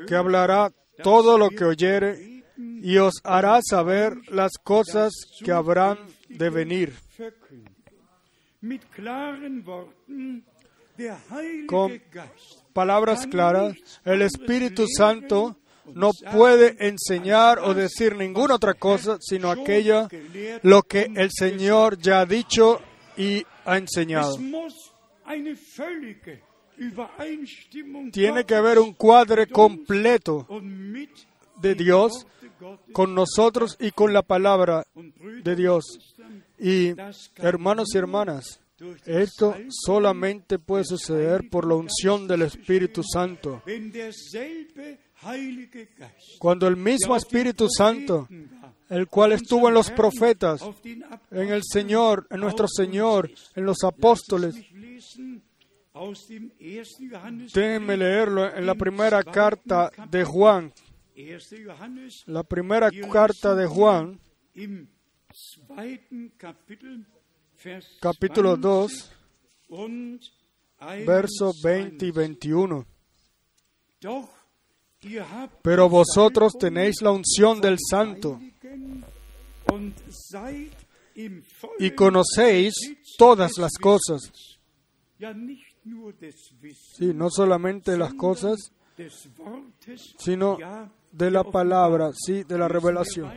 que 0.07 0.16
hablará 0.16 0.72
todo 1.03 1.38
lo 1.38 1.49
que 1.49 1.66
oyere 1.66 2.30
y 2.82 2.97
os 2.97 3.16
hará 3.24 3.59
saber 3.62 4.18
las 4.30 4.51
cosas 4.64 5.12
que 5.43 5.51
habrán 5.51 5.97
de 6.30 6.49
venir. 6.49 6.93
Con 11.68 12.01
palabras 12.74 13.28
claras, 13.28 13.76
el 14.05 14.22
Espíritu 14.22 14.86
Santo 14.88 15.57
no 15.93 16.12
puede 16.32 16.76
enseñar 16.80 17.59
o 17.59 17.74
decir 17.74 18.16
ninguna 18.16 18.55
otra 18.55 18.76
cosa 18.76 19.18
sino 19.20 19.49
aquella 19.49 20.07
lo 20.62 20.84
que 20.84 21.12
el 21.16 21.30
Señor 21.32 21.97
ya 21.97 22.22
ha 22.22 22.26
dicho 22.26 22.80
y 23.18 23.43
ha 23.66 23.78
enseñado. 23.78 24.38
Tiene 28.12 28.45
que 28.45 28.55
haber 28.55 28.80
un 28.80 28.95
uns 28.97 29.51
completo 29.51 30.47
de 31.62 31.76
Dios 31.76 32.26
con 32.91 33.16
nosotros 33.16 33.78
y 33.80 33.91
con 33.91 34.14
la 34.14 34.22
palabra 34.22 34.86
de 35.43 35.55
Dios. 35.55 36.16
Y 36.59 36.93
hermanos 37.38 37.89
y 37.93 37.97
hermanas, 37.97 38.59
esto 39.05 39.55
solamente 39.70 40.59
puede 40.59 40.84
suceder 40.86 41.49
por 41.49 41.68
la 41.68 41.76
unción 41.76 42.28
del 42.28 42.43
Espíritu 42.43 43.03
Santo. 43.03 43.62
Cuando 46.39 46.68
el 46.68 46.78
mismo 46.78 47.16
Espíritu 47.16 47.68
Santo, 47.70 48.28
el 48.89 49.07
cual 49.07 49.34
estuvo 49.34 49.68
en 49.68 49.76
los 49.76 49.91
profetas, 49.91 50.62
en 51.32 51.49
el 51.49 51.62
Señor, 51.64 52.28
en 52.30 52.39
nuestro 52.39 52.68
Señor, 52.68 53.30
en 53.55 53.66
los 53.66 53.84
apóstoles. 53.84 54.55
Déjenme 57.53 57.97
leerlo 57.97 58.53
en 58.55 58.66
la 58.66 58.76
primera 58.76 59.24
carta 59.24 59.91
de 60.09 60.24
Juan, 60.24 60.74
1. 60.74 60.74
Johannes 60.74 60.91
la 62.26 62.43
primera 62.43 62.89
carta 63.11 63.55
de 63.55 63.67
Juan, 63.67 64.19
capítulo 67.99 68.57
2, 68.57 69.11
20 69.69 69.82
und 69.84 70.22
verso 71.05 71.53
20 71.63 72.05
y 72.05 72.11
21. 72.11 72.86
21. 72.86 72.86
Doch 74.01 74.30
ihr 75.03 75.22
habt 75.22 75.61
Pero 75.61 75.89
vosotros 75.89 76.53
tenéis 76.59 77.01
la 77.01 77.11
unción 77.11 77.61
del 77.61 77.78
Santo 77.80 78.39
y 81.80 81.91
conocéis 81.91 82.74
todas 83.17 83.57
las 83.57 83.72
cosas. 83.80 84.32
Sí, 86.97 87.13
no 87.13 87.30
solamente 87.30 87.97
las 87.97 88.13
cosas, 88.13 88.57
sino 90.17 90.57
de 91.12 91.32
la 91.32 91.43
palabra, 91.43 92.12
sí, 92.14 92.43
de 92.43 92.57
la 92.57 92.68
revelación. 92.68 93.32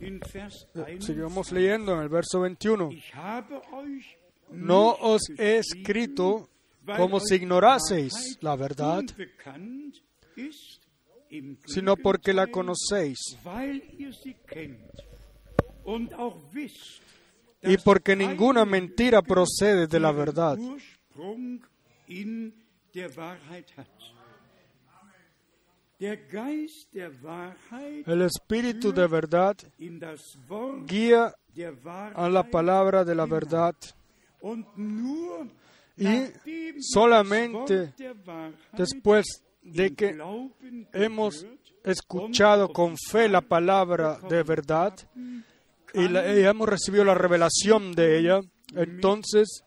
Vers 0.00 0.66
Sigamos 1.00 1.50
21. 1.50 1.52
leyendo 1.52 1.92
en 1.94 2.00
el 2.00 2.08
verso 2.08 2.40
21. 2.40 2.90
Ich 2.92 3.14
habe 3.14 3.60
euch 3.72 4.16
No 4.50 4.96
os 5.00 5.22
he 5.38 5.58
escrito 5.58 6.48
como 6.96 7.20
si 7.20 7.36
ignoraseis 7.36 8.38
la 8.40 8.56
verdad, 8.56 9.02
sino 11.66 11.96
porque 11.96 12.32
la 12.32 12.46
conocéis 12.48 13.18
y 17.62 17.76
porque 17.78 18.16
ninguna 18.16 18.64
mentira 18.64 19.22
procede 19.22 19.86
de 19.86 20.00
la 20.00 20.12
verdad. 20.12 20.58
El 28.06 28.22
Espíritu 28.22 28.92
de 28.92 29.06
verdad 29.06 29.56
guía 30.86 31.34
a 32.16 32.28
la 32.28 32.42
palabra 32.50 33.04
de 33.04 33.14
la 33.14 33.26
verdad. 33.26 33.74
Y 35.96 36.06
solamente 36.80 37.92
después 38.72 39.26
de 39.62 39.94
que 39.94 40.14
hemos 40.94 41.46
escuchado 41.84 42.72
con 42.72 42.96
fe 42.96 43.28
la 43.28 43.42
palabra 43.42 44.18
de 44.28 44.42
verdad 44.42 44.94
y, 45.92 46.08
la- 46.08 46.34
y 46.34 46.44
hemos 46.44 46.68
recibido 46.68 47.04
la 47.04 47.14
revelación 47.14 47.92
de 47.92 48.18
ella, 48.18 48.40
entonces 48.74 49.62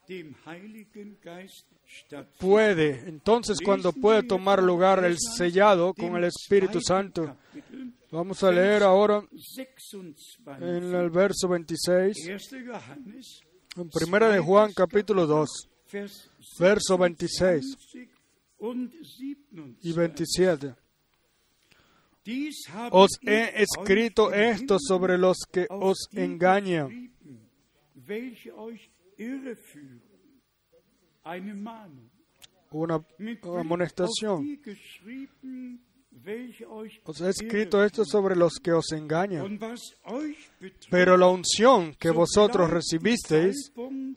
puede, 2.39 3.03
entonces 3.07 3.59
cuando 3.63 3.91
puede 3.91 4.23
tomar 4.23 4.61
lugar 4.61 5.03
el 5.03 5.17
sellado 5.19 5.93
con 5.93 6.15
el 6.15 6.25
Espíritu 6.25 6.81
Santo. 6.81 7.35
Vamos 8.11 8.43
a 8.43 8.51
leer 8.51 8.83
ahora 8.83 9.21
26. 9.21 10.37
en 10.61 10.93
el 10.93 11.09
verso 11.09 11.47
26, 11.47 12.17
1. 12.51 12.71
Johannes, 12.71 13.41
en 13.75 13.89
primera 13.89 14.29
de 14.29 14.39
Juan 14.39 14.71
capítulo 14.73 15.25
2, 15.25 15.49
Vers 15.91 16.29
verso 16.59 16.97
26 16.97 17.75
26 17.75 18.09
und 18.59 18.93
y 19.81 19.93
27. 19.93 20.67
27. 20.67 20.83
Dies 22.23 22.69
habe 22.69 22.89
Os 22.91 23.19
he 23.21 23.61
escrito 23.61 24.31
esto 24.31 24.77
sobre 24.79 25.17
los 25.17 25.37
que 25.51 25.67
os 25.69 26.07
engañan. 26.13 27.11
Una 32.71 33.03
amonestación. 33.59 34.59
Os 37.05 37.21
he 37.21 37.29
escrito 37.29 37.83
esto 37.83 38.05
sobre 38.05 38.35
los 38.35 38.53
que 38.61 38.71
os 38.71 38.91
engañan. 38.91 39.59
Pero 40.89 41.17
la 41.17 41.27
unción 41.27 41.93
que 41.95 42.09
so 42.09 42.13
vosotros 42.13 42.69
recibisteis, 42.69 43.71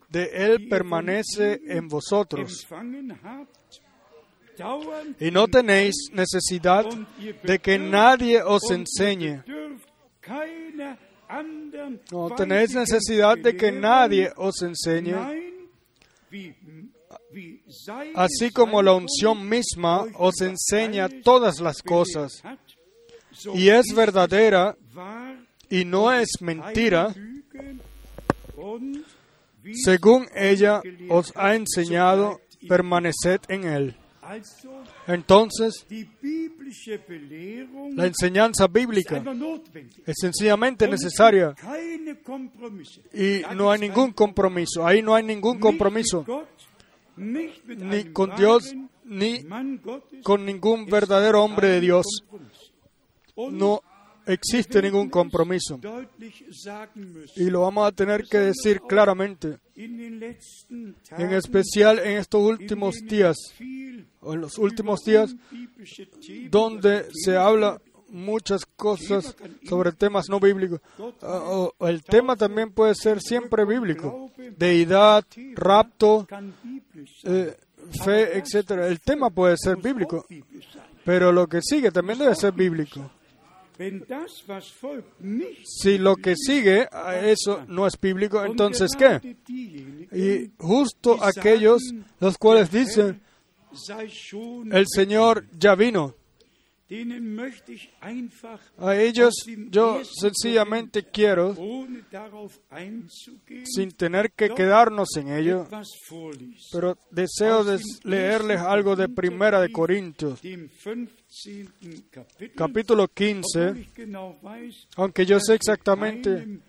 de 0.08 0.24
Él 0.32 0.68
permanece 0.68 1.60
en 1.66 1.88
vosotros. 1.88 2.66
Y 5.20 5.30
no 5.30 5.48
tenéis 5.48 5.94
necesidad 6.12 6.86
de 7.42 7.58
que 7.58 7.78
nadie 7.78 8.42
os 8.42 8.70
enseñe. 8.70 9.42
No 12.10 12.30
tenéis 12.36 12.74
necesidad 12.74 13.36
de 13.36 13.56
que 13.56 13.72
nadie 13.72 14.32
os 14.36 14.62
enseñe. 14.62 15.14
Así 18.14 18.50
como 18.52 18.82
la 18.82 18.92
unción 18.92 19.48
misma 19.48 20.06
os 20.14 20.40
enseña 20.40 21.08
todas 21.22 21.60
las 21.60 21.82
cosas 21.82 22.42
y 23.54 23.68
es 23.68 23.86
verdadera 23.94 24.76
y 25.68 25.84
no 25.84 26.12
es 26.12 26.28
mentira, 26.40 27.14
según 29.84 30.28
ella 30.34 30.80
os 31.08 31.32
ha 31.36 31.54
enseñado, 31.54 32.40
permaneced 32.68 33.40
en 33.48 33.64
Él. 33.64 33.96
Entonces, 35.06 35.86
la 37.94 38.06
enseñanza 38.06 38.66
bíblica 38.66 39.22
es 40.04 40.14
sencillamente 40.20 40.88
necesaria 40.88 41.54
y 43.12 43.42
no 43.54 43.70
hay 43.70 43.80
ningún 43.80 44.12
compromiso. 44.12 44.86
Ahí 44.86 45.02
no 45.02 45.14
hay 45.14 45.24
ningún 45.24 45.58
compromiso, 45.58 46.24
ni 47.16 48.04
con 48.12 48.34
Dios, 48.36 48.74
ni 49.04 49.44
con 50.22 50.44
ningún 50.44 50.86
verdadero 50.86 51.42
hombre 51.42 51.68
de 51.68 51.80
Dios. 51.80 52.06
No 53.36 53.82
existe 54.26 54.82
ningún 54.82 55.08
compromiso. 55.08 55.78
Y 57.36 57.50
lo 57.50 57.62
vamos 57.62 57.86
a 57.86 57.92
tener 57.92 58.24
que 58.24 58.38
decir 58.38 58.80
claramente, 58.80 59.58
en 59.74 61.32
especial 61.32 61.98
en 62.00 62.18
estos 62.18 62.42
últimos 62.42 62.96
días, 63.02 63.36
o 64.20 64.34
en 64.34 64.40
los 64.40 64.58
últimos 64.58 65.04
días, 65.04 65.34
donde 66.50 67.06
se 67.12 67.36
habla 67.36 67.80
muchas 68.08 68.64
cosas 68.64 69.36
sobre 69.68 69.92
temas 69.92 70.28
no 70.28 70.40
bíblicos. 70.40 70.80
Ah, 71.22 71.68
el 71.80 72.02
tema 72.04 72.36
también 72.36 72.72
puede 72.72 72.94
ser 72.94 73.20
siempre 73.20 73.64
bíblico. 73.64 74.30
Deidad, 74.56 75.24
rapto. 75.54 76.26
Eh, 77.26 77.56
fe, 78.04 78.38
etcétera. 78.38 78.86
El 78.88 79.00
tema 79.00 79.30
puede 79.30 79.56
ser 79.56 79.76
bíblico, 79.76 80.26
pero 81.04 81.32
lo 81.32 81.46
que 81.46 81.60
sigue 81.62 81.90
también 81.90 82.18
debe 82.18 82.34
ser 82.34 82.52
bíblico. 82.52 83.10
Si 85.64 85.98
lo 85.98 86.16
que 86.16 86.34
sigue 86.34 86.88
a 86.90 87.26
eso 87.26 87.64
no 87.68 87.86
es 87.86 88.00
bíblico, 88.00 88.42
entonces 88.42 88.92
¿qué? 88.96 89.36
Y 90.12 90.50
justo 90.56 91.18
aquellos 91.22 91.82
los 92.18 92.38
cuales 92.38 92.70
dicen, 92.70 93.20
el 94.72 94.86
Señor 94.88 95.46
ya 95.52 95.74
vino. 95.74 96.14
A 98.78 98.96
ellos 98.96 99.34
yo 99.70 100.02
sencillamente 100.04 101.02
quiero, 101.02 101.56
sin 103.64 103.90
tener 103.90 104.30
que 104.30 104.50
quedarnos 104.50 105.08
en 105.16 105.32
ello, 105.32 105.66
pero 106.72 106.96
deseo 107.10 107.64
de 107.64 107.80
leerles 108.04 108.60
algo 108.60 108.94
de 108.94 109.08
Primera 109.08 109.60
de 109.60 109.72
Corintios, 109.72 110.40
Dem 110.42 110.68
15. 110.68 111.16
Kapitel, 112.10 112.54
capítulo 112.54 113.08
15, 113.08 113.58
obwohl 113.58 113.80
ich 113.80 113.94
genau 113.94 114.38
weiß, 114.42 114.88
aunque 114.96 115.26
yo 115.26 115.40
sé 115.40 115.54
exactamente 115.54 116.60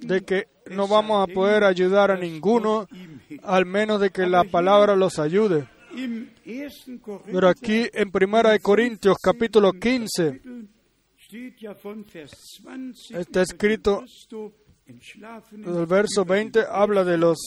de 0.00 0.24
que 0.24 0.48
no 0.70 0.88
vamos 0.88 1.22
a 1.22 1.32
poder 1.32 1.64
ayudar 1.64 2.10
a 2.10 2.16
ninguno, 2.16 2.88
al 3.42 3.66
menos 3.66 4.00
de 4.00 4.10
que 4.10 4.26
la 4.26 4.44
palabra 4.44 4.96
los 4.96 5.18
ayude. 5.18 5.66
Im 5.94 6.30
1. 6.44 7.00
Korinther, 7.00 7.32
Pero 7.32 7.48
aquí 7.48 7.88
en 7.92 8.10
Primera 8.10 8.50
de 8.50 8.60
Corintios, 8.60 9.16
capítulo 9.22 9.72
15, 9.72 10.32
Kapitel 10.32 10.68
steht 11.26 11.60
ja 11.60 11.74
von 11.74 12.04
Vers 12.04 12.60
20 12.62 13.18
Está 13.18 13.42
escrito, 13.42 14.04
el 14.86 15.86
verso 15.86 16.22
über 16.22 16.36
den 16.36 16.52
20 16.52 16.66
habla 16.70 17.04
de 17.04 17.18
los 17.18 17.38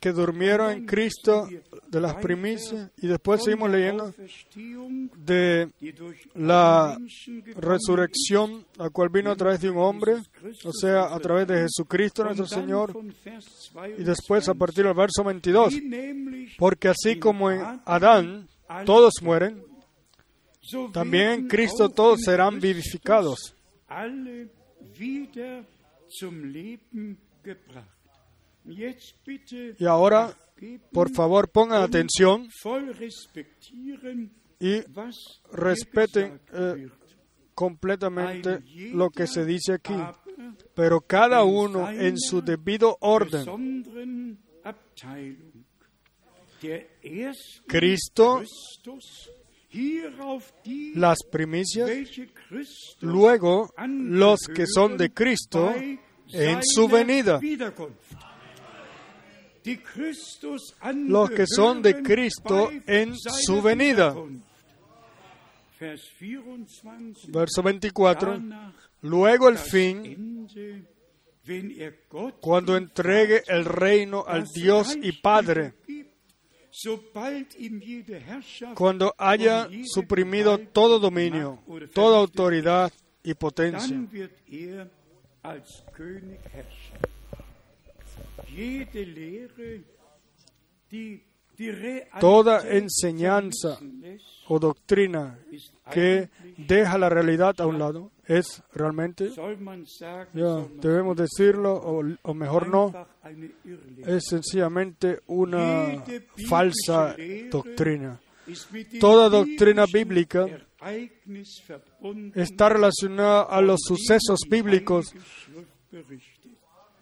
que 0.00 0.12
durmieron 0.12 0.70
en 0.72 0.86
Cristo, 0.86 1.48
de 1.88 2.00
las 2.00 2.14
primicias, 2.16 2.90
y 2.98 3.06
después 3.06 3.42
seguimos 3.42 3.70
leyendo 3.70 4.12
de 5.16 5.70
la 6.34 6.98
resurrección, 7.56 8.66
la 8.76 8.90
cual 8.90 9.08
vino 9.08 9.30
a 9.30 9.36
través 9.36 9.60
de 9.60 9.70
un 9.70 9.78
hombre, 9.78 10.16
o 10.64 10.72
sea, 10.72 11.14
a 11.14 11.18
través 11.20 11.46
de 11.46 11.62
Jesucristo 11.62 12.22
ist. 12.22 12.36
nuestro 12.36 12.46
Señor, 12.46 12.96
y 13.98 14.04
después 14.04 14.48
a 14.48 14.52
22, 14.52 14.58
partir 14.58 14.84
del 14.84 14.94
verso 14.94 15.24
22, 15.24 15.74
wie 15.74 15.80
nämlich 15.80 16.56
porque 16.58 16.88
así 16.88 17.18
como 17.18 17.50
en 17.50 17.62
Adán 17.84 18.48
todos 18.84 19.14
mueren, 19.22 19.62
también 20.92 21.30
en 21.30 21.48
Cristo 21.48 21.88
todos 21.88 22.20
serán 22.22 22.60
vivificados. 22.60 23.54
Y 29.78 29.84
ahora, 29.86 30.34
por 30.92 31.10
favor, 31.12 31.48
pongan 31.48 31.82
atención 31.82 32.48
y 34.58 34.80
respeten 35.52 36.40
eh, 36.52 36.88
completamente 37.54 38.60
lo 38.92 39.10
que 39.10 39.26
se 39.26 39.44
dice 39.44 39.74
aquí. 39.74 39.94
Pero 40.74 41.00
cada 41.00 41.44
uno 41.44 41.90
en 41.90 42.18
su 42.18 42.42
debido 42.42 42.96
orden. 43.00 44.38
Cristo, 47.66 48.42
las 50.94 51.18
primicias, 51.30 51.90
luego 53.00 53.70
los 53.86 54.40
que 54.54 54.66
son 54.66 54.96
de 54.96 55.12
Cristo 55.12 55.74
en 56.32 56.60
su 56.62 56.88
venida. 56.88 57.40
Los 60.94 61.30
que 61.30 61.46
son 61.46 61.82
de 61.82 62.02
Cristo 62.02 62.70
en 62.86 63.14
su 63.16 63.62
venida. 63.62 64.14
Wiederkunft. 64.14 64.46
Vers 65.78 66.12
24. 66.18 67.32
Verso 67.32 67.62
24. 67.62 68.32
Danach 68.32 68.86
Luego 69.02 69.48
el 69.48 69.58
fin, 69.58 70.48
er 71.46 72.06
cuando 72.40 72.76
entregue 72.76 73.42
el 73.46 73.64
reino 73.64 74.24
al 74.26 74.46
Dios 74.52 74.96
y 75.00 75.12
Padre, 75.12 75.74
cuando 78.74 79.14
haya 79.16 79.68
suprimido 79.84 80.58
todo 80.58 80.98
dominio, 80.98 81.62
toda 81.92 82.18
autoridad 82.18 82.92
y 83.22 83.34
potencia. 83.34 83.96
Toda 92.20 92.68
enseñanza 92.70 93.78
o 94.48 94.58
doctrina 94.58 95.38
que 95.90 96.28
deja 96.58 96.98
la 96.98 97.08
realidad 97.08 97.54
a 97.60 97.66
un 97.66 97.78
lado 97.78 98.12
es 98.26 98.62
realmente, 98.74 99.30
debemos 100.82 101.16
decirlo 101.16 101.74
o, 102.22 102.34
mejor 102.34 102.68
no, 102.68 102.92
es 104.06 104.24
sencillamente 104.28 105.20
una 105.26 106.04
falsa 106.48 107.16
doctrina. 107.50 108.20
Toda 109.00 109.28
doctrina 109.28 109.86
bíblica 109.92 110.46
Está 112.34 112.68
relacionada 112.68 113.42
a 113.42 113.60
los 113.60 113.80
sucesos 113.82 114.40
bíblicos. 114.48 115.12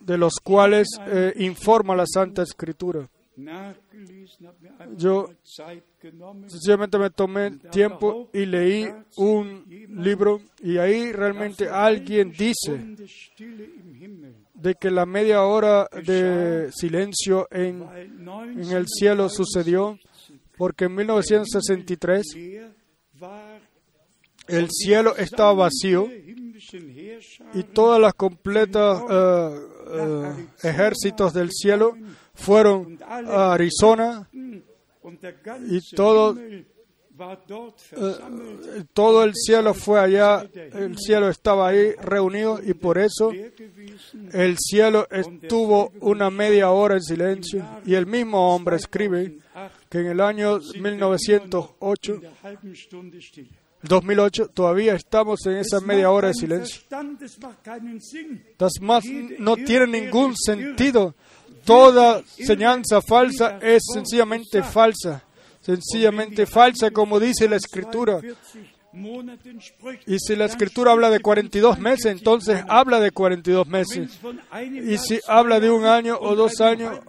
De 0.05 0.19
los 0.19 0.35
cuales 0.43 0.89
eh, 1.07 1.33
informa 1.39 1.97
la 1.97 2.07
Santa 2.07 2.43
Escritura. 2.43 3.09
Yo-. 4.97 5.31
Sencillamente 6.47 6.99
me 6.99 7.11
tomé 7.11 7.51
tiempo 7.71 8.29
y 8.33 8.47
leí 8.47 8.87
un 9.17 9.65
libro 9.89 10.41
y 10.63 10.77
ahí 10.79 11.11
realmente 11.13 11.69
alguien 11.69 12.31
dice 12.31 12.81
de 14.55 14.75
que 14.75 14.91
la 14.91 15.07
media 15.07 15.43
hora 15.43 15.89
de 16.07 16.71
silencio 16.73 17.49
en, 17.51 17.83
en 17.83 18.73
el 18.73 18.87
cielo 18.87 19.29
sucedió 19.29 19.99
porque 20.57 20.85
en 20.85 20.95
1963 20.95 22.23
leer 22.35 22.71
war 23.19 23.61
el 24.47 24.69
cielo 24.71 25.17
estaba 25.17 25.55
vacío 25.55 26.09
y 27.55 27.63
todas 27.63 28.01
las 28.01 28.15
completas 28.15 29.03
eh, 29.11 29.61
eh, 29.87 30.47
ejércitos 30.63 31.33
del 31.35 31.51
cielo 31.51 31.97
fueron 32.35 32.99
a 33.07 33.53
Arizona 33.53 34.29
y 35.69 35.95
todo, 35.95 36.37
eh, 36.39 36.65
todo 38.93 39.25
el 39.25 39.35
cielo 39.35 39.75
fue 39.75 40.01
allá, 40.01 40.49
el 40.55 40.97
cielo 40.99 41.29
estaba 41.29 41.69
ahí 41.69 41.93
reunido 41.93 42.61
y 42.65 42.75
por 42.75 42.99
eso 42.99 43.31
el 44.33 44.57
cielo 44.59 45.07
estuvo 45.11 45.93
una 46.01 46.31
media 46.31 46.71
hora 46.71 46.95
en 46.95 47.03
silencio. 47.03 47.65
Y 47.85 47.95
el 47.95 48.07
mismo 48.07 48.55
hombre 48.55 48.77
escribe 48.77 49.39
que 49.89 49.99
en 49.99 50.07
el 50.07 50.21
año 50.21 50.59
1908 50.81 52.21
2008 53.87 54.49
todavía 54.49 54.95
estamos 54.95 55.45
en 55.47 55.57
esa 55.57 55.81
media 55.81 56.11
hora 56.11 56.29
de 56.29 56.35
silencio. 56.35 56.83
Más 58.81 59.05
no 59.39 59.57
tiene 59.57 59.87
ningún 59.87 60.35
sentido. 60.37 61.15
Toda 61.65 62.23
enseñanza 62.39 63.01
falsa 63.01 63.59
es 63.61 63.83
sencillamente 63.93 64.63
falsa. 64.63 65.25
Sencillamente 65.61 66.45
falsa, 66.47 66.91
como 66.91 67.19
dice 67.19 67.49
la 67.49 67.57
Escritura. 67.57 68.21
Y 70.07 70.19
si 70.19 70.37
la 70.37 70.45
Escritura 70.45 70.93
habla 70.93 71.11
de 71.11 71.21
42 71.21 71.79
meses, 71.79 72.07
entonces 72.07 72.63
habla 72.69 73.01
de 73.01 73.11
42 73.11 73.67
meses. 73.67 74.21
Y 74.63 74.99
si 74.99 75.19
habla 75.27 75.59
de 75.61 75.71
un 75.71 75.85
año 75.85 76.17
o 76.21 76.35
dos 76.35 76.61
años 76.61 77.01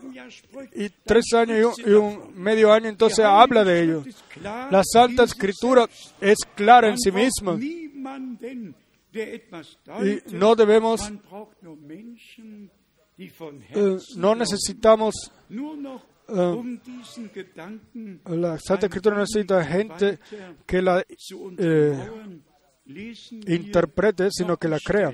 y 0.74 0.90
tres 0.90 1.26
años 1.34 1.76
y 1.80 1.92
un, 1.92 2.34
medio 2.36 2.74
año, 2.74 2.90
entonces 2.90 3.24
habla 3.24 3.64
de 3.64 3.84
ello. 3.84 4.04
La 4.42 4.82
Santa 4.84 5.24
Escritura 5.24 5.88
es 6.20 6.38
clara 6.56 6.90
en 6.90 6.98
sí 6.98 7.12
misma. 7.12 7.58
Y 7.62 7.92
no 10.34 10.56
debemos, 10.56 11.12
eh, 13.18 13.98
no 14.18 14.36
necesitamos 14.36 15.32
Uh, 16.28 16.80
la 18.36 18.58
Santa 18.58 18.88
Escritura 18.88 19.18
necesita 19.18 19.64
gente 19.64 20.20
que 20.66 20.82
la 20.82 21.06
eh, 21.58 22.10
interprete, 23.48 24.30
sino 24.32 24.58
que 24.58 24.68
la 24.68 24.80
crea. 24.80 25.14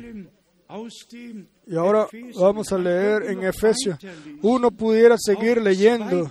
Y 1.68 1.76
ahora 1.76 2.07
vamos 2.39 2.72
a 2.72 2.78
leer 2.78 3.24
en 3.24 3.43
Efesios. 3.43 3.97
Uno 4.41 4.72
pudiera 4.72 5.18
seguir 5.18 5.62
leyendo. 5.62 6.30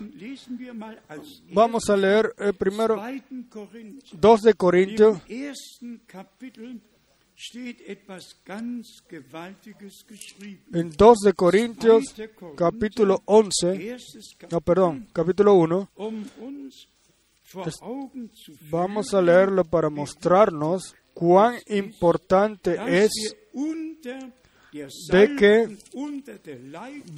Vamos 1.52 1.90
a 1.90 1.96
leer 1.96 2.34
eh, 2.38 2.52
primero 2.52 3.02
2 4.12 4.40
de 4.42 4.54
Corintios. 4.54 5.18
En 10.74 10.90
2 10.90 11.18
de 11.24 11.32
Corintios, 11.32 12.14
capítulo 12.54 13.22
11, 13.24 13.96
no, 14.50 14.60
perdón, 14.60 15.08
capítulo 15.12 15.54
1, 15.54 15.90
vamos 18.70 19.14
a 19.14 19.22
leerlo 19.22 19.64
para 19.64 19.88
mostrarnos 19.88 20.94
cuán 21.14 21.54
importante 21.68 22.76
es 22.86 23.10
de 25.10 25.36
que 25.36 25.76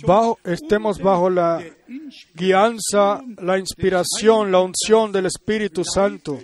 bajo, 0.06 0.38
estemos 0.44 0.98
bajo 0.98 1.30
la 1.30 1.64
guianza, 2.34 3.22
la 3.38 3.58
inspiración, 3.58 4.52
la 4.52 4.60
unción 4.60 5.10
del 5.10 5.26
Espíritu 5.26 5.82
Santo. 5.84 6.38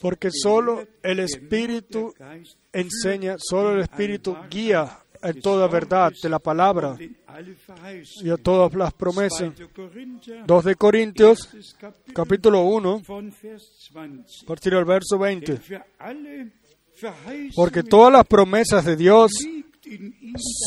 Porque 0.00 0.30
solo 0.30 0.86
el 1.02 1.20
Espíritu 1.20 2.14
enseña, 2.72 3.36
solo 3.38 3.74
el 3.74 3.82
Espíritu 3.82 4.36
guía 4.50 4.98
en 5.22 5.40
toda 5.40 5.68
verdad 5.68 6.12
de 6.22 6.28
la 6.28 6.38
palabra 6.38 6.96
y 8.22 8.30
a 8.30 8.36
todas 8.36 8.72
las 8.74 8.92
promesas. 8.94 9.52
2 10.46 10.64
de 10.64 10.74
Corintios, 10.76 11.48
capítulo 12.14 12.62
1, 12.62 13.02
a 13.06 14.46
partir 14.46 14.74
del 14.74 14.84
verso 14.84 15.18
20. 15.18 15.60
Porque 17.54 17.82
todas 17.82 18.12
las 18.12 18.26
promesas 18.26 18.84
de 18.84 18.96
Dios 18.96 19.32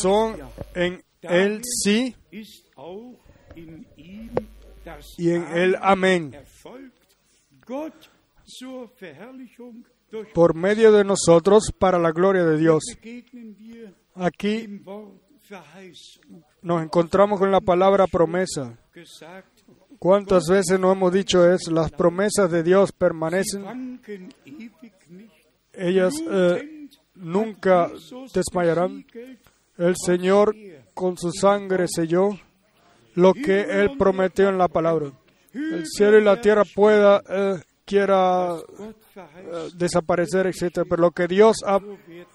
son 0.02 0.38
en 0.76 1.04
Él 1.22 1.62
sí 1.64 2.16
y 5.18 5.30
en 5.30 5.44
Él 5.56 5.78
amén 5.82 6.36
por 10.34 10.56
medio 10.56 10.91
de 10.91 11.04
nosotros 11.04 11.72
para 11.78 11.99
la 11.99 12.12
gloria 12.12 12.43
de 12.43 12.58
Dios. 12.58 12.84
Aquí 14.16 14.82
nos 16.62 16.84
encontramos 16.84 17.39
con 17.39 17.51
la 17.51 17.62
palabra 17.62 18.08
promesa. 18.08 18.78
¿Cuántas 19.99 20.47
veces 20.47 20.80
nos 20.80 20.95
hemos 20.95 21.14
dicho 21.14 21.49
eso? 21.49 21.72
Las 21.72 21.91
promesas 21.91 22.51
de 22.51 22.64
Dios 22.64 22.91
permanecen. 22.91 23.99
Ellas 25.72 26.14
eh, 26.30 26.89
nunca 27.16 27.89
desmayarán. 28.34 29.06
El 29.78 29.95
Señor 29.95 30.56
con 30.93 31.18
su 31.18 31.32
sangre 31.32 31.88
selló 31.88 32.38
lo 33.16 33.34
que 33.34 33.62
Él 33.62 33.97
prometió 33.97 34.49
en 34.49 34.58
la 34.58 34.68
palabra. 34.68 35.12
El 35.54 35.86
cielo 35.86 36.20
y 36.20 36.24
la 36.24 36.41
tierra 36.41 36.64
pueda 36.76 37.22
eh, 37.30 37.62
quiera 37.86 38.56
eh, 38.58 39.70
desaparecer, 39.76 40.48
etcétera, 40.48 40.86
pero 40.90 41.02
lo 41.02 41.12
que 41.12 41.28
Dios 41.28 41.58
ha 41.66 41.80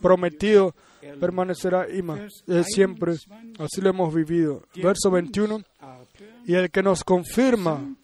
prometido 0.00 0.74
permanecerá 1.20 1.86
siempre. 2.64 3.14
Así 3.58 3.80
lo 3.80 3.90
hemos 3.90 4.14
vivido. 4.14 4.62
Verso 4.74 5.10
21. 5.10 5.62
Y 6.46 6.54
el 6.54 6.70
que 6.70 6.82
nos 6.82 7.04
confirma 7.04 7.96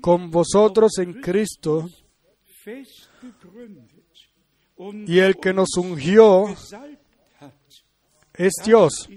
con 0.00 0.30
vosotros 0.30 0.98
en 0.98 1.20
Cristo 1.20 1.88
y 5.06 5.18
el 5.18 5.36
que 5.36 5.52
nos 5.52 5.76
ungió 5.76 6.46
es 8.34 8.52
Dios, 8.64 9.08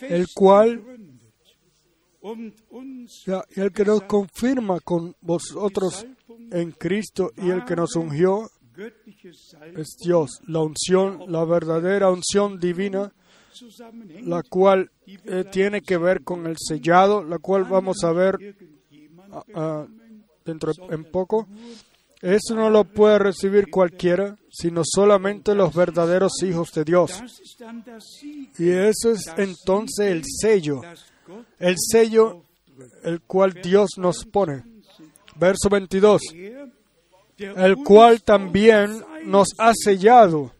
el 0.00 0.26
cual 0.34 0.82
y 3.54 3.60
el 3.60 3.72
que 3.72 3.84
nos 3.84 4.02
confirma 4.02 4.80
con 4.80 5.14
vosotros 5.20 6.06
en 6.50 6.72
Cristo 6.72 7.30
y 7.36 7.50
el 7.50 7.64
que 7.64 7.76
nos 7.76 7.94
ungió 7.94 8.50
es 9.76 9.96
Dios, 10.02 10.40
la 10.46 10.60
unción, 10.60 11.24
la 11.28 11.44
verdadera 11.44 12.10
unción 12.10 12.58
divina, 12.58 13.12
la 14.22 14.42
cual 14.42 14.90
eh, 15.06 15.44
tiene 15.50 15.80
que 15.80 15.96
ver 15.96 16.22
con 16.24 16.46
el 16.46 16.56
sellado, 16.58 17.22
la 17.22 17.38
cual 17.38 17.64
vamos 17.64 18.04
a 18.04 18.12
ver 18.12 18.38
dentro 20.44 20.72
en 20.90 21.04
poco. 21.04 21.48
Eso 22.20 22.54
no 22.54 22.70
lo 22.70 22.84
puede 22.84 23.18
recibir 23.18 23.70
cualquiera, 23.70 24.36
sino 24.50 24.82
solamente 24.84 25.54
los 25.54 25.74
verdaderos 25.74 26.32
hijos 26.42 26.72
de 26.72 26.84
Dios. 26.84 27.12
Y 28.58 28.70
eso 28.70 29.12
es 29.12 29.26
entonces 29.36 30.10
el 30.10 30.22
sello 30.24 30.82
el 31.58 31.74
sello 31.78 32.46
el 33.02 33.20
cual 33.22 33.54
Dios 33.62 33.90
nos 33.96 34.24
pone. 34.24 34.62
Verso 35.36 35.68
22. 35.68 36.22
El 37.38 37.76
cual 37.76 38.22
también 38.22 39.02
nos 39.24 39.48
ha 39.58 39.72
sellado. 39.74 40.52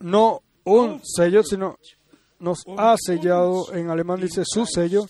No 0.00 0.42
un 0.64 1.00
sello, 1.04 1.42
sino 1.42 1.78
nos 2.38 2.64
ha 2.76 2.96
sellado, 2.98 3.72
en 3.72 3.88
alemán 3.88 4.20
dice 4.20 4.42
su 4.44 4.66
sello, 4.66 5.06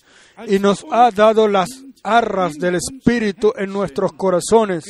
y 0.46 0.58
nos 0.58 0.84
ha 0.90 1.10
dado 1.10 1.48
las 1.48 1.68
arras 2.02 2.54
del 2.54 2.76
Espíritu 2.76 3.52
en 3.56 3.72
nuestros 3.72 4.12
corazones, 4.12 4.84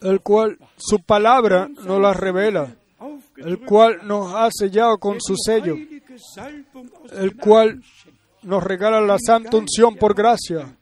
el 0.00 0.20
cual 0.20 0.58
su 0.76 0.98
palabra 1.00 1.68
nos 1.68 2.00
la 2.00 2.12
revela 2.12 2.74
el 3.36 3.60
cual 3.60 4.00
nos 4.04 4.34
ha 4.34 4.48
sellado 4.50 4.98
con 4.98 5.20
su 5.20 5.36
sello, 5.36 5.76
el 7.12 7.36
cual 7.36 7.82
nos 8.42 8.62
regala 8.62 9.00
la 9.00 9.18
santa 9.18 9.56
unción 9.56 9.96
por 9.96 10.14
gracia, 10.14 10.76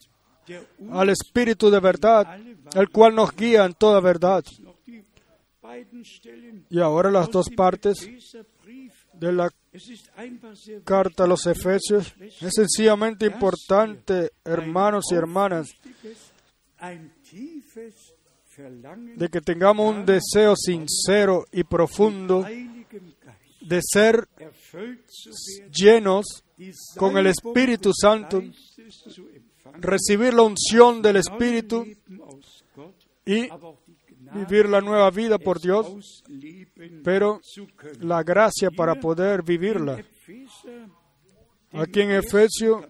al 0.90 1.10
Espíritu 1.10 1.70
de 1.70 1.80
verdad, 1.80 2.38
el 2.74 2.88
cual 2.90 3.14
nos 3.14 3.34
guía 3.34 3.64
en 3.64 3.74
toda 3.74 4.00
verdad. 4.00 4.44
Y 6.70 6.80
ahora 6.80 7.10
las 7.10 7.30
dos 7.30 7.48
partes 7.50 8.08
de 9.14 9.32
la 9.32 9.50
carta 10.84 11.24
a 11.24 11.26
los 11.26 11.46
Efesios. 11.46 12.14
es 12.18 12.52
sencillamente 12.54 13.26
importante, 13.26 14.30
hermanos 14.44 15.04
y 15.10 15.14
hermanas, 15.14 15.68
de 19.16 19.28
que 19.28 19.40
tengamos 19.40 19.94
un 19.94 20.06
deseo 20.06 20.54
sincero 20.56 21.44
y 21.52 21.64
profundo 21.64 22.46
de 23.60 23.80
ser 23.82 24.28
llenos 25.70 26.44
con 26.96 27.16
el 27.16 27.26
Espíritu 27.26 27.92
Santo, 27.92 28.42
recibir 29.80 30.34
la 30.34 30.42
unción 30.42 31.02
del 31.02 31.16
Espíritu 31.16 31.84
y 33.24 33.48
vivir 34.34 34.68
la 34.68 34.80
nueva 34.80 35.10
vida 35.10 35.38
por 35.38 35.60
Dios, 35.60 36.22
pero 37.02 37.40
la 38.00 38.22
gracia 38.22 38.70
para 38.70 38.94
poder 38.94 39.42
vivirla. 39.42 40.04
Aquí 41.72 42.02
en 42.02 42.12
Efesios 42.12 42.86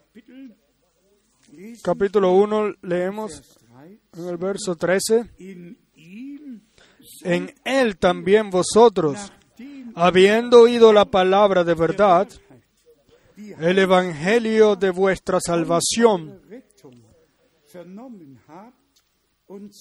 capítulo 1.83 2.33
wir 2.33 2.49
1 2.49 2.75
leemos 2.83 3.31
Vers 3.31 3.43
3, 3.43 3.64
en 4.17 4.29
el 4.29 4.37
verso 4.37 4.77
13, 4.77 5.31
in 5.39 5.79
ihm 5.95 6.61
en 7.23 7.55
Él 7.65 7.97
también 7.97 8.51
vosotros, 8.51 9.33
habiendo 9.95 10.61
oído 10.62 10.93
la 10.93 11.05
palabra 11.05 11.65
de 11.65 11.75
verdad, 11.75 12.29
el 13.37 13.79
evangelio 13.79 14.77
de 14.77 14.91
vuestra 14.91 15.41
salvación, 15.41 16.41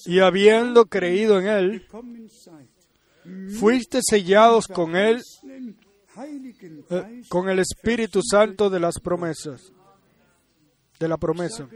y 0.05 0.19
habiendo 0.19 0.85
creído 0.85 1.39
en 1.39 1.47
Él, 1.47 1.87
seid, 2.29 3.49
fuiste 3.59 3.99
sellados 4.01 4.67
con 4.67 4.95
Él, 4.95 5.21
eh, 6.89 7.21
con 7.29 7.49
el 7.49 7.59
Espíritu 7.59 8.21
Santo 8.23 8.69
de 8.69 8.79
las 8.79 8.99
promesas, 8.99 9.71
de 10.99 11.07
la 11.07 11.17
promesa. 11.17 11.67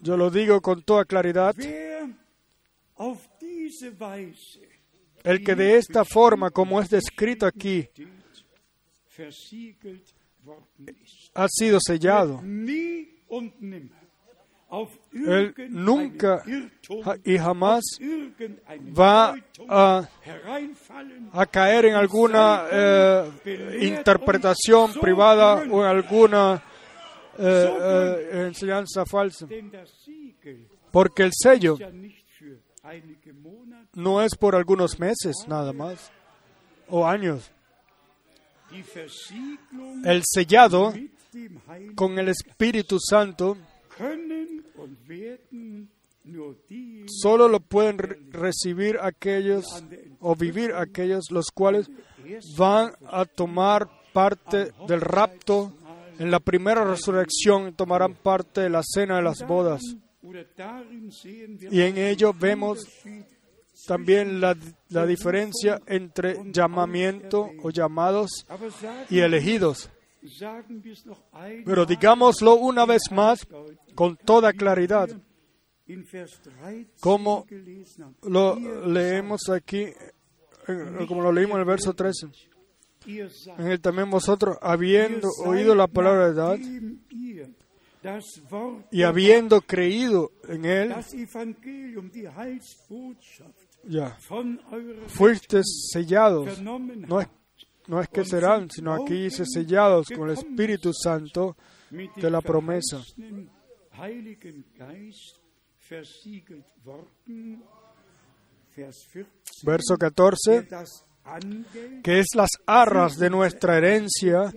Yo 0.00 0.16
lo 0.16 0.30
digo 0.30 0.60
con 0.60 0.82
toda 0.82 1.04
claridad, 1.04 1.54
el 5.24 5.44
que 5.44 5.54
de 5.54 5.76
esta 5.76 6.04
forma, 6.04 6.50
como 6.50 6.80
es 6.80 6.88
descrito 6.88 7.46
aquí, 7.46 7.88
ha 11.34 11.48
sido 11.48 11.78
sellado. 11.80 12.42
Él 15.12 15.54
nunca 15.68 16.42
y 17.24 17.36
jamás 17.36 17.82
va 18.98 19.34
a 21.32 21.46
caer 21.46 21.84
en 21.86 21.94
alguna 21.94 22.64
eh, 22.72 23.78
interpretación 23.82 24.94
privada 24.94 25.64
o 25.70 25.82
en 25.82 25.88
alguna 25.88 26.62
eh, 27.38 28.28
eh, 28.32 28.44
enseñanza 28.46 29.04
falsa. 29.06 29.46
Porque 30.90 31.22
el 31.22 31.30
sello 31.32 31.78
no 33.94 34.22
es 34.22 34.34
por 34.36 34.54
algunos 34.56 34.98
meses 34.98 35.36
nada 35.48 35.72
más 35.72 36.10
o 36.88 37.06
años. 37.06 37.50
El 40.04 40.22
sellado 40.24 40.92
con 41.94 42.18
el 42.18 42.28
Espíritu 42.28 42.98
Santo 42.98 43.56
solo 47.08 47.48
lo 47.48 47.60
pueden 47.60 47.98
re- 47.98 48.18
recibir 48.30 48.98
aquellos 49.00 49.64
o 50.20 50.34
vivir 50.36 50.72
aquellos 50.74 51.30
los 51.30 51.46
cuales 51.52 51.90
van 52.56 52.92
a 53.06 53.24
tomar 53.24 53.88
parte 54.12 54.72
del 54.86 55.00
rapto 55.00 55.72
en 56.18 56.30
la 56.30 56.40
primera 56.40 56.84
resurrección 56.84 57.74
tomarán 57.74 58.14
parte 58.14 58.62
de 58.62 58.70
la 58.70 58.82
cena 58.82 59.16
de 59.16 59.22
las 59.22 59.46
bodas. 59.46 59.80
Y 61.70 61.80
en 61.80 61.98
ello 61.98 62.32
vemos 62.32 62.86
también 63.86 64.40
la, 64.40 64.56
la 64.90 65.06
diferencia 65.06 65.80
entre 65.86 66.38
llamamiento 66.52 67.50
o 67.62 67.70
llamados 67.70 68.46
y 69.10 69.18
elegidos. 69.18 69.90
Pero 71.64 71.84
digámoslo 71.84 72.54
una 72.54 72.86
vez 72.86 73.02
más 73.10 73.46
con 73.94 74.16
toda 74.16 74.52
claridad, 74.52 75.08
in 75.86 76.06
Vers 76.10 76.40
13 76.40 76.86
como 77.00 77.46
lo 78.22 78.56
leemos 78.86 79.48
aquí, 79.50 79.80
eh, 79.82 81.06
como 81.08 81.22
lo 81.22 81.32
leímos 81.32 81.56
en 81.56 81.60
el 81.60 81.66
verso 81.66 81.92
13. 81.92 82.28
En 83.06 83.66
él 83.66 83.80
también 83.80 84.10
vosotros, 84.10 84.56
habiendo 84.60 85.28
oído 85.44 85.74
la 85.74 85.86
palabra 85.86 86.32
de 86.32 86.42
Wort 88.50 88.86
y 88.90 89.02
habiendo 89.02 89.60
creído 89.60 90.32
en 90.48 90.64
él, 90.64 90.94
ya, 93.84 94.16
von 94.28 94.60
eurer 94.70 95.08
fuiste 95.08 95.62
sellados. 95.64 96.60
No 96.60 97.20
es, 97.20 97.28
no 97.86 98.00
es 98.00 98.08
que 98.08 98.24
serán, 98.24 98.70
sino 98.70 98.92
aquí 98.92 99.14
dice 99.14 99.44
sellados 99.44 100.08
con 100.08 100.28
el 100.28 100.34
Espíritu 100.34 100.92
Santo 100.92 101.56
de 101.90 102.30
la 102.30 102.40
promesa. 102.40 102.98
verheißenen 102.98 103.50
Heiligen 103.92 104.64
Geist 104.76 105.38
versiegelt 105.88 106.66
worden. 106.84 107.62
Vers 108.74 109.06
14. 109.12 109.26
Verso 109.64 109.96
der 109.96 110.12
14, 110.12 110.66
das 110.70 110.90
Angeld 110.90 111.11
que 112.02 112.20
es 112.20 112.28
las 112.34 112.50
arras 112.66 113.16
de 113.16 113.30
nuestra 113.30 113.78
herencia 113.78 114.52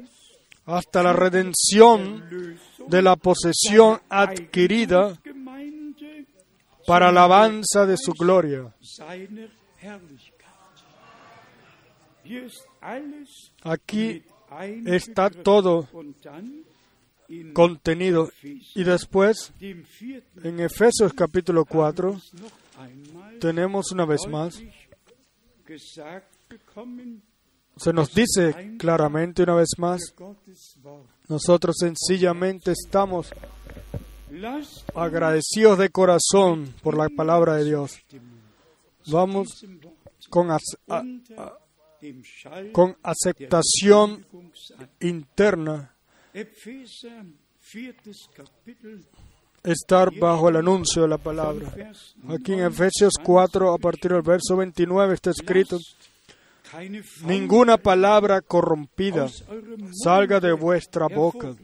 hasta 0.65 1.03
la 1.03 1.13
redención 1.13 2.57
de 2.87 3.01
la 3.01 3.15
posesión 3.15 4.01
adquirida 4.09 5.19
para 6.87 7.09
alabanza 7.09 7.85
de 7.85 7.97
su 7.97 8.13
gloria. 8.13 8.73
Aquí 13.63 14.23
está 14.85 15.29
todo 15.29 15.87
contenido. 17.53 18.31
Y 18.75 18.83
después, 18.83 19.53
en 19.59 20.59
Efesios 20.59 21.13
capítulo 21.13 21.65
4, 21.65 22.11
noch 22.11 22.51
einmal 22.79 23.39
tenemos 23.39 23.91
una 23.91 24.05
vez 24.05 24.27
más, 24.27 24.61
se 27.77 27.91
nos 27.93 28.13
dice 28.13 28.75
claramente 28.77 29.43
una 29.43 29.55
vez 29.55 29.69
más, 29.77 30.01
nosotros 31.27 31.75
sencillamente 31.79 32.71
estamos 32.71 33.31
agradecidos 34.93 35.77
de 35.79 35.89
corazón 35.89 36.73
por 36.81 36.97
la 36.97 37.09
palabra 37.09 37.55
de 37.55 37.65
Dios. 37.65 37.97
Vamos 39.07 39.65
con, 40.29 40.51
a- 40.51 40.57
Schall 42.23 42.71
con 42.71 42.95
aceptación 43.03 44.25
interna 44.99 45.91
estar 49.63 50.11
bajo 50.19 50.49
el 50.49 50.57
anuncio 50.57 51.01
de 51.03 51.07
la 51.07 51.17
palabra. 51.17 51.71
Aquí 52.29 52.53
en 52.53 52.59
Efesios 52.59 53.13
4, 53.23 53.73
a 53.73 53.77
partir 53.79 54.11
del 54.11 54.21
verso 54.21 54.55
29, 54.57 55.13
está 55.15 55.31
escrito, 55.31 55.79
ninguna 57.25 57.77
palabra 57.77 58.41
corrompida 58.41 59.27
salga 60.03 60.39
de 60.39 60.53
vuestra 60.53 61.07
boca, 61.07 61.55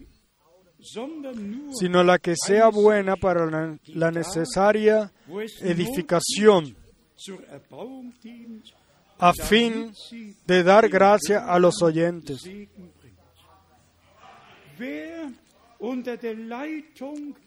sino 1.80 2.04
la 2.04 2.20
que 2.20 2.36
sea 2.36 2.70
buena 2.70 3.16
para 3.16 3.78
la, 3.86 4.12
necesaria 4.12 5.12
edificación, 5.62 6.76
a 9.20 9.34
fin 9.34 9.94
de 10.46 10.64
dar 10.64 10.90
gracia 10.90 11.46
a 11.46 11.60
los 11.60 11.82
oyentes. 11.82 12.44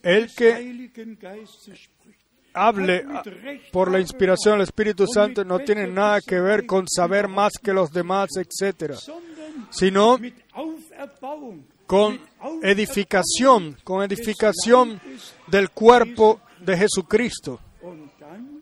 El 0.02 0.34
que 0.34 0.90
Hable 2.54 3.04
por 3.72 3.90
la 3.90 3.98
inspiración 4.00 4.54
del 4.54 4.62
Espíritu 4.62 5.06
Santo 5.06 5.44
no 5.44 5.58
tiene 5.58 5.88
nada 5.88 6.20
que 6.20 6.40
ver 6.40 6.66
con 6.66 6.86
saber 6.88 7.26
más 7.26 7.54
que 7.60 7.72
los 7.72 7.90
demás, 7.90 8.28
etc., 8.36 8.94
sino 9.70 10.18
con 11.86 12.20
edificación, 12.62 13.76
con 13.82 14.02
edificación 14.02 15.00
del 15.48 15.70
cuerpo 15.70 16.40
de 16.60 16.76
Jesucristo. 16.76 17.60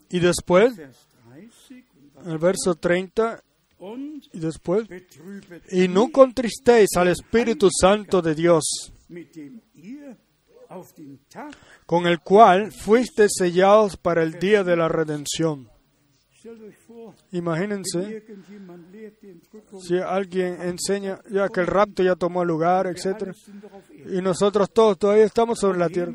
Y 0.09 0.21
después, 0.21 0.77
Vers 0.77 0.97
30 1.01 1.93
und, 2.19 2.27
en 2.27 2.31
el 2.33 2.39
verso 2.39 2.75
30, 2.75 3.43
und 3.79 4.25
y 4.33 4.39
después, 4.39 4.87
y 5.71 5.89
no 5.89 6.11
contristéis 6.11 6.91
al 6.97 7.09
Espíritu 7.09 7.69
Santo 7.71 8.21
de 8.21 8.35
Dios, 8.35 8.93
con 11.87 12.07
el 12.07 12.21
cual 12.21 12.73
fuisteis 12.73 13.33
sellados 13.37 13.97
para 13.97 14.23
el 14.23 14.39
día 14.39 14.65
de 14.65 14.77
la 14.77 14.89
redención. 14.89 15.69
Imagínense 17.31 18.25
si 19.81 19.99
alguien 19.99 20.61
enseña 20.61 21.21
ya 21.31 21.49
que 21.49 21.61
el 21.61 21.67
rapto 21.67 22.03
ya 22.03 22.17
tomó 22.17 22.45
lugar, 22.45 22.87
etc. 22.89 23.33
Y 24.11 24.21
nosotros 24.21 24.71
todos 24.73 24.99
todavía 24.99 25.25
estamos 25.25 25.61
sobre 25.61 25.79
la 25.79 25.89
tierra. 25.89 26.13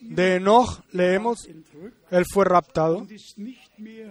De 0.00 0.36
Enoch 0.36 0.82
leemos, 0.92 1.48
él 2.10 2.24
fue 2.32 2.44
raptado 2.44 3.06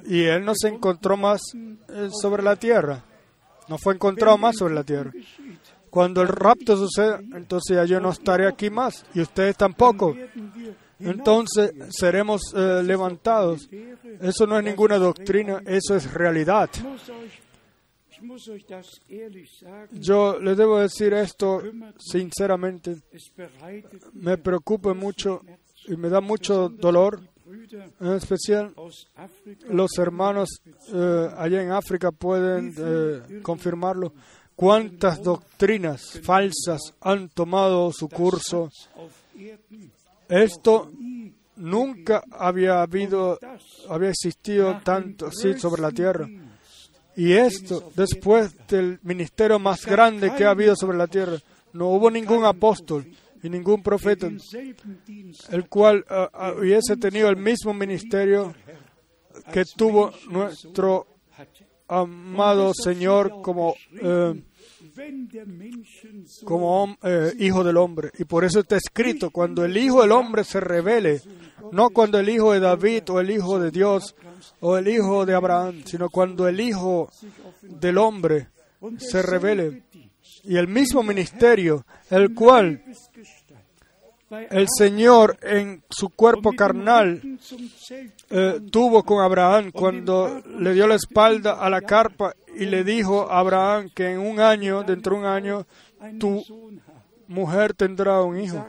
y 0.05 0.23
él 0.23 0.43
no 0.43 0.53
se 0.55 0.67
encontró 0.67 1.15
más 1.15 1.41
eh, 1.55 2.09
sobre 2.21 2.43
la 2.43 2.55
tierra. 2.55 3.03
No 3.69 3.77
fue 3.77 3.93
encontrado 3.93 4.37
más 4.37 4.57
sobre 4.57 4.73
la 4.73 4.83
tierra. 4.83 5.13
Cuando 5.91 6.21
el 6.21 6.29
rapto 6.29 6.77
suceda, 6.77 7.19
entonces 7.19 7.75
ya 7.75 7.85
yo 7.85 7.99
no 7.99 8.09
estaré 8.11 8.47
aquí 8.47 8.69
más 8.69 9.05
y 9.13 9.19
ustedes 9.21 9.57
tampoco. 9.57 10.15
Entonces 10.99 11.73
seremos 11.89 12.41
eh, 12.55 12.81
levantados. 12.83 13.69
Eso 14.21 14.47
no 14.47 14.57
es 14.57 14.63
ninguna 14.63 14.97
doctrina, 14.97 15.61
eso 15.65 15.95
es 15.95 16.13
realidad. 16.13 16.69
Yo 19.91 20.39
les 20.39 20.57
debo 20.57 20.79
decir 20.79 21.13
esto 21.13 21.61
sinceramente. 21.99 22.95
Me 24.13 24.37
preocupa 24.37 24.93
mucho 24.93 25.41
y 25.87 25.97
me 25.97 26.07
da 26.07 26.21
mucho 26.21 26.69
dolor, 26.69 27.19
en 27.99 28.13
especial 28.13 28.73
los 29.69 29.97
hermanos 29.97 30.61
eh, 30.93 31.29
allá 31.35 31.61
en 31.61 31.71
África 31.71 32.11
pueden 32.11 32.73
eh, 32.77 33.41
confirmarlo. 33.41 34.13
Cuántas 34.61 35.23
doctrinas 35.23 36.19
falsas 36.21 36.93
han 37.01 37.29
tomado 37.29 37.91
su 37.91 38.07
curso. 38.07 38.69
Esto 40.29 40.91
nunca 41.55 42.23
había 42.29 42.83
habido, 42.83 43.39
había 43.89 44.09
existido 44.09 44.79
tanto 44.83 45.25
así 45.25 45.57
sobre 45.57 45.81
la 45.81 45.89
tierra. 45.89 46.29
Y 47.15 47.33
esto, 47.33 47.91
después 47.95 48.55
del 48.67 48.99
ministerio 49.01 49.57
más 49.57 49.83
grande 49.83 50.31
que 50.35 50.45
ha 50.45 50.51
habido 50.51 50.75
sobre 50.75 50.95
la 50.95 51.07
tierra, 51.07 51.39
no 51.73 51.87
hubo 51.87 52.11
ningún 52.11 52.45
apóstol 52.45 53.11
y 53.41 53.49
ningún 53.49 53.81
profeta, 53.81 54.29
el 55.49 55.69
cual 55.69 56.05
ah, 56.07 56.29
ah, 56.33 56.53
hubiese 56.55 56.97
tenido 56.97 57.29
el 57.29 57.37
mismo 57.37 57.73
ministerio 57.73 58.53
que 59.51 59.65
tuvo 59.65 60.11
nuestro 60.29 61.07
amado 61.91 62.71
Señor 62.73 63.41
como, 63.41 63.75
eh, 64.01 64.41
como 66.43 66.97
eh, 67.03 67.33
hijo 67.39 67.63
del 67.63 67.77
hombre. 67.77 68.11
Y 68.17 68.25
por 68.25 68.43
eso 68.43 68.59
está 68.59 68.77
escrito, 68.77 69.29
cuando 69.29 69.63
el 69.65 69.75
hijo 69.77 70.01
del 70.01 70.11
hombre 70.11 70.43
se 70.43 70.59
revele, 70.59 71.21
no 71.71 71.89
cuando 71.89 72.19
el 72.19 72.29
hijo 72.29 72.53
de 72.53 72.59
David 72.59 73.03
o 73.09 73.19
el 73.19 73.31
hijo 73.31 73.59
de 73.59 73.71
Dios 73.71 74.15
o 74.59 74.77
el 74.77 74.87
hijo 74.87 75.25
de 75.25 75.33
Abraham, 75.33 75.83
sino 75.85 76.09
cuando 76.09 76.47
el 76.47 76.59
hijo 76.59 77.11
del 77.61 77.97
hombre 77.97 78.47
se 78.97 79.21
revele. 79.21 79.83
Y 80.43 80.57
el 80.57 80.67
mismo 80.67 81.03
ministerio, 81.03 81.85
el 82.09 82.33
cual 82.33 82.83
el 84.49 84.67
Señor 84.69 85.37
en 85.41 85.83
su 85.89 86.09
cuerpo 86.09 86.53
carnal 86.53 87.21
eh, 88.29 88.59
tuvo 88.71 89.03
con 89.03 89.23
Abraham 89.23 89.71
cuando 89.71 90.41
le 90.57 90.73
dio 90.73 90.87
la 90.87 90.95
espalda 90.95 91.53
a 91.53 91.69
la 91.69 91.81
carpa 91.81 92.33
y 92.55 92.65
le 92.65 92.83
dijo 92.83 93.29
a 93.29 93.39
Abraham 93.39 93.89
que 93.93 94.11
en 94.11 94.19
un 94.19 94.39
año, 94.39 94.83
dentro 94.83 95.15
de 95.15 95.21
un 95.21 95.25
año, 95.25 95.65
tu 96.19 96.43
mujer 97.27 97.73
tendrá 97.73 98.21
un 98.21 98.39
hijo. 98.39 98.65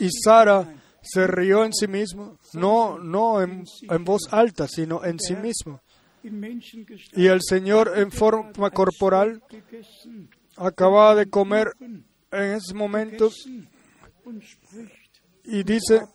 Y 0.00 0.08
Sara 0.10 0.74
se 1.00 1.26
rió 1.26 1.64
en 1.64 1.72
sí 1.72 1.86
mismo, 1.86 2.38
no, 2.54 2.98
no 2.98 3.42
en, 3.42 3.64
voz 4.00 4.22
alta, 4.30 4.66
sino 4.66 5.04
en 5.04 5.18
sí 5.20 5.36
mismo. 5.36 5.80
Y 6.22 7.26
el 7.26 7.40
Señor 7.42 7.92
en 7.96 8.10
forma 8.10 8.70
corporal 8.70 9.42
acababa 10.56 11.14
de 11.14 11.28
comer 11.28 11.72
en 11.80 12.52
ese 12.52 12.74
momento 12.74 13.30
y 15.44 15.62
dice, 15.62 16.06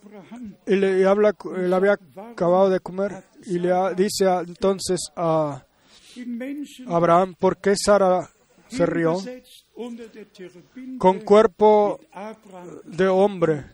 y 0.65 0.76
le 0.76 1.06
habla, 1.06 1.36
él 1.56 1.73
había 1.73 1.98
acabado 2.31 2.69
de 2.69 2.80
comer 2.80 3.23
y 3.45 3.60
le 3.60 3.72
dice 3.95 4.26
entonces 4.45 4.99
a 5.15 5.64
Abraham, 6.88 7.36
¿por 7.38 7.57
qué 7.57 7.76
Sara 7.76 8.27
se 8.68 8.86
rió? 8.86 9.18
Con 10.98 11.19
cuerpo 11.19 11.99
de 12.86 13.07
hombre, 13.07 13.65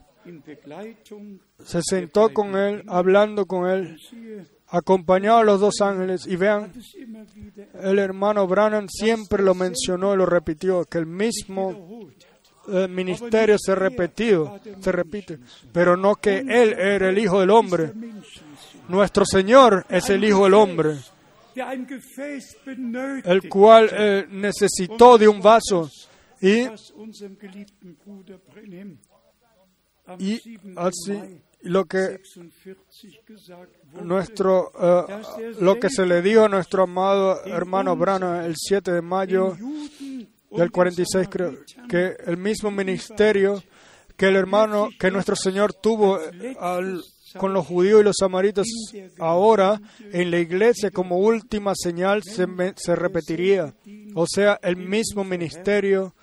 se 1.64 1.82
sentó 1.82 2.34
con 2.34 2.56
él, 2.58 2.84
hablando 2.88 3.46
con 3.46 3.70
él, 3.70 3.98
acompañado 4.68 5.38
a 5.38 5.44
los 5.44 5.62
dos 5.62 5.80
ángeles 5.82 6.28
y 6.28 6.36
vean, 6.36 6.74
el 7.82 8.00
hermano 8.00 8.46
Branham 8.46 8.88
siempre 8.90 9.42
lo 9.42 9.56
mencionó 9.56 10.14
y 10.14 10.18
lo 10.18 10.26
repitió, 10.26 10.84
que 10.86 10.98
el 10.98 11.06
mismo. 11.06 12.10
Eh, 12.68 12.88
ministerio 12.88 13.58
se 13.58 13.76
repetido, 13.76 14.60
se 14.80 14.92
repite, 14.92 15.40
pero 15.72 15.96
no 15.96 16.16
que 16.16 16.40
él 16.40 16.74
era 16.74 17.10
el 17.10 17.18
hijo 17.18 17.40
del 17.40 17.50
hombre. 17.50 17.92
Nuestro 18.88 19.26
Señor 19.26 19.86
es 19.90 20.10
el 20.10 20.24
hijo 20.24 20.44
del 20.44 20.54
hombre, 20.54 20.96
el 23.24 23.50
cual 23.50 23.90
eh, 23.92 24.28
necesitó 24.30 25.18
de 25.18 25.28
un 25.28 25.42
vaso 25.42 25.90
y, 26.42 26.68
y 30.20 30.38
7. 30.38 30.74
así 30.76 31.42
lo 31.66 31.86
que 31.86 32.20
46 32.34 33.20
gesagt 33.26 33.72
wurde, 33.92 34.06
nuestro 34.06 34.72
eh, 34.80 35.54
lo 35.60 35.80
que 35.80 35.90
se 35.90 36.06
le 36.06 36.22
dijo 36.22 36.46
a 36.46 36.50
nuestro 36.50 36.84
amado 36.84 37.44
hermano 37.46 37.96
Branham 37.96 38.46
el 38.46 38.56
7 38.56 38.92
de 38.92 39.02
mayo 39.02 39.58
del 40.58 40.68
den 40.68 40.70
46 40.70 41.28
creo 41.30 41.54
que 41.90 42.16
el 42.26 42.38
mismo 42.38 42.72
ministerio 42.72 43.64
que 44.18 44.28
el 44.28 44.36
hermano 44.36 44.90
que 45.00 45.12
nuestro 45.12 45.36
Señor 45.36 45.74
tuvo 45.74 46.20
eh, 46.20 46.56
con 47.38 47.54
los 47.54 47.66
judíos 47.66 48.02
y 48.02 48.04
los 48.04 48.16
samaritas 48.18 48.66
ahora 49.20 49.82
en 50.12 50.32
la 50.32 50.40
iglesia 50.40 50.92
como 50.92 51.18
última 51.18 51.74
señal 51.76 52.24
se, 52.24 52.46
se 52.78 52.96
repetiría. 52.96 53.74
O 54.14 54.26
sea 54.28 54.60
el 54.62 54.78
mismo 54.78 55.24
ministerio 55.24 56.14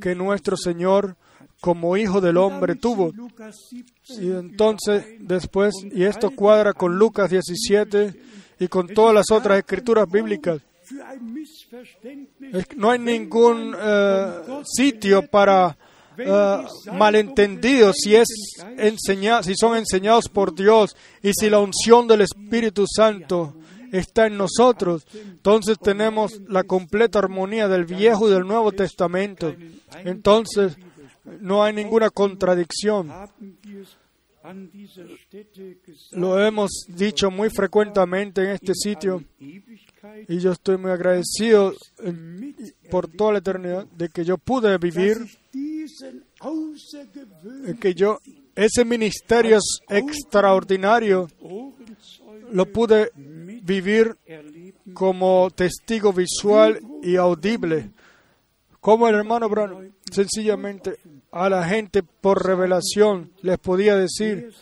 que 0.00 0.14
nuestro 0.14 0.56
Señor 0.56 1.16
como 1.60 1.96
hijo 1.96 2.20
del 2.20 2.38
hombre 2.38 2.74
tuvo. 2.74 3.12
Lukas 3.12 3.56
17 3.70 4.24
y 4.24 4.30
entonces 4.30 5.04
después 5.20 5.74
y 5.84 6.04
esto 6.04 6.30
cuadra 6.30 6.72
con 6.72 6.96
Lucas 6.96 7.30
17 7.30 8.14
y 8.58 8.68
con 8.68 8.88
todas 8.88 9.14
las 9.14 9.30
otras 9.30 9.58
escrituras 9.58 10.10
bíblicas 10.10 10.60
no 12.76 12.90
hay 12.90 12.98
ningún 12.98 13.74
eh, 13.80 14.30
sitio 14.64 15.22
para 15.26 15.76
eh, 16.18 16.58
malentendidos 16.92 17.96
si 18.02 18.14
es 18.16 18.28
enseña- 18.76 19.42
si 19.42 19.54
son 19.56 19.76
enseñados 19.78 20.28
por 20.28 20.54
Dios 20.54 20.96
y 21.22 21.32
si 21.32 21.48
la 21.48 21.58
unción 21.60 22.06
del 22.08 22.22
Espíritu 22.22 22.84
Santo 22.86 23.54
está 23.92 24.26
en 24.26 24.36
nosotros, 24.36 25.04
entonces 25.14 25.76
tenemos 25.82 26.40
la 26.48 26.62
completa 26.64 27.18
armonía 27.18 27.66
del 27.68 27.86
Viejo 27.86 28.28
y 28.28 28.32
del 28.32 28.46
Nuevo 28.46 28.70
Testamento. 28.72 29.54
Entonces 30.04 30.76
no 31.40 31.64
hay 31.64 31.72
ninguna 31.74 32.10
contradicción. 32.10 33.10
Lo 36.12 36.42
hemos 36.44 36.70
dicho 36.88 37.30
muy 37.30 37.50
frecuentemente 37.50 38.42
en 38.42 38.50
este 38.50 38.74
sitio 38.74 39.22
y 40.28 40.38
yo 40.38 40.52
estoy 40.52 40.78
muy 40.78 40.90
agradecido 40.90 41.74
por 42.90 43.08
toda 43.08 43.32
la 43.32 43.38
eternidad 43.38 43.86
de 43.86 44.08
que 44.08 44.24
yo 44.24 44.38
pude 44.38 44.78
vivir 44.78 45.18
außergewöhnlichen 46.40 47.78
que 47.78 47.94
yo 47.94 48.18
ese 48.54 48.84
ministerio 48.84 49.58
extraordinario 49.88 51.28
lo 52.52 52.66
pude 52.66 53.10
vivir 53.14 54.16
como 54.94 55.50
testigo 55.50 56.12
visual 56.12 56.80
y 57.02 57.16
audible 57.16 57.90
como 58.80 59.08
el 59.08 59.14
hermano 59.14 59.48
Brown 59.48 59.94
sencillamente 60.10 60.96
a 61.30 61.48
la 61.48 61.64
gente 61.64 62.02
por 62.02 62.44
revelación 62.44 63.32
les 63.42 63.58
podía 63.58 63.96
decir 63.96 64.52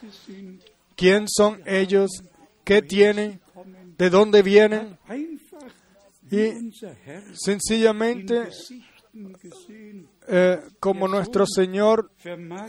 quién 0.97 1.27
son 1.28 1.62
ellos 1.65 2.10
qué 2.65 2.82
tienen 2.82 3.40
de 3.97 4.10
dónde 4.10 4.43
vienen 4.43 4.97
y 6.30 6.70
sencillamente 7.34 8.48
eh, 10.28 10.60
como 10.78 11.09
nuestro 11.09 11.46
Señor 11.46 12.10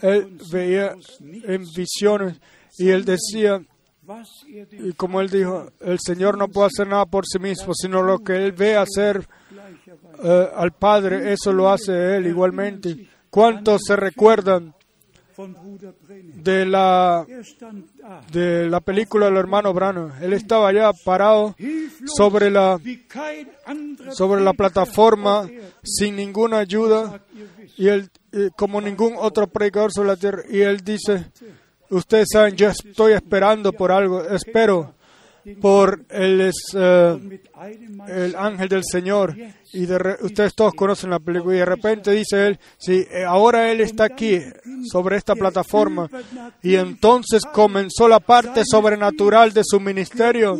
él 0.01 0.37
veía 0.51 0.95
en 1.19 1.63
visiones 1.75 2.39
y 2.77 2.89
él 2.89 3.05
decía 3.05 3.61
Y 4.71 4.93
como 4.93 5.21
él 5.21 5.29
dijo, 5.29 5.71
el 5.81 5.99
Señor 5.99 6.37
no 6.37 6.47
puede 6.47 6.67
hacer 6.67 6.87
nada 6.87 7.05
por 7.05 7.25
sí 7.27 7.37
mismo, 7.37 7.73
sino 7.73 8.01
lo 8.01 8.19
que 8.19 8.35
él 8.37 8.53
ve 8.53 8.75
hacer 8.75 9.27
eh, 10.23 10.49
al 10.55 10.71
Padre, 10.71 11.31
eso 11.33 11.53
lo 11.53 11.69
hace 11.69 12.17
él 12.17 12.27
igualmente. 12.27 13.07
¿Cuántos 13.29 13.81
se 13.85 13.95
recuerdan. 13.95 14.73
De 16.35 16.65
la, 16.65 17.25
de 18.31 18.69
la 18.69 18.79
película 18.79 19.27
del 19.27 19.37
hermano 19.37 19.73
Brano? 19.73 20.11
Él 20.21 20.33
estaba 20.33 20.69
allá 20.69 20.91
parado 21.05 21.55
sobre 22.05 22.49
la, 22.51 22.79
sobre 24.11 24.41
la 24.41 24.53
plataforma 24.53 25.49
sin 25.83 26.15
ninguna 26.15 26.59
ayuda 26.59 27.21
y 27.77 27.87
él, 27.87 28.09
eh, 28.31 28.49
como 28.57 28.81
ningún 28.81 29.13
otro 29.17 29.47
predicador 29.47 29.91
sobre 29.91 30.09
la 30.09 30.17
tierra. 30.17 30.43
Y 30.49 30.61
él 30.61 30.83
dice, 30.83 31.31
ustedes 31.89 32.27
saben, 32.31 32.55
yo 32.55 32.69
estoy 32.69 33.13
esperando 33.13 33.71
por 33.71 33.91
algo, 33.91 34.23
espero 34.23 34.93
por 35.61 36.05
eh, 36.09 36.51
el 38.07 38.35
ángel 38.35 38.69
del 38.69 38.83
Señor. 38.83 39.35
Y 39.71 39.83
ustedes 39.83 40.55
todos 40.55 40.73
conocen 40.73 41.09
la 41.09 41.19
película. 41.19 41.55
Y 41.55 41.59
de 41.59 41.65
repente 41.65 42.11
dice 42.11 42.47
él, 42.47 42.59
sí, 42.77 43.05
eh, 43.11 43.23
ahora 43.23 43.71
él 43.71 43.81
está 43.81 44.05
aquí, 44.05 44.39
sobre 44.91 45.17
esta 45.17 45.35
plataforma. 45.35 46.09
Y 46.61 46.75
entonces 46.75 47.43
comenzó 47.45 48.07
la 48.07 48.19
parte 48.19 48.63
sobrenatural 48.65 49.53
de 49.53 49.63
su 49.63 49.79
ministerio, 49.79 50.57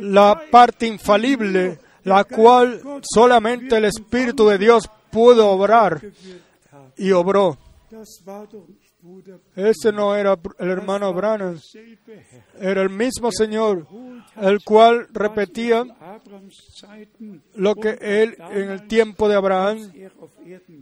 la 0.00 0.40
parte 0.50 0.86
infalible, 0.86 1.78
la 2.04 2.24
cual 2.24 2.80
solamente 3.02 3.76
el 3.76 3.86
Espíritu 3.86 4.48
de 4.48 4.58
Dios 4.58 4.88
pudo 5.10 5.48
obrar 5.48 6.00
y 6.96 7.12
obró. 7.12 7.58
Ese 9.54 9.92
no 9.92 10.14
era 10.14 10.38
el 10.58 10.70
hermano 10.70 11.12
Branham, 11.12 11.58
era 12.58 12.82
el 12.82 12.90
mismo 12.90 13.30
Señor, 13.32 13.86
el 14.36 14.62
cual 14.64 15.08
repetía 15.12 15.84
lo 17.54 17.74
que 17.74 17.98
él 18.00 18.36
en 18.50 18.70
el 18.70 18.86
tiempo 18.86 19.28
de 19.28 19.34
Abraham 19.34 19.92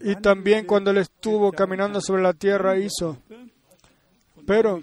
y 0.03 0.17
también 0.17 0.67
cuando 0.67 0.91
él 0.91 0.99
estuvo 0.99 1.53
caminando 1.53 2.01
sobre 2.01 2.23
la 2.23 2.33
tierra 2.33 2.79
hizo. 2.79 3.19
Pero, 4.47 4.83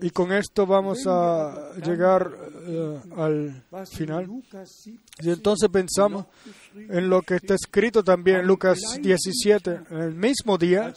y 0.00 0.10
con 0.10 0.32
esto 0.32 0.66
vamos 0.66 1.06
a 1.06 1.72
llegar 1.84 2.30
eh, 2.66 3.00
al 3.16 3.62
final. 3.86 4.24
Lukas 4.24 4.80
7 4.82 4.98
Y 5.22 5.30
entonces 5.30 5.68
pensamos 5.68 6.26
en 6.74 7.10
lo 7.10 7.20
que 7.20 7.36
está 7.36 7.54
escrito 7.54 8.02
también 8.02 8.40
en 8.40 8.46
Lucas 8.46 8.78
17. 9.00 9.80
En 9.90 9.98
el 9.98 10.14
mismo 10.14 10.56
día, 10.56 10.94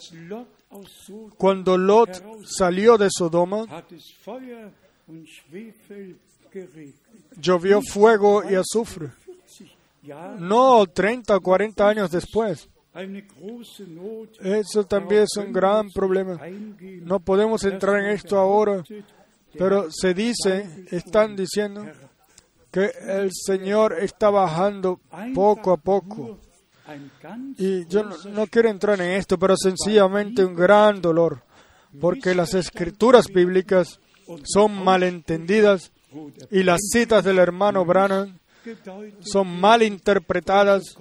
cuando 1.38 1.78
Lot 1.78 2.24
salió 2.46 2.98
de 2.98 3.10
Sodoma, 3.12 3.66
llovió 7.42 7.82
fuego 7.82 8.50
y 8.50 8.56
azufre. 8.56 9.10
40 9.10 9.78
Jahre, 10.06 10.40
No 10.40 10.86
30 10.86 11.36
o 11.36 11.42
40 11.42 11.90
años 11.90 12.12
después. 12.12 12.70
Eso 14.40 14.86
también 14.86 15.24
es 15.24 15.38
un 15.38 15.54
gran 15.54 15.90
problema. 15.92 16.40
No 17.02 17.20
podemos 17.20 17.64
entrar 17.64 18.04
en 18.04 18.12
esto 18.12 18.38
ahora, 18.38 18.84
pero 19.58 19.88
se 19.92 20.14
dice, 20.14 20.86
están 20.92 21.36
diciendo, 21.36 21.86
que 22.72 22.92
el 23.08 23.30
Señor 23.32 23.98
está 24.00 24.30
bajando 24.30 25.00
poco 25.34 25.72
a 25.72 25.78
poco. 25.78 26.40
Y 27.58 27.86
yo 27.88 28.04
no, 28.04 28.16
no 28.32 28.48
quiero 28.48 28.70
entrar 28.70 29.00
en 29.02 29.12
esto, 29.12 29.38
pero 29.38 29.56
sencillamente 29.58 30.46
un 30.46 30.56
gran 30.56 31.02
dolor, 31.02 31.44
porque 32.00 32.34
las 32.34 32.54
escrituras 32.54 33.28
bíblicas 33.28 34.00
son 34.44 34.84
malentendidas 34.84 35.92
y 36.52 36.64
las 36.64 36.80
citas 36.92 37.24
del 37.24 37.40
hermano 37.40 37.86
Branham 37.86 38.38
son 39.20 39.60
mal 39.60 39.84
interpretadas 39.84 40.96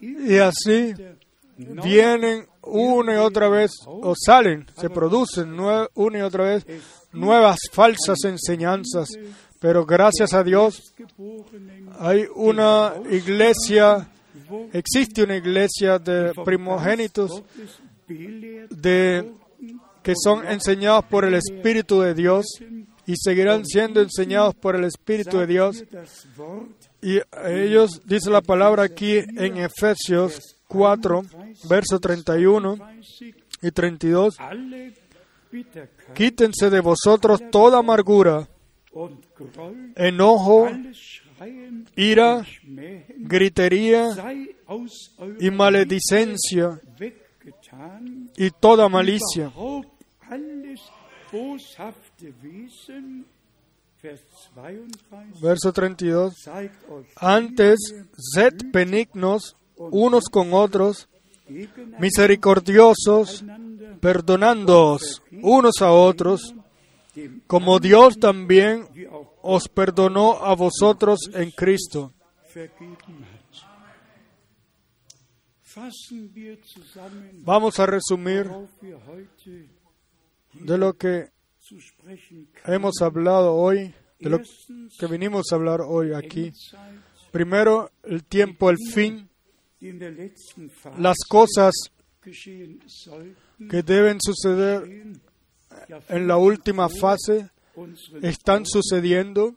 y 0.00 0.36
así 0.36 0.94
vienen 1.56 2.46
una 2.62 3.14
y 3.14 3.16
otra 3.16 3.48
vez 3.48 3.70
o 3.86 4.14
salen, 4.16 4.66
se 4.78 4.90
producen 4.90 5.58
una 5.94 6.18
y 6.18 6.22
otra 6.22 6.44
vez 6.44 6.66
nuevas 7.12 7.58
falsas 7.72 8.18
enseñanzas. 8.24 9.08
Pero 9.58 9.86
gracias 9.86 10.34
a 10.34 10.42
Dios 10.44 10.94
hay 11.98 12.24
una 12.34 12.94
iglesia, 13.10 14.06
existe 14.72 15.22
una 15.22 15.36
iglesia 15.36 15.98
de 15.98 16.32
primogénitos 16.44 17.42
de, 18.06 19.32
que 20.02 20.12
son 20.22 20.46
enseñados 20.46 21.04
por 21.06 21.24
el 21.24 21.34
Espíritu 21.34 22.00
de 22.00 22.14
Dios 22.14 22.46
y 23.06 23.14
seguirán 23.16 23.64
siendo 23.64 24.00
enseñados 24.00 24.54
por 24.54 24.76
el 24.76 24.84
Espíritu 24.84 25.38
de 25.38 25.46
Dios. 25.46 25.84
Y 27.00 27.20
ellos, 27.44 28.02
dice 28.04 28.30
la 28.30 28.42
palabra 28.42 28.82
aquí 28.82 29.16
en 29.16 29.56
Efesios 29.58 30.55
4, 30.68 31.22
verso 31.68 31.98
31 32.00 32.76
30, 32.76 32.96
y 33.62 33.70
32, 33.70 34.34
alle 34.38 34.94
Bitterkeit 35.50 36.14
quítense 36.14 36.70
de 36.70 36.80
vosotros 36.80 37.40
toda 37.50 37.78
amargura, 37.78 38.48
enojo, 39.94 40.68
ira, 41.96 42.44
gritería 43.16 44.08
y 45.38 45.50
maledicencia 45.50 46.80
y 48.36 48.50
toda 48.50 48.88
malicia. 48.88 49.46
überhaupt 49.46 49.96
alles 50.28 50.80
boshafte 51.32 52.32
Wesen. 52.42 53.26
Vers 54.02 54.20
32. 54.54 55.40
Verso 55.40 55.72
32. 55.72 56.34
Zeigt 56.44 56.88
euch 56.88 57.06
Antes, 57.16 57.78
sed 58.16 58.70
benignos 58.72 59.56
unos 59.76 60.24
con 60.30 60.52
otros, 60.52 61.08
misericordiosos, 61.98 63.44
perdonándoos 64.00 65.22
unos 65.42 65.80
a 65.80 65.92
otros, 65.92 66.54
como 67.46 67.78
Dios 67.78 68.18
también 68.18 68.86
os 69.42 69.68
perdonó 69.68 70.44
a 70.44 70.54
vosotros 70.54 71.20
en 71.32 71.50
Cristo. 71.50 72.12
Vamos 77.44 77.78
a 77.78 77.86
resumir 77.86 78.50
de 80.52 80.78
lo 80.78 80.94
que 80.94 81.28
hemos 82.64 82.94
hablado 83.02 83.54
hoy, 83.54 83.94
de 84.18 84.30
lo 84.30 84.40
que 84.98 85.06
vinimos 85.06 85.52
a 85.52 85.56
hablar 85.56 85.80
hoy 85.82 86.14
aquí. 86.14 86.52
Primero, 87.30 87.90
el 88.04 88.24
tiempo, 88.24 88.70
el 88.70 88.78
fin, 88.92 89.28
las 90.98 91.16
cosas 91.28 91.74
que 93.70 93.82
deben 93.82 94.18
suceder 94.20 95.06
en 96.08 96.26
la 96.26 96.36
última 96.36 96.88
fase 96.88 97.50
están 98.22 98.64
sucediendo, 98.64 99.54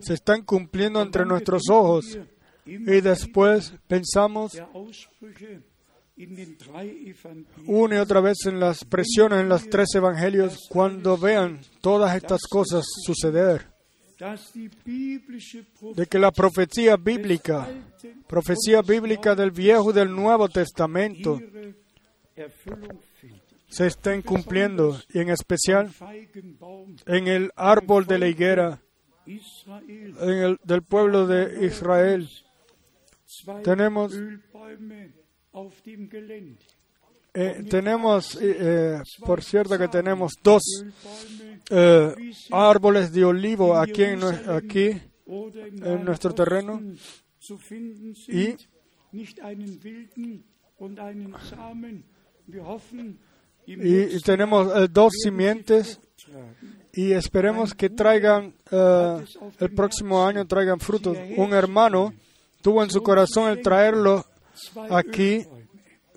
se 0.00 0.14
están 0.14 0.42
cumpliendo 0.42 1.02
entre 1.02 1.24
nuestros 1.24 1.62
ojos. 1.70 2.18
Y 2.64 3.00
después 3.00 3.72
pensamos 3.86 4.60
una 7.66 7.96
y 7.96 7.98
otra 7.98 8.20
vez 8.20 8.38
en 8.46 8.58
las 8.58 8.84
presiones 8.84 9.40
en 9.40 9.48
los 9.48 9.68
tres 9.68 9.94
evangelios 9.94 10.66
cuando 10.70 11.18
vean 11.18 11.60
todas 11.80 12.16
estas 12.16 12.40
cosas 12.48 12.84
suceder. 13.04 13.75
De 15.94 16.06
que 16.06 16.18
la 16.18 16.30
profecía 16.30 16.96
bíblica, 16.96 17.68
profecía 18.26 18.80
bíblica 18.80 19.34
del 19.34 19.50
Viejo 19.50 19.90
y 19.90 19.92
del 19.92 20.14
Nuevo 20.14 20.48
Testamento 20.48 21.38
se 23.68 23.86
estén 23.86 24.22
cumpliendo 24.22 24.98
y 25.12 25.20
en 25.20 25.28
especial 25.28 25.90
en 27.06 27.28
el 27.28 27.50
árbol 27.56 28.06
de 28.06 28.18
la 28.18 28.28
higuera 28.28 28.82
Israel, 29.26 30.14
en 30.20 30.38
el, 30.38 30.58
del 30.62 30.82
pueblo 30.82 31.26
de 31.26 31.66
Israel. 31.66 32.28
Tenemos-. 33.62 34.14
Eh, 37.34 37.64
tenemos, 37.68 38.34
eh, 38.36 38.56
eh, 38.58 39.02
por 39.20 39.42
cierto 39.42 39.76
que 39.76 39.88
tenemos 39.88 40.32
dos 40.42 40.62
eh, 41.70 42.14
árboles 42.52 43.12
de 43.12 43.24
olivo 43.24 43.76
aquí 43.76 44.02
en, 44.04 44.20
aquí 44.50 45.00
en 45.82 46.04
nuestro 46.04 46.34
terreno. 46.34 46.80
Y- 48.28 48.56
y, 53.66 54.20
tenemos 54.20 54.68
eh, 54.76 54.88
dos 54.90 55.12
simientes 55.22 55.98
y 56.92 57.12
esperemos 57.12 57.74
que 57.74 57.90
traigan 57.90 58.54
eh, 58.70 59.24
el 59.58 59.74
próximo 59.74 60.24
año 60.26 60.46
traigan 60.46 60.78
frutos. 60.78 61.16
Un 61.36 61.52
hermano 61.52 62.14
tuvo 62.62 62.82
en 62.84 62.90
su 62.90 63.02
corazón 63.02 63.50
el 63.50 63.62
traerlo 63.62 64.24
aquí. 64.90 65.44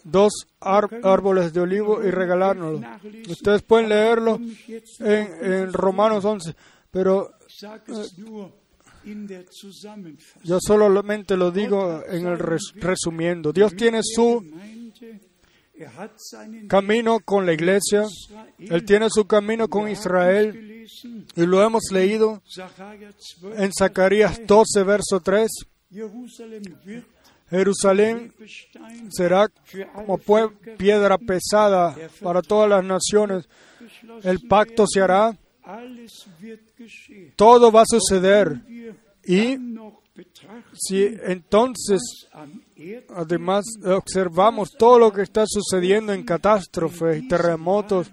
Dos 0.04 0.32
árboles 0.60 1.54
de 1.54 1.60
olivo 1.62 2.04
y 2.04 2.12
regalárnoslo. 2.12 2.86
Ustedes 3.30 3.62
pueden 3.64 3.90
leerlo 3.90 4.40
en, 5.00 5.28
en 5.54 5.74
Romanos 5.74 6.26
11, 6.26 6.56
pero 6.92 7.32
Zusammenfassung. 9.52 10.44
yo 10.44 10.58
solamente 10.62 11.36
lo 11.38 11.52
digo 11.52 12.04
en 12.08 12.28
el 12.28 12.38
res- 12.40 12.74
resumiendo. 12.76 13.52
Dios 13.54 13.76
tiene 13.76 14.02
su 14.04 14.44
camino 16.68 17.20
con 17.22 17.46
la 17.46 17.54
iglesia, 17.54 18.04
Él 18.58 18.84
tiene 18.86 19.08
su 19.10 19.26
camino 19.26 19.68
con 19.70 19.88
Israel 19.88 20.86
y 21.36 21.46
lo 21.46 21.64
hemos 21.64 21.84
leído 21.92 22.42
Sacharja 22.46 23.12
12, 23.42 23.64
en 23.64 23.72
Zacarías 23.74 24.42
12, 24.46 24.84
verso 24.84 25.20
3. 25.22 25.50
Jerusalén 27.50 28.34
será 29.10 29.48
como 29.94 30.20
piedra 30.78 31.18
pesada 31.18 31.96
para 32.22 32.42
todas 32.42 32.70
las 32.70 32.84
naciones. 32.84 33.48
El 34.24 34.40
pacto 34.48 34.86
se 34.88 35.02
hará 35.02 35.38
todo 37.36 37.72
va 37.72 37.82
a 37.82 37.86
suceder. 37.86 38.62
Y 39.24 39.58
si 40.74 41.18
entonces 41.24 42.02
además 43.16 43.66
observamos 43.86 44.72
todo 44.78 45.00
lo 45.00 45.14
que 45.14 45.22
está 45.22 45.46
sucediendo 45.48 46.14
en 46.14 46.24
catástrofes 46.24 47.24
y 47.24 47.28
terremotos 47.28 48.12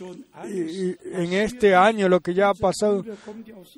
en 0.00 1.32
este 1.34 1.74
año 1.74 2.08
lo 2.08 2.20
que 2.20 2.34
ya 2.34 2.48
ha 2.48 2.54
pasado, 2.54 3.04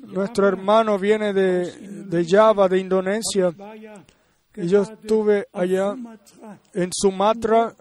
nuestro 0.05 0.49
hermano 0.49 0.99
viene 0.99 1.35
de, 1.35 1.70
de 2.05 2.24
Java, 2.24 2.69
de 2.69 2.78
Indonesia, 2.78 3.53
yo 4.57 4.83
estuve 4.83 5.47
allá 5.53 5.95
en 6.74 6.91
Sumatra 6.93 7.74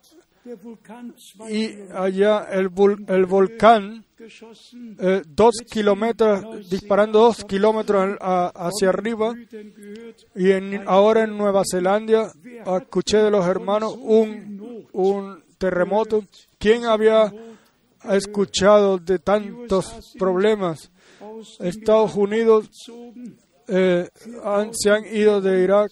y 1.50 1.76
allá 1.94 2.48
el, 2.52 2.70
volcán 2.70 4.06
eh, 5.00 5.24
dos 5.28 5.56
kilómetros, 5.70 6.70
disparando 6.70 7.20
dos 7.20 7.44
kilómetros 7.46 8.18
hacia 8.20 8.90
arriba. 8.90 9.34
Y 10.36 10.52
ahora 10.86 11.24
en 11.24 11.38
Nueva 11.38 11.64
Zelanda 11.70 12.32
escuché 12.80 13.18
de 13.18 13.32
los 13.32 13.46
hermanos 13.46 13.96
un, 14.00 14.88
un 14.94 15.44
terremoto. 15.58 16.24
¿Quién 16.60 16.86
había 16.86 17.34
escuchado 18.04 19.00
de 19.00 19.20
tantos 19.20 20.14
problemas? 20.18 20.92
Estados 21.60 22.16
Unidos. 22.16 22.70
Eh, 23.68 24.08
han- 24.44 24.74
se 24.74 24.90
han 24.92 25.06
ido 25.06 25.42
de 25.42 25.64
Irak 25.64 25.92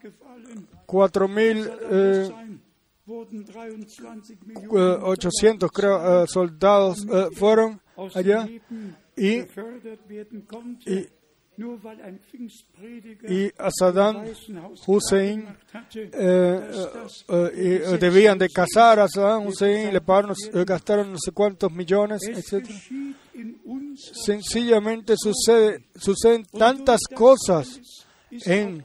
gefallen. 0.00 0.66
4.800 0.86 1.66
eh, 1.90 2.26
Sein 2.28 2.60
wurden 3.06 3.44
23 3.44 4.36
Millionen 4.46 5.02
800, 5.02 5.70
creo, 5.72 6.22
eh, 6.22 6.26
soldados 6.26 7.06
eh, 7.12 7.28
fueron 7.34 7.80
allá 8.14 8.46
y, 9.16 9.40
y, 10.86 11.06
y 13.28 13.46
a 13.58 13.70
Saddam 13.70 14.24
Hussein 14.86 15.46
eh, 16.12 16.70
eh, 17.28 17.50
eh, 17.56 17.82
y 17.94 17.98
debían 17.98 18.38
de 18.38 18.48
casar 18.48 18.98
a 19.00 19.08
Saddam 19.08 19.46
Hussein, 19.46 19.92
le 19.92 20.00
pagaron, 20.00 20.34
gastaron 20.66 21.12
no 21.12 21.18
sé 21.18 21.32
cuántos 21.32 21.72
millones, 21.72 22.22
es 22.28 22.52
etc. 22.52 22.68
Sencillamente 23.96 25.14
sucede, 25.16 25.84
suceden 25.96 26.44
tantas 26.58 27.00
cosas 27.14 27.80
en 28.44 28.82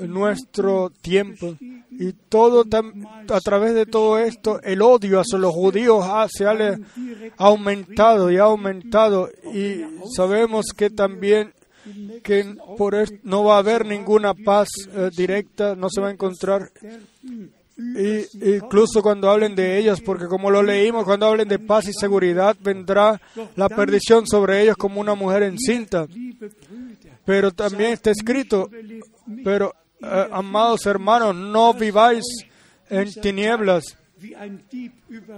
nuestro 0.00 0.90
tiempo. 1.00 1.56
y 1.90 2.12
todo 2.28 2.64
a 3.28 3.40
través 3.40 3.74
de 3.74 3.86
todo 3.86 4.18
esto 4.18 4.60
el 4.62 4.82
odio 4.82 5.20
hacia 5.20 5.38
los 5.38 5.52
judíos 5.54 6.04
ha- 6.04 6.28
se 6.28 6.44
ha 6.44 6.76
aumentado 7.38 8.30
y 8.30 8.36
ha 8.36 8.42
aumentado. 8.42 9.28
Y 9.54 9.82
sabemos 10.14 10.66
que 10.76 10.90
también 10.90 11.52
que 12.22 12.56
por 12.76 12.96
no 13.22 13.44
va 13.44 13.56
a 13.56 13.58
haber 13.58 13.86
ninguna 13.86 14.34
paz 14.34 14.68
eh, 14.92 15.10
directa, 15.16 15.74
no 15.74 15.88
se 15.90 16.00
va 16.00 16.08
a 16.08 16.12
encontrar 16.12 16.70
y 17.78 18.56
incluso 18.56 19.00
cuando 19.02 19.30
hablen 19.30 19.54
de 19.54 19.78
ellos, 19.78 20.00
porque 20.00 20.26
como 20.26 20.50
lo 20.50 20.64
leímos, 20.64 21.04
cuando 21.04 21.26
hablen 21.26 21.46
de 21.46 21.60
paz 21.60 21.86
y 21.86 21.92
seguridad, 21.92 22.56
vendrá 22.60 23.20
la 23.54 23.68
perdición 23.68 24.26
sobre 24.26 24.62
ellos 24.62 24.76
como 24.76 25.00
una 25.00 25.14
mujer 25.14 25.44
encinta. 25.44 26.08
Pero 27.24 27.52
también 27.52 27.92
está 27.92 28.10
escrito, 28.10 28.68
pero 29.44 29.72
eh, 30.02 30.28
amados 30.32 30.86
hermanos, 30.86 31.36
no 31.36 31.72
viváis 31.72 32.24
en 32.90 33.12
tinieblas, 33.14 33.96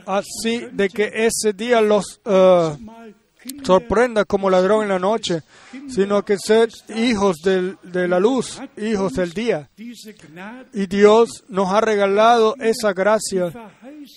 así 0.06 0.66
de 0.72 0.88
que 0.88 1.10
ese 1.12 1.52
día 1.52 1.82
los 1.82 2.20
Kinder 2.24 3.19
sorprenda 3.62 4.24
como 4.24 4.50
ladrón 4.50 4.82
en 4.82 4.88
la 4.88 4.98
noche, 4.98 5.42
sino 5.88 6.24
que 6.24 6.36
sed 6.38 6.70
hijos 6.94 7.36
de 7.42 8.08
la 8.08 8.20
luz, 8.20 8.60
hijos 8.76 9.14
del 9.14 9.32
día. 9.32 9.70
Y 10.72 10.86
Dios 10.86 11.44
nos 11.48 11.72
ha 11.72 11.80
regalado 11.80 12.54
esa 12.58 12.92
gracia 12.92 13.52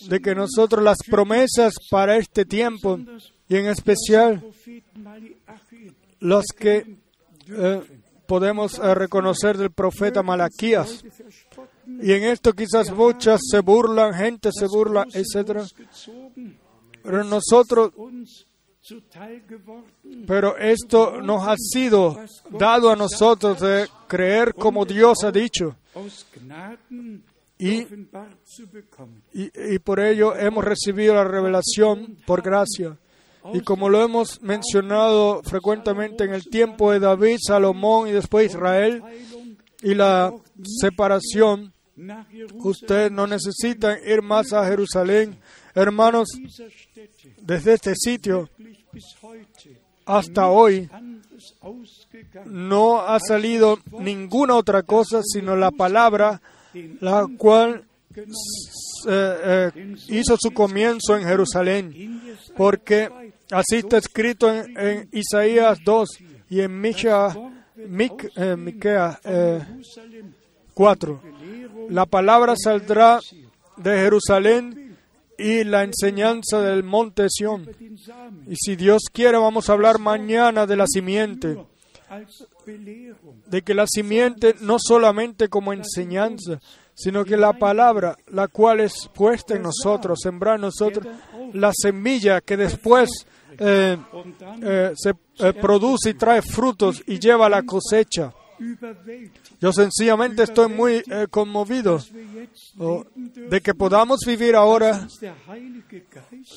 de 0.07 0.19
que 0.21 0.35
nosotros 0.35 0.83
las 0.83 0.97
promesas 1.09 1.73
para 1.89 2.17
este 2.17 2.45
tiempo, 2.45 2.99
y 3.47 3.55
en 3.55 3.67
especial 3.67 4.43
los 6.19 6.45
que 6.57 6.97
eh, 7.47 7.81
podemos 8.25 8.79
eh, 8.79 8.95
reconocer 8.95 9.57
del 9.57 9.71
profeta 9.71 10.23
Malaquías. 10.23 11.03
Y 12.01 12.13
en 12.13 12.23
esto 12.23 12.53
quizás 12.53 12.91
muchas 12.91 13.41
se 13.43 13.59
burlan, 13.59 14.13
gente 14.13 14.49
se 14.51 14.67
burla, 14.67 15.05
gezogen, 15.11 16.57
Pero 17.03 17.23
nosotros, 17.25 17.91
pero 20.27 20.57
esto 20.57 21.21
nos 21.21 21.47
ha 21.47 21.55
sido 21.57 22.19
dado 22.51 22.89
a 22.89 22.95
nosotros 22.95 23.59
de 23.59 23.87
creer 24.07 24.53
como 24.53 24.85
Dios 24.85 25.23
ha 25.23 25.31
dicho. 25.31 25.75
Y, 27.57 27.81
y, 29.31 29.75
y 29.75 29.79
por 29.79 29.99
ello 29.99 30.35
hemos 30.35 30.63
recibido 30.65 31.13
la 31.13 31.23
revelación 31.23 32.17
por 32.25 32.41
gracia. 32.41 32.97
Y 33.53 33.59
como 33.61 33.89
lo 33.89 34.01
hemos 34.01 34.41
mencionado 34.41 35.41
frecuentemente 35.43 36.23
en 36.23 36.33
el 36.33 36.45
tiempo 36.45 36.91
de 36.91 36.99
David, 36.99 37.37
Salomón 37.45 38.07
y 38.07 38.11
después 38.11 38.51
Israel, 38.51 39.03
y 39.81 39.93
la 39.95 40.33
separación, 40.63 41.73
ustedes 42.59 43.11
no 43.11 43.27
necesitan 43.27 43.97
ir 44.05 44.21
más 44.21 44.53
a 44.53 44.65
Jerusalén. 44.65 45.37
Hermanos, 45.75 46.27
desde 47.41 47.73
este 47.73 47.93
sitio 47.95 48.49
hasta 50.05 50.47
hoy 50.49 50.89
no 52.45 53.01
ha 53.01 53.19
salido 53.19 53.79
ninguna 53.99 54.55
otra 54.55 54.83
cosa 54.83 55.21
sino 55.23 55.55
la 55.55 55.71
palabra, 55.71 56.41
la 56.99 57.25
cual 57.37 57.85
eh, 59.07 59.95
hizo 60.09 60.35
su 60.39 60.51
comienzo 60.51 61.17
en 61.17 61.23
Jerusalén. 61.25 62.21
Porque 62.55 63.09
así 63.51 63.77
está 63.77 63.97
escrito 63.97 64.53
en, 64.53 65.09
Isaías 65.11 65.79
2 65.83 66.09
y 66.49 66.59
en 66.61 66.79
Micha, 66.79 67.29
Mic- 67.87 68.31
eh, 68.35 68.55
Miquea 68.55 69.19
eh, 69.23 69.59
4. 70.73 71.21
La 71.89 72.05
palabra 72.05 72.53
saldrá 72.55 73.19
de 73.77 73.97
Jerusalén 73.97 74.82
y 75.37 75.63
la 75.63 75.83
enseñanza 75.83 76.61
del 76.61 76.83
monte 76.83 77.27
Sión. 77.29 77.69
Y 78.47 78.55
si 78.55 78.75
Dios 78.75 79.03
quiere, 79.11 79.37
vamos 79.37 79.69
a 79.69 79.73
hablar 79.73 79.99
mañana 79.99 80.65
de 80.65 80.75
la 80.75 80.85
simiente. 80.87 81.57
De 83.47 83.61
que 83.61 83.73
la 83.73 83.85
simiente 83.87 84.55
no 84.61 84.77
solamente 84.79 85.49
como 85.49 85.73
enseñanza, 85.73 86.59
sino 86.93 87.25
que 87.25 87.37
la 87.37 87.53
palabra, 87.53 88.15
la 88.27 88.47
cual 88.47 88.79
es 88.79 89.09
puesta 89.13 89.55
en 89.55 89.63
nosotros, 89.63 90.19
sembrada 90.21 90.55
en 90.55 90.61
nosotros, 90.61 91.07
la 91.53 91.71
semilla 91.73 92.41
que 92.41 92.55
después 92.55 93.09
eh, 93.57 93.97
eh, 94.61 94.93
se 94.95 95.13
eh, 95.39 95.53
produce 95.53 96.11
y 96.11 96.13
trae 96.13 96.41
frutos 96.41 97.01
y 97.07 97.19
lleva 97.19 97.49
la 97.49 97.63
cosecha. 97.63 98.33
Yo 99.59 99.71
sencillamente 99.71 100.43
estoy 100.43 100.69
muy 100.69 101.03
eh, 101.09 101.27
conmovido 101.29 101.99
oh, 102.77 103.05
de 103.15 103.61
que 103.61 103.73
podamos 103.73 104.21
vivir 104.25 104.55
ahora 104.55 105.07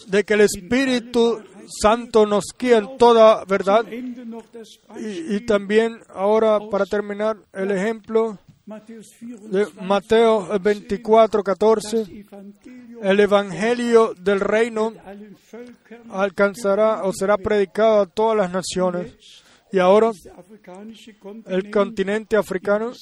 de 0.07 0.25
que 0.25 0.35
el 0.35 0.41
Espíritu 0.43 1.43
Santo 1.81 2.27
nos 2.27 2.45
guía 2.59 2.79
en 2.79 2.97
toda 2.99 3.45
verdad. 3.45 3.85
Y, 4.99 5.37
y 5.37 5.41
también 5.47 6.01
ahora, 6.09 6.59
para 6.71 6.85
terminar, 6.85 7.37
el 7.53 7.71
ejemplo 7.71 8.39
de 8.67 9.65
24, 9.65 9.83
Mateo 9.83 10.59
24, 10.59 11.45
14. 11.45 11.99
das 11.99 12.09
Evangelium 12.09 13.05
El 13.05 13.21
Evangelio 13.21 14.15
del 14.15 14.41
reino 14.41 14.93
alcanzará 16.11 17.05
o 17.05 17.13
será 17.13 17.37
predicado 17.39 18.01
a 18.01 18.07
todas 18.07 18.37
las 18.37 18.51
naciones. 18.51 19.45
Y 19.77 19.79
ahora 19.79 20.11
el 21.49 21.71
continente 21.71 22.35
africano, 22.35 22.93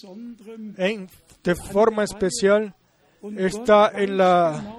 en- 0.76 1.08
de 1.44 1.54
forma 1.54 2.02
especial, 2.02 2.74
está 3.36 3.92
en 3.94 4.16
la 4.16 4.76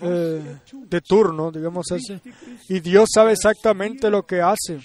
eh, 0.00 0.58
de 0.72 1.00
turno, 1.00 1.50
digamos 1.50 1.90
así. 1.92 2.20
Y 2.68 2.80
Dios 2.80 3.08
sabe 3.12 3.32
exactamente 3.32 4.10
lo 4.10 4.24
que 4.26 4.40
hace. 4.40 4.80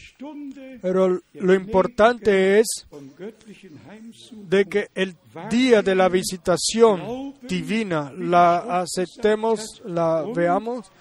Pero 0.81 1.21
lo 1.33 1.53
importante 1.53 2.59
es 2.59 2.67
de 4.31 4.65
que 4.65 4.87
el 4.95 5.15
día 5.49 5.81
de 5.81 5.95
la 5.95 6.09
visitación 6.09 7.35
divina 7.41 8.11
la 8.17 8.81
aceptemos, 8.81 9.81
la 9.85 10.25
veamos, 10.35 10.91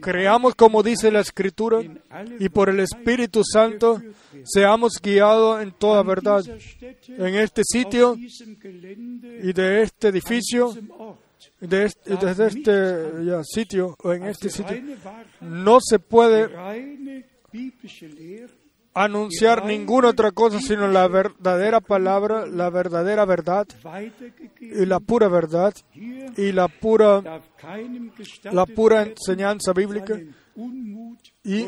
creamos 0.00 0.54
como 0.54 0.82
dice 0.82 1.10
la 1.10 1.20
Escritura 1.20 1.80
y 2.38 2.48
por 2.48 2.68
el 2.70 2.80
Espíritu 2.80 3.42
Santo 3.44 4.02
seamos 4.44 4.94
guiados 5.02 5.62
en 5.62 5.72
toda 5.72 6.02
verdad. 6.02 6.42
En 7.06 7.34
este 7.34 7.62
sitio 7.64 8.16
y 8.16 9.52
de 9.52 9.82
este 9.82 10.08
edificio, 10.08 10.74
de 11.60 11.84
este- 11.84 12.16
desde 12.16 12.46
este 12.46 13.24
ya, 13.24 13.42
sitio 13.44 13.96
o 14.02 14.12
en 14.12 14.24
este 14.24 14.48
sitio, 14.50 14.76
no 15.40 15.78
se 15.80 15.98
puede 15.98 16.48
anunciar 18.94 19.64
ninguna 19.66 20.08
otra 20.08 20.30
cosa 20.32 20.58
sino 20.60 20.88
la 20.88 21.06
verdadera 21.08 21.80
palabra, 21.80 22.46
la 22.46 22.70
verdadera 22.70 23.24
verdad 23.24 23.66
y 24.60 24.84
la 24.86 25.00
pura 25.00 25.28
verdad 25.28 25.74
y 26.36 26.52
la 26.52 26.68
pura, 26.68 27.20
la 28.52 28.66
pura 28.66 29.02
enseñanza 29.02 29.72
bíblica. 29.72 30.14
Y- 31.44 31.62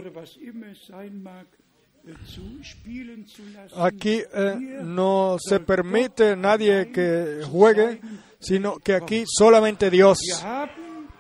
Aquí 3.77 4.23
eh, 4.35 4.57
no 4.83 5.37
se 5.39 5.61
permite 5.61 6.37
nadie 6.37 6.91
que 6.91 7.43
juegue, 7.49 8.01
sino 8.41 8.79
que 8.79 8.95
aquí 8.95 9.25
solamente 9.27 9.91
Dios 9.91 10.19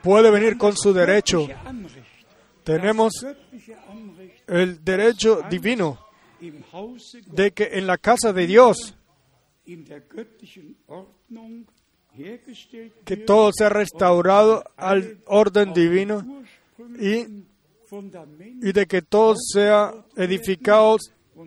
puede 0.03 0.31
venir 0.31 0.59
con 0.59 0.77
su 0.77 0.93
derecho. 0.93 1.49
Tenemos 2.65 3.13
el 4.47 4.85
derecho 4.85 5.43
divino 5.49 5.99
de 7.27 7.53
que 7.53 7.71
en 7.73 7.87
la 7.87 7.99
casa 7.99 8.33
de 8.33 8.47
Dios 8.47 8.97
que 13.05 13.17
todo 13.17 13.51
sea 13.57 13.69
restaurado 13.69 14.65
al 14.77 15.19
orden 15.27 15.73
divino 15.73 16.43
Fundament 16.77 17.52
y 18.63 18.73
de 18.73 18.87
que 18.87 19.03
todo 19.03 19.35
sea 19.37 19.93
edificado 20.17 20.97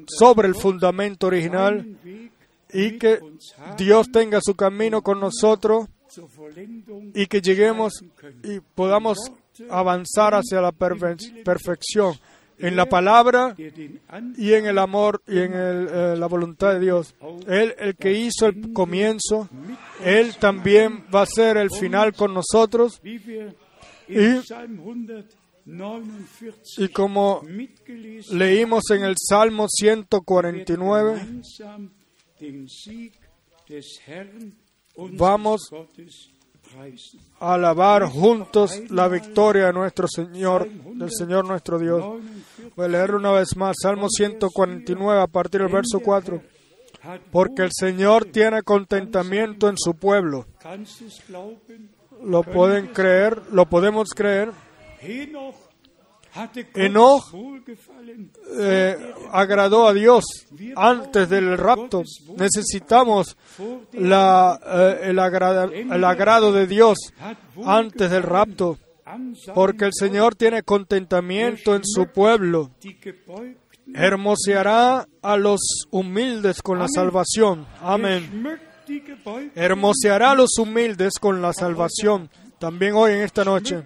sobre 0.08 0.48
el 0.48 0.56
fundamento 0.56 1.28
original 1.28 1.86
y 2.74 2.98
que 2.98 3.20
Dios 3.78 4.12
tenga 4.12 4.40
su 4.42 4.56
camino 4.56 5.02
con 5.02 5.20
nosotros 5.20 5.88
y 7.14 7.26
que 7.28 7.42
lleguemos 7.42 7.94
y 8.44 8.60
podamos 8.76 9.18
avanzar 9.70 10.34
hacia 10.36 10.62
la 10.62 10.72
perfe- 10.72 11.44
perfección 11.44 12.14
en 12.58 12.76
la 12.76 12.86
palabra 12.86 13.54
y 14.38 14.54
en 14.54 14.66
el 14.66 14.78
amor 14.78 15.22
y 15.28 15.40
en 15.40 15.52
eh, 15.54 16.16
la 16.18 16.26
voluntad 16.28 16.74
de 16.74 16.80
Dios. 16.80 17.14
Él, 17.48 17.76
el 17.80 17.96
que 17.96 18.14
hizo 18.14 18.46
el 18.48 18.72
comienzo, 18.74 19.50
Él 20.04 20.36
también 20.38 21.04
va 21.14 21.24
a 21.24 21.26
ser 21.26 21.58
el 21.58 21.70
final 21.72 22.14
con 22.14 22.34
nosotros. 22.34 23.00
Y- 24.08 24.14
in 24.22 24.42
Psalm 24.44 24.78
149 24.78 25.26
Y 26.78 26.90
como 26.90 27.42
leímos 28.32 28.84
en 28.92 29.04
el 29.04 29.16
Salmo 29.18 29.68
werden 29.82 30.06
149, 30.08 31.20
gemeinsam 31.20 31.92
den 32.40 32.68
Sieg 32.70 33.14
des 33.68 34.00
Herrn 34.06 34.56
unseres 34.96 35.20
Vamos 35.20 35.62
a 37.40 37.54
alabar 37.54 38.06
juntos 38.06 38.82
la 38.90 39.08
victoria 39.08 39.68
de 39.68 39.74
nuestro 39.74 40.08
Señor, 40.08 40.70
del 40.70 41.12
Señor 41.12 41.46
nuestro 41.46 41.80
Dios. 41.80 42.02
49 42.02 42.74
Voy 42.76 42.86
a 42.86 42.90
leer 42.90 43.16
una 43.16 43.32
vez 43.32 43.56
más, 43.56 43.76
Salmo 43.82 44.10
149 44.10 45.22
a 45.22 45.28
partir 45.28 45.62
del 45.62 45.72
verso 45.72 46.00
4. 46.00 46.42
hat 47.04 47.22
Porque 47.32 47.64
el 47.64 47.72
Señor 47.72 48.26
tiene 48.26 48.64
contentamiento 48.64 49.70
en 49.70 49.78
su 49.78 49.94
pueblo. 49.96 50.48
Lo 52.24 52.44
pueden 52.44 52.88
creer, 52.88 53.42
lo 53.52 53.68
podemos 53.68 54.10
creer. 54.10 54.52
Enoch, 56.76 57.32
eh, 58.60 59.14
agradó 59.32 59.88
a 59.88 59.94
Dios 59.94 60.26
antes 60.76 61.30
del 61.30 61.58
rapto. 61.58 62.04
Necesitamos 62.38 63.38
la, 63.94 64.60
eh, 64.66 65.10
el, 65.12 65.20
agrada- 65.20 65.70
el 65.74 66.04
agrado 66.04 66.52
de 66.52 66.68
Dios 66.68 66.98
antes 67.66 68.12
del 68.12 68.24
rapto, 68.24 68.78
porque 69.54 69.86
el 69.86 69.92
Señor 69.94 70.36
tiene 70.36 70.64
contentamiento 70.64 71.74
en 71.76 71.84
su 71.86 72.08
pueblo. 72.08 72.72
Hermoseará 73.94 75.08
a 75.22 75.38
los 75.38 75.62
humildes 75.92 76.62
con 76.62 76.80
la 76.80 76.88
salvación. 76.90 77.66
Amén. 77.82 78.30
Hermoseará 79.56 80.32
a 80.32 80.36
los 80.36 80.58
humildes 80.58 81.14
con 81.20 81.42
la 81.42 81.54
salvación. 81.54 82.30
También 82.60 82.94
hoy 82.96 83.14
en 83.14 83.22
esta 83.22 83.44
noche. 83.46 83.84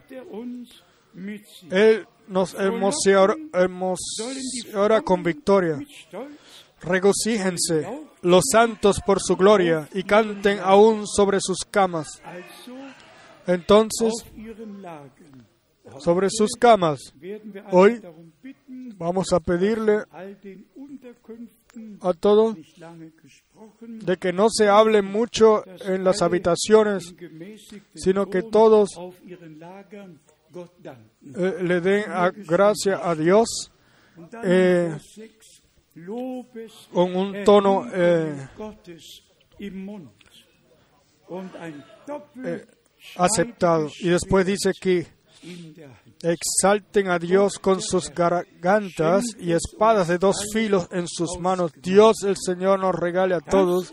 Él 1.72 2.06
nos 2.28 2.54
hermoseará 3.54 5.02
con 5.04 5.24
victoria. 5.24 5.80
Regocíjense 6.82 7.88
los 8.22 8.44
santos 8.52 9.02
por 9.06 9.20
su 9.22 9.36
gloria 9.36 9.88
y 9.94 10.04
canten 10.04 10.60
aún 10.60 11.06
sobre 11.08 11.40
sus 11.42 11.60
camas. 11.70 12.22
Entonces, 13.48 14.14
sobre 16.00 16.30
sus 16.30 16.52
camas, 16.60 17.00
Hoy- 17.72 18.02
vamos 18.98 19.34
a 19.34 19.40
pedirle 19.40 20.04
a 22.02 22.14
todos 22.14 22.56
de 23.80 24.18
que 24.18 24.32
no 24.34 24.48
se 24.50 24.68
hable 24.70 25.02
mucho 25.02 25.64
en 25.86 26.04
las 26.04 26.22
habitaciones, 26.22 27.14
sino 27.96 28.30
que 28.30 28.44
todos 28.44 28.90
eh, 31.36 31.64
le 31.64 31.82
den 31.82 32.04
a- 32.10 32.32
gracia 32.32 33.00
a 33.04 33.14
Dios 33.16 33.72
eh, 34.44 34.90
Vers 34.92 35.12
6, 35.16 35.32
Lobes 35.96 36.74
con 36.92 37.16
un 37.16 37.44
tono 37.44 37.86
eh, 37.94 38.48
Eh, 42.44 42.66
aceptado. 43.18 43.90
Y 44.00 44.10
después 44.10 44.46
dice 44.46 44.72
que 44.80 45.08
exalten 46.22 47.08
a 47.10 47.18
Dios 47.20 47.60
con 47.60 47.82
sus 47.82 48.10
gargantas 48.10 49.24
y 49.40 49.52
espadas 49.54 50.08
de 50.08 50.18
dos 50.18 50.36
filos 50.52 50.88
en 50.92 51.08
sus 51.08 51.38
manos. 51.40 51.72
Dios 51.82 52.24
el 52.24 52.36
Señor 52.38 52.80
nos 52.80 52.96
regale 52.96 53.36
a 53.36 53.40
todos 53.40 53.92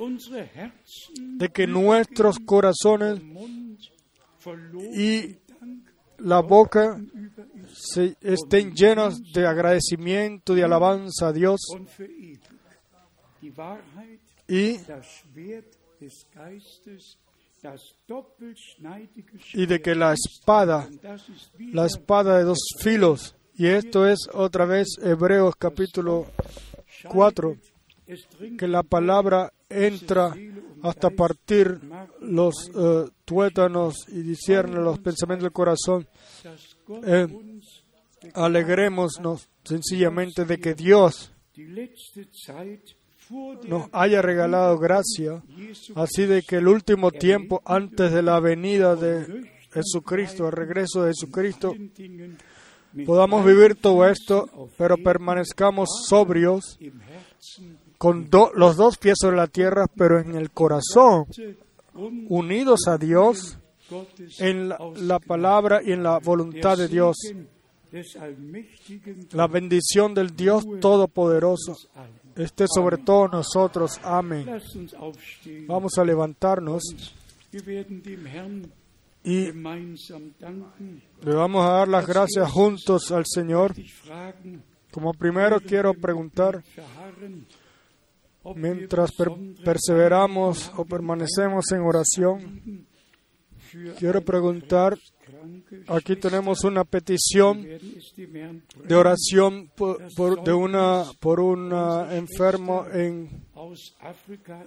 de 1.39 1.49
que 1.51 1.67
nuestros 1.67 2.39
corazones 2.41 3.21
y 4.97 5.37
la 6.19 6.41
boca 6.41 7.01
se 7.73 8.17
estén 8.21 8.75
llenos 8.75 9.21
de 9.33 9.47
agradecimiento 9.47 10.57
y 10.57 10.63
alabanza 10.63 11.29
a 11.29 11.33
Dios. 11.33 11.61
Y, 14.49 14.79
y 19.55 19.67
de 19.67 19.83
que 19.83 19.95
la 19.95 20.13
espada, 20.13 20.89
la 21.59 21.87
espada 21.87 22.39
de 22.39 22.45
dos 22.45 22.59
filos, 22.81 23.35
y 23.57 23.67
esto 23.67 24.07
es 24.07 24.29
otra 24.33 24.67
vez 24.67 24.89
Hebreos 25.03 25.55
capítulo 25.57 26.27
4, 27.09 27.57
es 28.07 28.27
dringt 28.39 28.59
que 28.61 28.69
la 28.69 28.83
palabra 28.83 29.53
entra 29.69 30.33
hasta 30.89 31.11
partir 31.11 31.81
los 32.21 32.55
eh, 32.75 33.05
tuétanos 33.25 34.07
y 34.09 34.23
discierne 34.23 34.77
los 34.77 34.99
pensamientos 34.99 35.45
del 35.45 35.53
corazón. 35.53 36.07
Eh, 37.05 37.27
Alegrémonos 38.35 39.49
sencillamente 39.63 40.45
de 40.45 40.59
que 40.59 40.75
Dios 40.75 41.33
nos 43.69 43.89
haya 43.93 44.23
regalado 44.23 44.79
gracia, 44.79 45.43
así 45.95 46.27
de 46.27 46.43
que 46.43 46.57
el 46.57 46.69
último 46.69 47.11
tiempo 47.11 47.63
antes 47.65 48.13
de 48.13 48.23
la 48.23 48.41
venida 48.41 48.97
de 48.97 49.51
Jesucristo, 49.73 50.47
el 50.47 50.53
regreso 50.53 51.03
de 51.03 51.13
Jesucristo, 51.13 51.75
podamos 53.05 53.45
vivir 53.45 53.75
todo 53.77 54.09
esto, 54.09 54.71
pero 54.77 54.97
permanezcamos 54.97 55.89
sobrios 56.09 56.79
con 57.99 58.29
los 58.55 58.77
dos 58.77 58.99
pies 58.99 59.17
sobre 59.21 59.37
la 59.37 59.47
tierra, 59.47 59.87
pero 59.95 60.19
en 60.21 60.35
el 60.35 60.51
corazón, 60.51 61.27
unidos 62.29 62.87
a 62.89 62.99
Dios 62.99 63.59
en 64.39 64.69
la, 64.69 64.79
la 64.97 65.19
palabra 65.19 65.81
y 65.83 65.93
en 65.93 66.03
la 66.03 66.19
voluntad 66.19 66.77
de 66.77 66.89
Dios. 66.89 67.17
La 69.33 69.47
bendición 69.47 70.13
del 70.13 70.35
Dios 70.37 70.65
Todopoderoso 70.81 71.77
esté 72.37 72.67
sobre 72.69 72.99
todos 72.99 73.31
nosotros. 73.33 73.99
Amén. 74.03 74.47
Vamos 75.67 75.97
a 75.97 76.05
levantarnos 76.05 76.83
y 79.25 79.53
le 79.53 81.35
vamos 81.35 81.65
a 81.65 81.71
dar 81.71 81.89
las 81.89 82.07
gracias 82.07 82.51
juntos 82.51 83.11
al 83.13 83.25
Señor. 83.27 83.75
Como 84.91 85.13
primero 85.15 85.61
quiero 85.61 85.95
preguntar, 85.95 86.63
mientras 88.55 89.11
perseveramos 89.65 90.71
o 90.77 90.85
permanecemos 90.85 91.65
en 91.73 91.81
oración, 91.81 92.87
quiero 93.99 94.23
preguntar, 94.23 94.97
aquí 95.89 96.17
tenemos 96.17 96.65
una 96.65 96.85
petición 96.85 97.63
de 97.63 98.95
oración 98.95 99.71
por, 99.77 100.45
de 100.45 100.53
una, 100.53 101.05
por 101.21 101.41
un 101.41 101.73
ah, 101.73 102.09
enfermo 102.13 102.87
en 102.93 103.45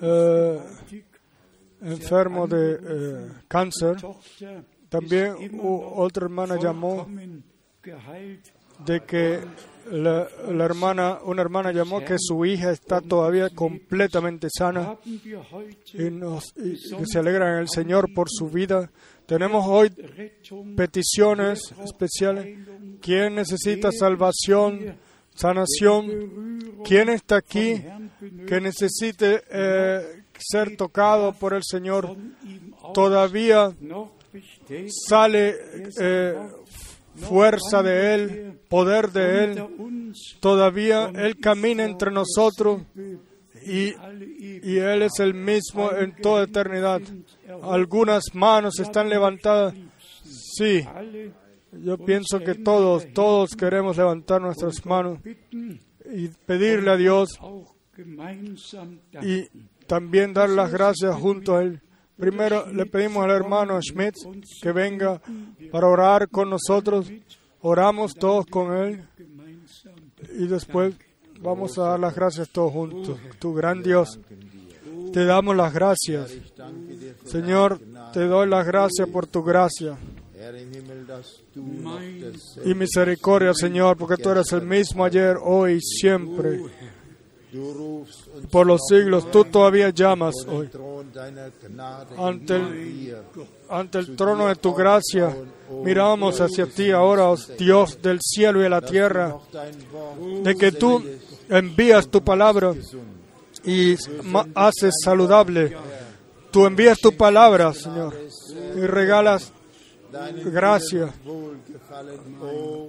gewaltig. 0.01 1.05
enfermo 1.81 2.47
de 2.47 2.79
eh, 2.81 3.31
cáncer. 3.47 3.97
También 4.89 5.59
otra 5.61 6.25
hermana 6.25 6.57
llamó 6.59 7.07
de 8.85 9.01
que 9.01 9.39
la, 9.91 10.27
hermana, 10.65 11.19
una 11.23 11.41
hermana 11.41 11.71
llamó 11.71 12.03
que 12.03 12.15
su 12.17 12.45
hija 12.45 12.71
está 12.71 13.01
todavía 13.01 13.49
completamente 13.49 14.47
sana 14.55 14.97
y, 15.05 16.09
nos, 16.09 16.53
se 17.05 17.19
alegra 17.19 17.53
en 17.53 17.59
el 17.59 17.69
Señor 17.69 18.13
por 18.13 18.27
su 18.29 18.49
vida. 18.49 18.91
Tenemos 19.25 19.65
hoy 19.67 19.91
peticiones 20.75 21.73
especiales. 21.83 22.57
¿Quién 23.01 23.35
necesita 23.35 23.91
salvación, 23.91 24.97
sanación? 25.35 26.79
¿Quién 26.83 27.09
está 27.09 27.37
aquí 27.37 27.83
que 28.47 28.61
necesite 28.61 29.43
eh, 29.51 30.23
ser 30.37 30.75
tocado 30.77 31.33
por 31.33 31.53
el 31.53 31.63
Señor? 31.63 32.15
Todavía 32.93 33.71
sale 35.07 35.55
eh, 35.99 36.35
fuerza 37.15 37.83
de 37.83 38.13
Él, 38.13 38.48
poder 38.69 39.11
de 39.11 39.43
Él. 39.43 40.13
Todavía 40.39 41.11
Él 41.15 41.39
camina 41.39 41.83
entre 41.83 42.11
nosotros 42.11 42.81
y, 43.65 43.93
y 44.63 44.77
Él 44.77 45.01
es 45.01 45.19
el 45.19 45.33
mismo 45.33 45.91
en 45.91 46.15
toda 46.15 46.43
eternidad. 46.43 47.01
Algunas 47.63 48.23
manos 48.33 48.79
están 48.79 49.09
levantadas. 49.09 49.73
Sí, 50.23 50.85
yo 51.71 51.97
pienso 51.97 52.39
que 52.39 52.55
todos, 52.55 53.11
todos 53.13 53.55
queremos 53.55 53.97
levantar 53.97 54.41
nuestras 54.41 54.85
manos 54.85 55.19
y 56.11 56.27
pedirle 56.45 56.91
a 56.91 56.97
Dios 56.97 57.39
y 59.21 59.47
también 59.85 60.33
dar 60.33 60.49
las 60.49 60.71
gracias 60.71 61.15
junto 61.15 61.57
a 61.57 61.63
Él. 61.63 61.81
Primero 62.17 62.71
le 62.71 62.85
pedimos 62.85 63.23
al 63.23 63.31
hermano 63.31 63.79
Schmidt 63.81 64.15
que 64.61 64.71
venga 64.71 65.21
para 65.71 65.87
orar 65.87 66.29
con 66.29 66.49
nosotros. 66.49 67.09
Oramos 67.61 68.15
todos 68.15 68.45
con 68.45 68.75
Él 68.75 69.03
y 70.37 70.47
después 70.47 70.95
vamos 71.39 71.77
a 71.77 71.83
dar 71.83 71.99
las 71.99 72.15
gracias 72.15 72.49
todos 72.49 72.71
juntos. 72.71 73.17
Tu 73.39 73.53
gran 73.53 73.83
Dios, 73.83 74.19
te 75.13 75.25
damos 75.25 75.55
las 75.55 75.73
gracias. 75.73 76.35
Señor, 77.25 77.79
te 78.13 78.25
doy 78.25 78.47
las 78.47 78.65
gracias 78.65 79.07
por 79.09 79.27
tu 79.27 79.43
gracia 79.43 79.97
y 82.65 82.73
misericordia, 82.73 83.53
Señor, 83.53 83.97
porque 83.97 84.21
tú 84.21 84.29
eres 84.29 84.51
el 84.53 84.61
mismo 84.61 85.03
ayer, 85.03 85.37
hoy 85.41 85.73
y 85.73 85.81
siempre. 85.81 86.61
Por 88.51 88.67
los 88.67 88.81
siglos, 88.87 89.31
tú 89.31 89.43
todavía 89.45 89.89
llamas 89.89 90.35
hoy. 90.47 90.69
Ante 93.69 93.99
el, 93.99 94.15
trono 94.15 94.47
de 94.47 94.55
tu 94.55 94.73
gracia, 94.73 95.35
miramos 95.83 96.39
hacia 96.41 96.67
ti 96.67 96.91
ahora, 96.91 97.29
oh 97.29 97.37
Dios 97.57 97.99
del 98.01 98.19
cielo 98.21 98.59
y 98.59 98.63
de 98.63 98.69
la 98.69 98.81
tierra, 98.81 99.35
de 100.43 100.55
que 100.55 100.71
tú 100.71 101.03
envías 101.49 102.07
tu 102.07 102.23
palabra 102.23 102.73
y 103.63 103.95
haces 104.53 104.93
saludable. 105.03 105.75
Tú 106.51 106.65
envías 106.65 106.99
tu 106.99 107.15
palabra, 107.15 107.73
Señor, 107.73 108.15
y 108.75 108.81
regalas 108.81 109.51
gracia 110.45 111.13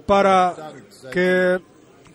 para 0.05 0.73
que 1.11 1.59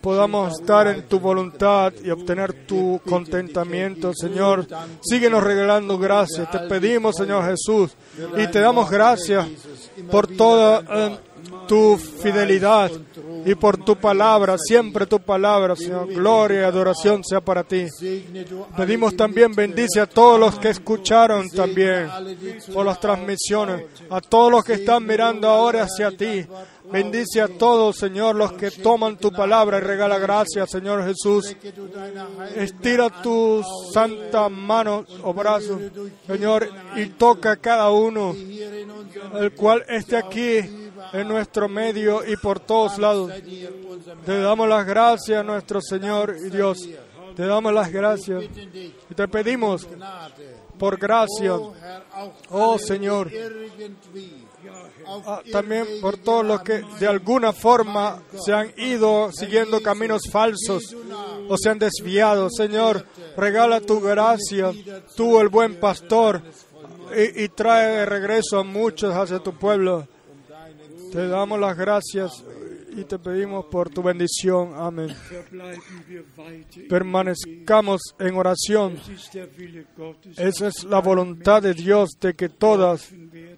podamos 0.07 0.61
estar 0.61 0.87
en 0.87 1.03
tu 1.09 1.19
voluntad 1.19 1.93
y 2.05 2.11
obtener 2.11 2.65
tu 2.65 3.01
contentamiento, 3.09 4.13
Señor. 4.15 4.65
Síguenos 5.01 5.43
regalando 5.43 5.99
gracias. 5.99 6.49
Te 6.49 6.61
pedimos, 6.61 7.17
Señor 7.17 7.45
Jesús, 7.45 7.91
y 8.37 8.47
te 8.47 8.61
damos 8.61 8.89
gracias 8.89 9.49
por 10.09 10.29
toda 10.29 10.85
eh, 10.89 11.19
tu 11.67 11.97
fidelidad 11.97 12.91
y 13.45 13.55
por 13.55 13.77
tu 13.85 13.97
palabra, 13.97 14.57
siempre 14.59 15.07
tu 15.07 15.21
palabra, 15.21 15.77
Señor. 15.77 16.09
Gloria 16.09 16.63
y 16.63 16.65
adoración 16.65 17.23
sea 17.25 17.41
para 17.41 17.63
ti. 17.63 17.87
Pedimos 18.77 19.17
también 19.17 19.55
bendice 19.55 20.01
a 20.01 20.07
todos 20.07 20.39
los 20.41 20.59
que 20.59 20.71
escucharon 20.71 21.49
también 21.51 22.09
por 22.73 22.85
las 22.85 22.99
transmisiones, 22.99 23.85
a 24.11 24.21
todos 24.21 24.51
los 24.51 24.65
que 24.65 24.75
están 24.75 25.07
mirando 25.07 25.49
ahora 25.49 25.85
hacia 25.85 26.11
ti. 26.11 26.45
Bendice 26.91 27.41
a 27.41 27.49
todos, 27.49 27.97
Señor, 27.97 28.37
los 28.37 28.53
que 28.53 28.71
toman 28.71 29.17
tu 29.17 29.33
palabra 29.33 29.79
y 29.79 29.81
regala 29.81 30.19
gracias, 30.19 30.71
Señor 30.71 31.05
Jesús. 31.05 31.57
Estira 32.55 33.11
tu 33.23 33.63
santa 33.93 34.49
mano 34.49 35.05
o 35.23 35.35
brazo, 35.35 35.81
Señor, 36.27 36.69
y 36.97 37.07
toca 37.07 37.53
a 37.53 37.57
cada 37.57 37.91
uno, 37.91 38.35
el 39.35 39.53
cual 39.53 39.85
esté 39.89 40.17
aquí 40.17 40.86
en 41.13 41.29
nuestro 41.29 41.69
medio 41.69 42.25
y 42.27 42.37
por 42.37 42.61
todos 42.61 42.99
lados. 42.99 43.33
Te 44.25 44.41
damos 44.41 44.69
las 44.69 44.87
gracias, 44.87 45.45
nuestro 45.45 45.81
Señor 45.81 46.37
y 46.45 46.51
Dios. 46.51 46.89
Te 47.35 47.47
damos 47.47 47.73
las 47.73 47.93
gracias 47.93 48.45
y 49.11 49.15
te 49.15 49.29
pedimos 49.29 49.87
por 50.79 50.99
gracia, 50.99 51.53
Oh 52.51 52.79
Señor, 52.79 53.31
ah, 55.07 55.43
también 55.53 55.87
por 56.01 56.17
todos 56.17 56.45
los 56.47 56.63
que 56.63 56.83
de 56.99 57.07
alguna 57.07 57.53
forma 57.53 58.23
se 58.43 58.53
han 58.53 58.73
ido 58.79 59.31
siguiendo 59.33 59.83
caminos 59.83 60.23
falsos 60.31 60.97
o 61.49 61.57
se 61.59 61.69
han 61.69 61.79
desviado. 61.79 62.49
Señor, 62.51 63.07
regala 63.37 63.81
tu 63.81 64.01
gracia, 64.01 64.73
tú 65.15 65.39
el 65.39 65.49
buen 65.49 65.79
pastor, 65.79 66.43
y, 67.15 67.45
y 67.45 67.49
trae 67.51 67.99
de 67.99 68.07
regreso 68.07 68.59
a 68.59 68.65
muchos 68.65 69.15
hacia 69.15 69.39
tu 69.39 69.53
pueblo. 69.53 70.09
Te 71.13 71.29
damos 71.29 71.61
las 71.61 71.77
gracias 71.77 72.45
y 72.97 73.05
te 73.05 73.19
pedimos 73.19 73.67
por 73.67 73.91
tu 73.91 74.03
bendición. 74.03 74.73
Amén. 74.75 75.15
Permanezcamos 76.89 78.01
en 78.19 78.37
oración. 78.37 78.99
Esa 80.37 80.69
es 80.69 80.85
la 80.85 81.01
voluntad 81.01 81.63
de 81.63 81.75
Dios 81.75 82.11
de 82.21 82.35
que 82.35 82.49
todas 82.49 83.11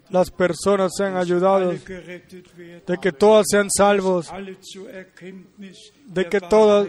las 0.09 0.31
personas 0.31 0.91
sean 0.95 1.15
ayudadas, 1.15 1.83
de 1.85 2.97
que 3.01 3.11
todas 3.11 3.45
sean 3.49 3.69
salvos, 3.69 4.29
de 6.05 6.25
que 6.27 6.41
todas 6.41 6.87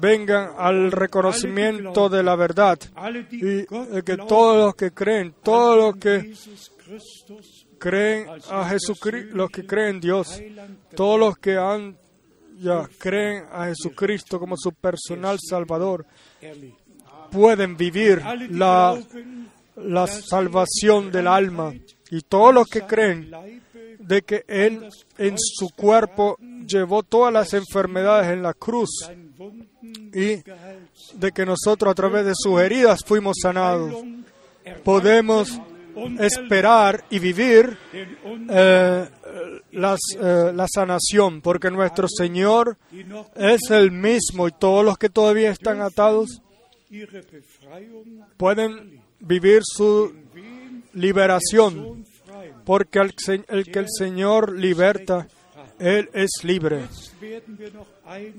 vengan 0.00 0.52
al 0.56 0.92
reconocimiento 0.92 2.08
de 2.08 2.22
la 2.22 2.36
verdad 2.36 2.78
y 3.30 3.64
de 3.64 4.02
que 4.04 4.16
todos 4.16 4.64
los 4.64 4.74
que 4.74 4.92
creen, 4.92 5.34
todos 5.42 5.76
los 5.76 5.96
que 5.96 6.34
creen 7.82 8.28
a 8.48 8.68
Jesucristo, 8.68 9.36
los 9.36 9.50
que 9.50 9.66
creen 9.66 9.96
en 9.96 10.00
Dios, 10.00 10.40
todos 10.94 11.18
los 11.18 11.36
que 11.36 11.56
han 11.56 11.96
ya 12.60 12.88
creen 12.96 13.44
a 13.50 13.66
Jesucristo 13.66 14.38
como 14.38 14.56
su 14.56 14.70
personal 14.70 15.38
Salvador, 15.40 16.06
pueden 17.32 17.76
vivir 17.76 18.22
la, 18.50 18.96
la 19.74 20.06
salvación 20.06 21.10
del 21.10 21.26
alma. 21.26 21.74
y 22.08 22.20
todos 22.20 22.54
los 22.54 22.68
que 22.68 22.82
creen 22.82 23.32
de 23.98 24.22
que 24.22 24.44
Él 24.46 24.88
en 25.18 25.36
su 25.36 25.70
cuerpo 25.70 26.36
llevó 26.64 27.02
todas 27.02 27.32
las 27.32 27.52
enfermedades 27.52 28.30
en 28.30 28.44
la 28.44 28.54
cruz 28.54 28.90
y 30.14 30.36
de 31.14 31.32
que 31.34 31.44
nosotros 31.44 31.90
a 31.90 31.94
través 31.94 32.26
de 32.26 32.34
sus 32.36 32.60
heridas 32.60 33.00
fuimos 33.04 33.38
sanados. 33.42 33.92
Podemos 34.84 35.60
esperar 36.20 37.04
y 37.10 37.18
vivir 37.18 37.76
eh, 37.92 39.08
las, 39.72 40.00
eh, 40.18 40.52
la 40.54 40.66
sanación, 40.72 41.40
porque 41.40 41.70
nuestro 41.70 42.06
Señor 42.08 42.76
es 43.36 43.70
el 43.70 43.90
mismo 43.90 44.48
y 44.48 44.52
todos 44.52 44.84
los 44.84 44.98
que 44.98 45.08
todavía 45.08 45.50
están 45.50 45.80
atados 45.80 46.42
pueden 48.36 49.00
vivir 49.20 49.62
su 49.64 50.12
liberación, 50.92 52.04
porque 52.64 52.98
el, 52.98 53.14
el 53.48 53.64
que 53.64 53.78
el 53.78 53.86
Señor 53.88 54.58
liberta, 54.58 55.26
Él 55.78 56.10
es 56.12 56.30
libre. 56.42 56.84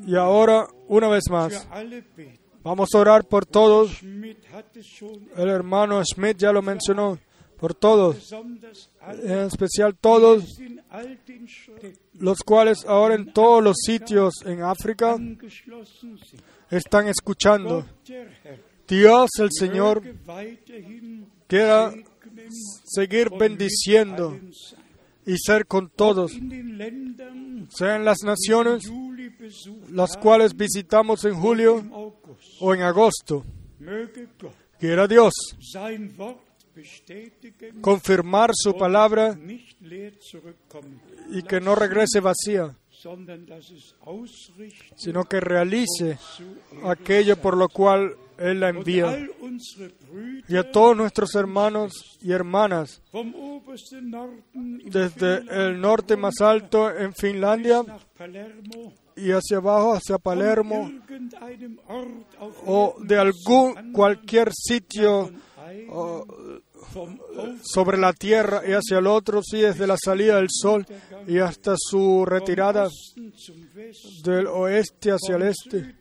Y 0.05 0.15
ahora, 0.15 0.67
una 0.87 1.07
vez 1.07 1.23
más, 1.29 1.67
vamos 2.63 2.89
a 2.93 2.97
orar 2.97 3.25
por 3.25 3.45
todos. 3.45 4.01
El 4.03 5.49
hermano 5.49 6.03
Schmidt 6.03 6.37
ya 6.37 6.51
lo 6.51 6.61
mencionó, 6.61 7.17
por 7.57 7.73
todos, 7.73 8.33
en 9.23 9.39
especial 9.39 9.95
todos 9.95 10.45
los 12.19 12.39
cuales 12.39 12.85
ahora 12.85 13.15
en 13.15 13.31
todos 13.31 13.63
los 13.63 13.77
sitios 13.85 14.33
en 14.45 14.61
África 14.61 15.17
están 16.69 17.07
escuchando. 17.07 17.85
Dios 18.87 19.29
el 19.39 19.49
Señor 19.51 20.03
quiera 21.47 21.93
seguir 22.85 23.29
bendiciendo 23.29 24.37
y 25.25 25.37
ser 25.37 25.65
con 25.65 25.89
todos, 25.89 26.33
sean 27.69 28.05
las 28.05 28.23
naciones 28.23 28.83
las 29.89 30.17
cuales 30.17 30.55
visitamos 30.55 31.25
en 31.25 31.35
julio 31.35 32.11
o 32.59 32.73
en 32.73 32.81
agosto. 32.81 33.45
Quiera 34.79 35.07
Dios 35.07 35.33
confirmar 37.81 38.51
su 38.53 38.75
palabra 38.75 39.37
y 41.29 41.43
que 41.43 41.61
no 41.61 41.75
regrese 41.75 42.19
vacía, 42.19 42.75
sino 44.95 45.25
que 45.25 45.39
realice 45.39 46.17
aquello 46.85 47.37
por 47.37 47.57
lo 47.57 47.69
cual 47.69 48.15
Él 48.37 48.59
la 48.59 48.69
envía. 48.69 49.27
Y 50.47 50.55
a 50.55 50.71
todos 50.71 50.95
nuestros 50.95 51.35
hermanos 51.35 52.17
y 52.21 52.31
hermanas, 52.31 53.01
desde 54.85 55.67
el 55.67 55.79
norte 55.79 56.15
más 56.15 56.41
alto 56.41 56.95
en 56.95 57.13
Finlandia 57.13 57.83
y 59.15 59.31
hacia 59.31 59.57
abajo 59.57 59.93
hacia 59.93 60.17
Palermo, 60.17 60.91
o 62.65 62.95
de 62.99 63.17
algún 63.17 63.91
cualquier 63.91 64.51
sitio 64.53 65.31
o, 65.89 66.25
vom 66.93 67.17
Auf- 67.37 67.61
sobre 67.63 67.97
la 67.97 68.13
tierra 68.13 68.61
y 68.67 68.71
hacia 68.71 68.99
el 68.99 69.07
otro, 69.07 69.41
sí, 69.43 69.61
desde 69.61 69.87
la 69.87 69.95
salida 70.03 70.35
del 70.37 70.47
sol 70.49 70.85
y 71.27 71.39
hasta 71.39 71.75
su 71.77 72.25
retirada 72.25 72.87
del 74.23 74.47
oeste 74.47 75.11
hacia 75.11 75.35
el 75.35 75.41
este 75.43 75.95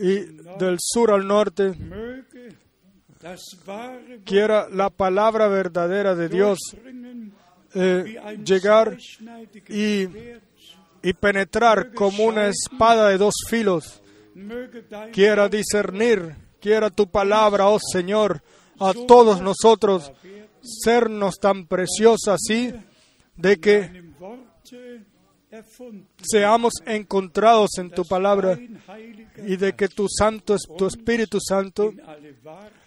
y 0.00 0.14
del 0.58 0.76
sur 0.80 1.10
al 1.10 1.26
norte, 1.26 1.74
quiera 4.24 4.68
la 4.70 4.90
palabra 4.90 5.48
verdadera 5.48 6.14
de 6.14 6.28
Dios 6.28 6.58
eh, 7.74 8.38
llegar 8.44 8.96
y- 9.68 11.12
penetrar 11.20 11.92
como 11.94 12.24
una 12.24 12.46
espada 12.48 13.08
de 13.08 13.18
dos 13.18 13.34
filos, 13.48 14.00
quiera 15.12 15.48
discernir, 15.48 16.34
quiera 16.60 16.90
tu 16.90 17.06
palabra, 17.08 17.68
oh 17.68 17.78
Señor, 17.80 18.40
a 18.88 18.94
todos 19.06 19.40
nosotros 19.40 20.12
sernos 20.62 21.36
tan 21.38 21.66
preciosa 21.66 22.34
así, 22.34 22.72
de 23.36 23.60
que 23.60 24.12
seamos 26.22 26.74
encontrados 26.86 27.70
en 27.78 27.90
tu 27.90 28.04
palabra 28.04 28.58
y 29.46 29.56
de 29.56 29.74
que 29.74 29.88
tu 29.88 30.06
santo, 30.08 30.56
tu 30.78 30.86
Espíritu 30.86 31.38
Santo 31.40 31.92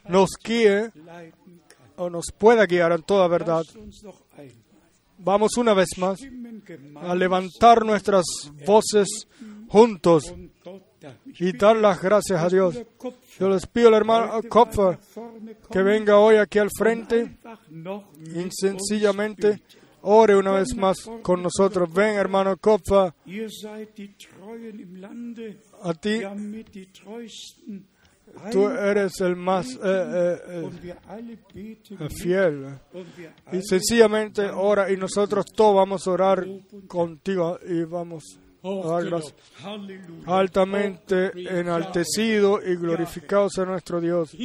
nos 0.07 0.29
guíe 0.43 0.91
o 1.97 2.09
nos 2.09 2.25
pueda 2.37 2.65
guiar 2.65 2.91
en 2.91 3.03
toda 3.03 3.27
verdad. 3.27 3.63
Vamos 5.17 5.57
una 5.57 5.73
vez 5.73 5.89
más 5.97 6.19
a 6.95 7.15
levantar 7.15 7.85
nuestras 7.85 8.25
voces 8.65 9.07
juntos 9.67 10.33
y 11.25 11.51
dar 11.57 11.75
las 11.77 12.01
gracias 12.01 12.41
a 12.41 12.49
Dios. 12.49 12.77
Yo 13.39 13.49
les 13.49 13.65
pido 13.67 13.89
al 13.89 13.95
hermano 13.95 14.41
Kopfer 14.47 14.97
que 15.71 15.81
venga 15.81 16.17
hoy 16.17 16.37
aquí 16.37 16.59
al 16.59 16.69
frente 16.75 17.37
y 18.33 18.49
sencillamente 18.51 19.61
ore 20.01 20.35
una 20.35 20.51
vez 20.51 20.75
más 20.75 20.97
con 21.21 21.41
nosotros. 21.41 21.91
Ven, 21.93 22.15
hermano 22.15 22.57
Kopfer, 22.57 23.13
a 25.83 25.93
ti 25.93 26.21
tú 28.51 28.67
eres 28.67 29.19
el 29.21 29.35
más 29.35 29.67
eh, 29.75 29.79
eh, 29.83 30.95
eh, 31.99 32.09
fiel. 32.09 32.79
Y 33.51 33.61
sencillamente 33.61 34.49
ora 34.49 34.91
y 34.91 34.97
nosotros 34.97 35.45
todos 35.53 35.75
vamos 35.75 36.07
a 36.07 36.11
orar 36.11 36.47
contigo 36.87 37.59
y 37.67 37.83
vamos 37.83 38.39
Altamente 40.25 41.31
enaltecido 41.35 42.59
y 42.65 42.75
glorificado 42.75 43.49
sea 43.49 43.65
nuestro 43.65 44.01
Dios. 44.01 44.35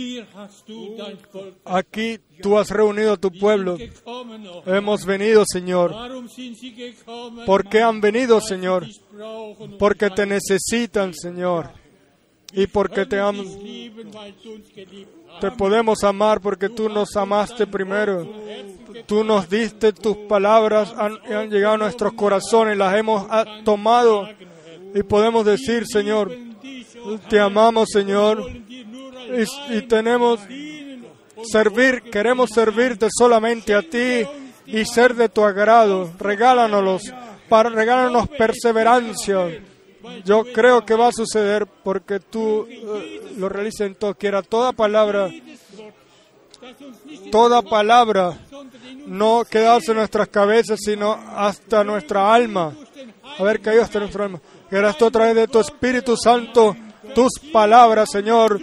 Aquí 1.65 2.19
tú 2.43 2.59
has 2.59 2.71
reunido 2.71 3.15
a 3.15 3.17
tu 3.17 3.31
pueblo. 3.31 3.79
Oh, 4.05 4.25
Hemos 4.67 5.07
venido, 5.07 5.45
Señor. 5.51 5.95
¿Por 7.47 7.69
qué 7.69 7.83
han 7.83 8.01
venido, 8.01 8.41
Señor? 8.41 8.87
Porque 9.79 10.11
te 10.11 10.27
necesitan, 10.27 11.15
Señor. 11.15 11.71
Y 12.53 12.67
porque 12.67 13.07
te 13.07 13.21
aman. 13.21 13.47
Te 15.41 15.51
podemos 15.51 16.03
amar 16.05 16.41
porque 16.41 16.69
tú 16.69 16.89
nos 16.89 17.17
amaste 17.17 17.67
primero. 17.67 18.27
Tú 19.07 19.25
nos 19.25 19.49
diste 19.49 19.93
tus 19.93 20.17
palabras 20.17 20.95
han, 20.97 21.19
han 21.33 21.51
llegado 21.51 21.75
a 21.75 21.79
nuestros 21.79 22.13
corazones, 22.13 22.77
las 22.77 22.95
hemos 22.97 23.27
ah, 23.31 23.45
tomado 23.65 24.29
y 24.95 25.03
podemos 25.03 25.45
decir, 25.45 25.87
Señor, 25.87 26.37
te 27.29 27.41
amamos, 27.41 27.89
Señor, 27.91 28.51
y, 28.51 29.77
y 29.77 29.83
tenemos 29.83 30.41
servir, 31.45 32.03
queremos 32.03 32.51
servirte 32.51 33.09
solamente 33.11 33.75
a 33.75 33.83
ti 33.83 34.25
y 34.67 34.85
ser 34.85 35.15
de 35.15 35.29
tu 35.29 35.45
agrado. 35.45 36.11
Regálanos, 36.19 37.03
regálanos 37.49 38.29
perseverancia. 38.29 39.63
Yo 40.25 40.45
creo 40.53 40.85
que 40.85 40.95
va 40.95 41.09
a 41.09 41.13
suceder 41.13 41.67
porque 41.67 42.21
tú 42.21 42.67
eh, 42.69 43.35
lo 43.37 43.49
realizas 43.49 43.87
en 43.87 43.95
todo. 43.95 44.15
Quiera 44.15 44.43
toda 44.43 44.73
palabra, 44.73 45.31
toda 47.31 47.63
palabra 47.63 48.39
no 49.07 49.45
quedarse 49.45 49.91
en 49.91 49.99
nuestras 49.99 50.29
cabezas, 50.29 50.79
sino 50.83 51.13
hasta 51.13 51.85
nuestra 51.85 52.33
alma. 52.33 52.73
Haber 53.39 53.61
caído 53.61 53.83
hasta 53.83 53.99
nuestra 53.99 54.25
alma. 54.25 54.41
Quieras 54.69 54.97
tú 54.97 55.07
a 55.07 55.11
través 55.11 55.35
de 55.35 55.49
tu 55.49 55.59
Espíritu 55.59 56.17
Santo 56.17 56.77
tus 57.15 57.33
palabras, 57.53 58.09
Señor, 58.11 58.61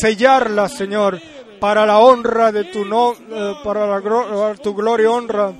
sellarlas, 0.00 0.72
Señor, 0.72 1.20
para 1.60 1.86
la 1.86 1.98
honra 1.98 2.50
de 2.50 2.64
tu 2.64 2.84
no, 2.84 3.12
eh, 3.12 3.54
para 3.62 3.86
la 3.86 4.54
tu 4.56 4.74
gloria 4.74 5.04
y 5.04 5.06
honra. 5.06 5.52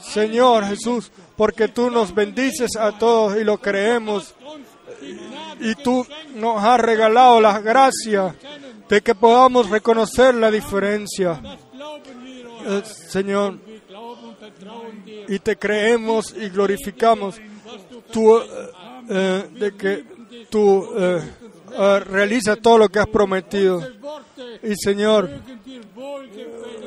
Señor 0.00 0.64
Jesús, 0.64 1.10
porque 1.36 1.68
tú 1.68 1.90
nos 1.90 2.14
bendices 2.14 2.76
a 2.76 2.98
todos 2.98 3.36
y 3.36 3.44
lo 3.44 3.58
creemos. 3.58 4.34
Y 5.60 5.74
tú 5.76 6.06
nos 6.34 6.62
has 6.62 6.80
regalado 6.80 7.40
la 7.40 7.60
gracia 7.60 8.34
de 8.88 9.00
que 9.00 9.14
podamos 9.14 9.68
reconocer 9.68 10.34
la 10.34 10.50
diferencia. 10.50 11.40
Eh, 12.66 12.82
Señor, 12.84 13.58
y 15.28 15.38
te 15.38 15.56
creemos 15.56 16.34
y 16.36 16.48
glorificamos 16.48 17.36
tú, 18.12 18.38
eh, 18.38 18.44
eh, 19.08 19.48
de 19.52 19.76
que 19.76 20.04
tú 20.48 20.88
eh, 20.96 21.20
realizas 22.00 22.58
todo 22.60 22.78
lo 22.78 22.88
que 22.88 22.98
has 22.98 23.08
prometido. 23.08 23.82
Y 24.62 24.74
Señor, 24.76 25.30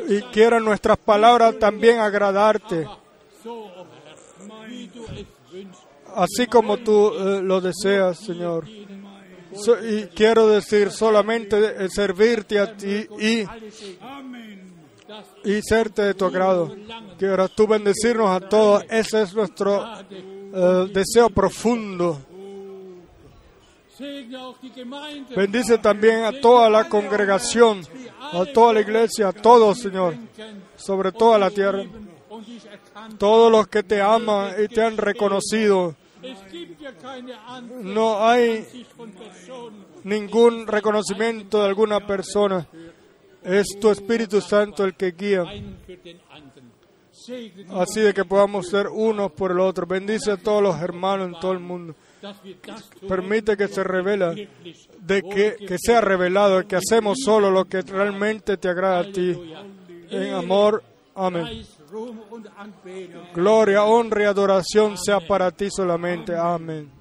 y 0.07 0.21
quieran 0.33 0.63
nuestras 0.65 0.97
palabras 0.97 1.57
también 1.59 1.99
agradarte, 1.99 2.87
so, 3.43 3.53
oh 3.53 3.85
Herr, 4.47 4.69
wie 4.69 4.87
du 4.87 5.05
es 5.05 5.25
wünschst. 5.51 5.89
Así 6.19 6.47
como 6.47 6.77
tú 6.77 7.11
eh, 7.13 7.41
lo 7.41 7.61
deseas, 7.61 8.19
Señor. 8.19 8.67
Y 9.83 10.03
quiero 10.15 10.47
decir 10.47 10.91
solamente 10.91 11.57
eh, 11.57 11.87
servirte 11.89 12.59
a 12.59 12.75
ti 12.77 13.07
y, 13.19 13.45
y 15.43 15.61
serte 15.61 16.03
de 16.03 16.13
tu 16.13 16.25
agrado. 16.25 16.75
Quieras 17.17 17.51
tú 17.55 17.67
bendecirnos 17.67 18.29
a 18.29 18.47
todos. 18.47 18.83
Ese 18.89 19.23
es 19.23 19.33
nuestro 19.33 19.83
eh, 20.11 20.89
deseo 20.93 21.29
profundo. 21.29 22.19
Bendice 25.35 25.77
también 25.79 26.23
a 26.23 26.39
toda 26.39 26.69
la 26.69 26.87
congregación, 26.87 27.81
a 28.31 28.45
toda 28.45 28.73
la 28.73 28.81
iglesia, 28.81 29.27
a 29.29 29.33
todos, 29.33 29.79
Señor, 29.79 30.15
sobre 30.77 31.11
toda 31.11 31.37
la 31.37 31.49
tierra. 31.49 31.83
Todos 33.17 33.51
los 33.51 33.67
que 33.67 33.83
te 33.83 34.01
aman 34.01 34.53
y 34.63 34.67
te 34.67 34.81
han 34.81 34.95
reconocido. 34.95 35.95
No 37.81 38.27
hay 38.27 38.65
ningún 40.03 40.67
reconocimiento 40.67 41.59
de 41.59 41.67
alguna 41.67 42.05
persona. 42.05 42.67
Es 43.43 43.67
tu 43.79 43.89
Espíritu 43.89 44.41
Santo 44.41 44.83
el 44.83 44.95
que 44.95 45.11
guía. 45.11 45.43
Así 47.69 48.01
de 48.01 48.13
que 48.13 48.25
podamos 48.25 48.67
ser 48.67 48.87
unos 48.87 49.31
por 49.31 49.51
el 49.51 49.59
otro. 49.59 49.85
Bendice 49.85 50.31
a 50.31 50.37
todos 50.37 50.61
los 50.61 50.81
hermanos 50.81 51.27
en 51.27 51.39
todo 51.39 51.51
el 51.51 51.59
mundo. 51.59 51.95
Permite 53.07 53.55
que 53.55 53.67
se 53.67 53.83
revela, 53.83 54.33
de 54.33 55.21
que, 55.21 55.55
que 55.65 55.77
sea 55.77 56.01
revelado, 56.01 56.67
que 56.67 56.75
hacemos 56.75 57.17
solo 57.23 57.49
lo 57.49 57.65
que 57.65 57.81
realmente 57.81 58.57
te 58.57 58.67
agrada 58.67 58.99
a 58.99 59.11
ti. 59.11 59.37
En 60.09 60.33
amor. 60.33 60.83
Amén. 61.15 61.65
Gloria, 63.33 63.83
honra 63.83 64.23
y 64.23 64.25
adoración 64.25 64.97
sea 64.97 65.19
para 65.19 65.51
ti 65.51 65.69
solamente. 65.69 66.35
Amén. 66.35 66.91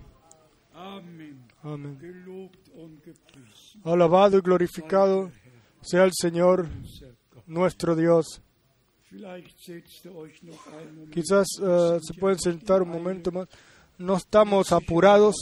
Amén. 1.62 1.98
Alabado 3.84 4.38
y 4.38 4.40
glorificado 4.40 5.30
sea 5.80 6.04
el 6.04 6.12
Señor, 6.12 6.68
nuestro 7.46 7.94
Dios. 7.96 8.42
Quizás 11.10 11.46
eh, 11.62 11.98
se 12.02 12.14
pueden 12.14 12.38
sentar 12.38 12.82
un 12.82 12.90
momento 12.90 13.32
más. 13.32 13.48
No 13.96 14.16
estamos 14.16 14.72
apurados, 14.72 15.34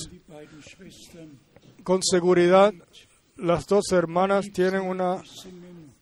con 1.83 2.03
seguridad. 2.03 2.73
Las 3.37 3.67
dos 3.67 3.93
hermanas 3.93 4.47
tienen 4.53 4.83
una 4.83 5.23
singen, 5.25 5.93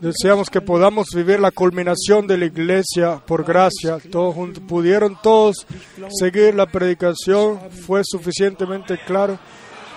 deseamos 0.00 0.50
que 0.50 0.60
podamos 0.60 1.08
vivir 1.14 1.38
la 1.38 1.50
culminación 1.52 2.26
de 2.26 2.38
la 2.38 2.46
iglesia 2.46 3.22
por 3.24 3.44
gracia. 3.44 3.98
Todos 4.10 4.58
pudieron 4.60 5.16
todos 5.22 5.66
seguir 6.18 6.54
la 6.54 6.66
predicación, 6.66 7.70
fue 7.70 8.02
suficientemente 8.04 8.98
claro. 9.06 9.38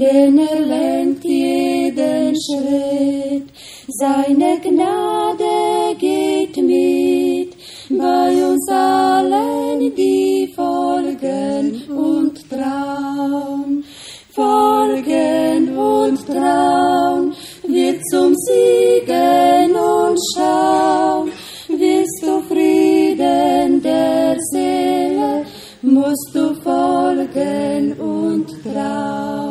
denn 0.00 0.38
er 0.38 0.60
lenkt 0.60 1.24
jeden 1.24 2.34
Schritt, 2.44 3.48
seine 3.88 4.58
Gnade 4.60 5.94
geht 5.98 6.56
mit, 6.56 7.54
bei 7.90 8.30
uns 8.44 8.68
allen, 8.70 9.94
die 9.94 10.52
folgen 10.54 11.82
und 11.88 12.50
trauen. 12.50 13.84
Folgen 14.32 15.78
und 15.78 16.26
trauen, 16.26 17.32
wird 17.68 18.00
zum 18.10 18.34
Siegen 18.34 19.76
und 19.76 20.18
schauen, 20.34 21.30
willst 21.68 22.20
du 22.20 22.40
Frieden 22.48 23.80
der 23.80 24.36
Seele, 24.50 25.46
musst 25.82 26.30
du 26.34 26.52
folgen 26.64 27.92
und 28.00 28.48
trauen. 28.64 29.43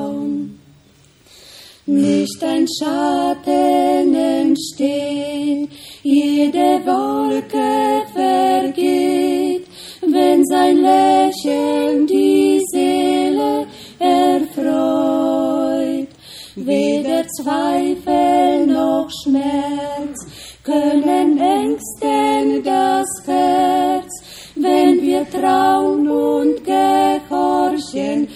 Nicht 1.86 2.42
ein 2.42 2.66
Schatten 2.80 4.16
entsteht, 4.16 5.70
jede 6.02 6.80
Wolke 6.86 8.04
vergeht, 8.14 9.68
wenn 10.02 10.46
sein 10.46 10.78
Lächeln 10.78 12.08
die 12.08 12.62
Seele 12.72 13.68
erfreut. 14.00 14.64
Weder 16.56 17.28
Zweifel 17.28 18.66
noch 18.68 19.10
Schmerz 19.22 20.26
können 20.64 21.38
ängsten 21.38 22.64
das 22.64 23.10
Herz, 23.26 24.24
wenn 24.56 25.02
wir 25.02 25.30
trauen 25.30 26.10
und 26.10 26.64
gehorchen 26.64 28.30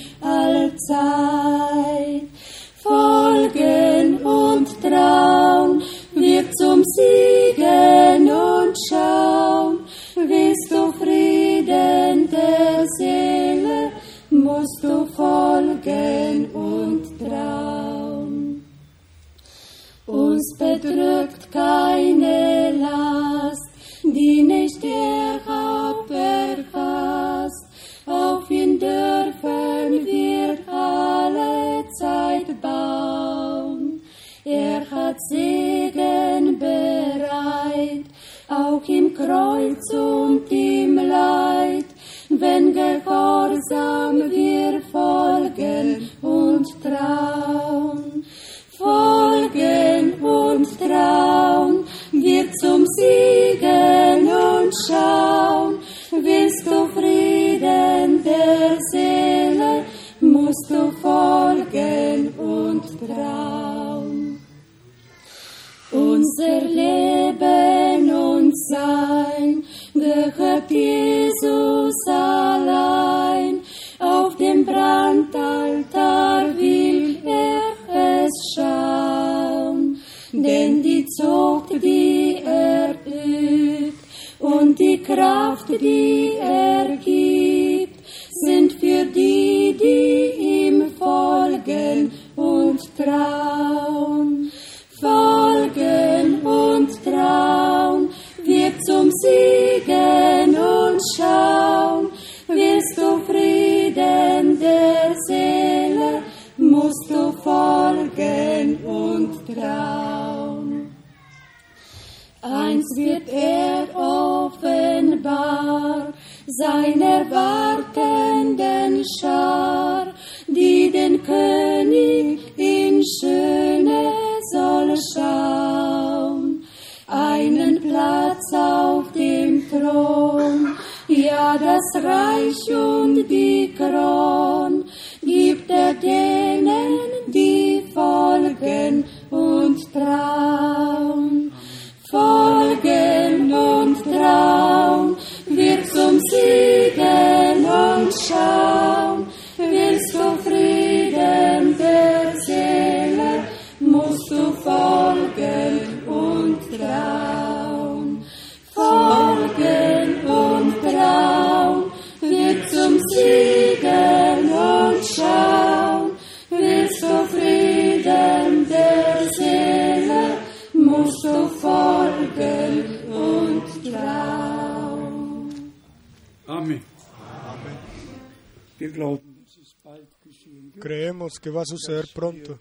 Que 181.40 181.50
va 181.50 181.62
a 181.62 181.66
suceder 181.66 182.06
pronto. 182.14 182.60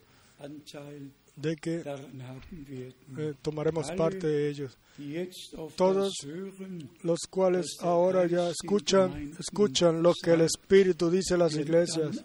De 1.37 1.57
que 1.57 1.83
eh, 1.85 3.35
tomaremos 3.43 3.91
parte 3.93 4.27
de 4.27 4.49
ellos. 4.49 4.79
Todos 5.77 6.15
Los 7.03 7.21
cuales 7.29 7.67
ahora 7.81 8.27
ya 8.27 8.49
escuchan, 8.49 9.35
escuchan 9.39 10.03
lo 10.03 10.15
que 10.15 10.33
el 10.33 10.43
Espíritu 10.43 11.11
dice 11.11 11.35
a 11.35 11.39
las 11.39 11.55
iglesias, 11.55 12.25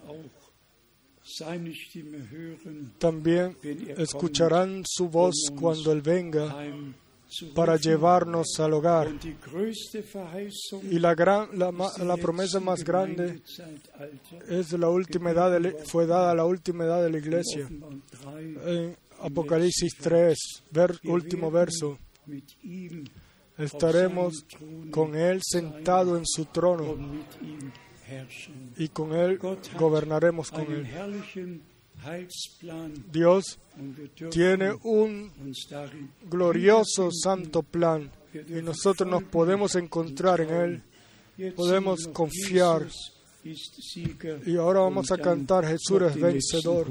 también 2.98 3.56
escucharán 3.98 4.82
su 4.86 5.08
voz 5.08 5.34
cuando 5.58 5.92
Él 5.92 6.02
venga 6.02 6.56
para 7.54 7.76
llevarnos 7.76 8.58
al 8.58 8.72
hogar. 8.74 9.08
Y 10.90 10.98
la, 10.98 11.14
gran, 11.14 11.48
la, 11.58 11.72
la 12.04 12.16
promesa 12.16 12.60
más 12.60 12.84
grande 12.84 13.42
es 14.48 14.72
la 14.72 14.88
última 14.88 15.30
edad 15.30 15.60
fue 15.84 16.06
dada 16.06 16.32
a 16.32 16.34
la 16.34 16.44
última 16.44 16.84
edad 16.84 17.02
de 17.02 17.10
la 17.10 17.18
iglesia. 17.18 17.68
En 18.66 18.96
Apocalipsis 19.20 19.96
3, 19.96 20.38
ver, 20.70 20.98
último 21.04 21.50
verso, 21.50 21.98
estaremos 23.56 24.44
con 24.90 25.14
Él 25.14 25.40
sentado 25.42 26.16
en 26.16 26.26
su 26.26 26.46
trono 26.46 26.96
y 28.76 28.88
con 28.88 29.12
Él 29.14 29.38
gobernaremos 29.78 30.50
con 30.50 30.72
Él. 30.72 31.62
Dios 33.10 33.58
tiene 34.30 34.72
un 34.82 35.30
glorioso 36.28 37.10
santo 37.10 37.62
plan 37.62 38.10
y 38.34 38.62
nosotros 38.62 39.08
nos 39.08 39.22
podemos 39.24 39.74
encontrar 39.76 40.40
en 40.40 40.50
Él 40.50 40.82
podemos 41.50 42.06
confiar. 42.08 42.86
Y 44.46 44.56
ahora 44.56 44.80
vamos 44.80 45.10
a 45.10 45.18
cantar 45.18 45.66
Jesús 45.66 46.02
es 46.02 46.20
vencedor. 46.20 46.86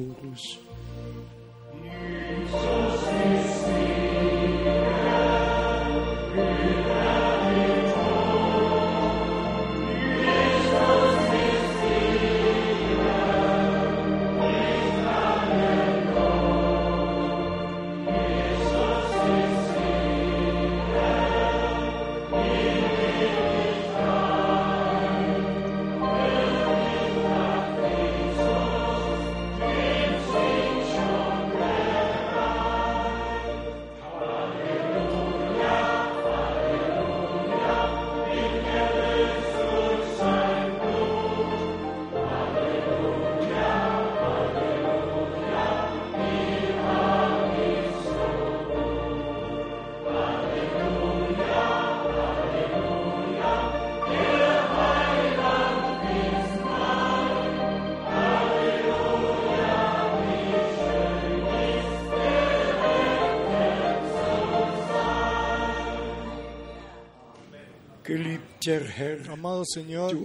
Amado 69.29 69.63
Señor, 69.65 70.15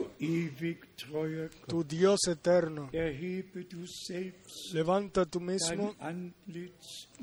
tu 1.66 1.84
Dios 1.84 2.20
eterno, 2.28 2.90
levanta 4.72 5.24
tú 5.26 5.40
mismo 5.40 5.94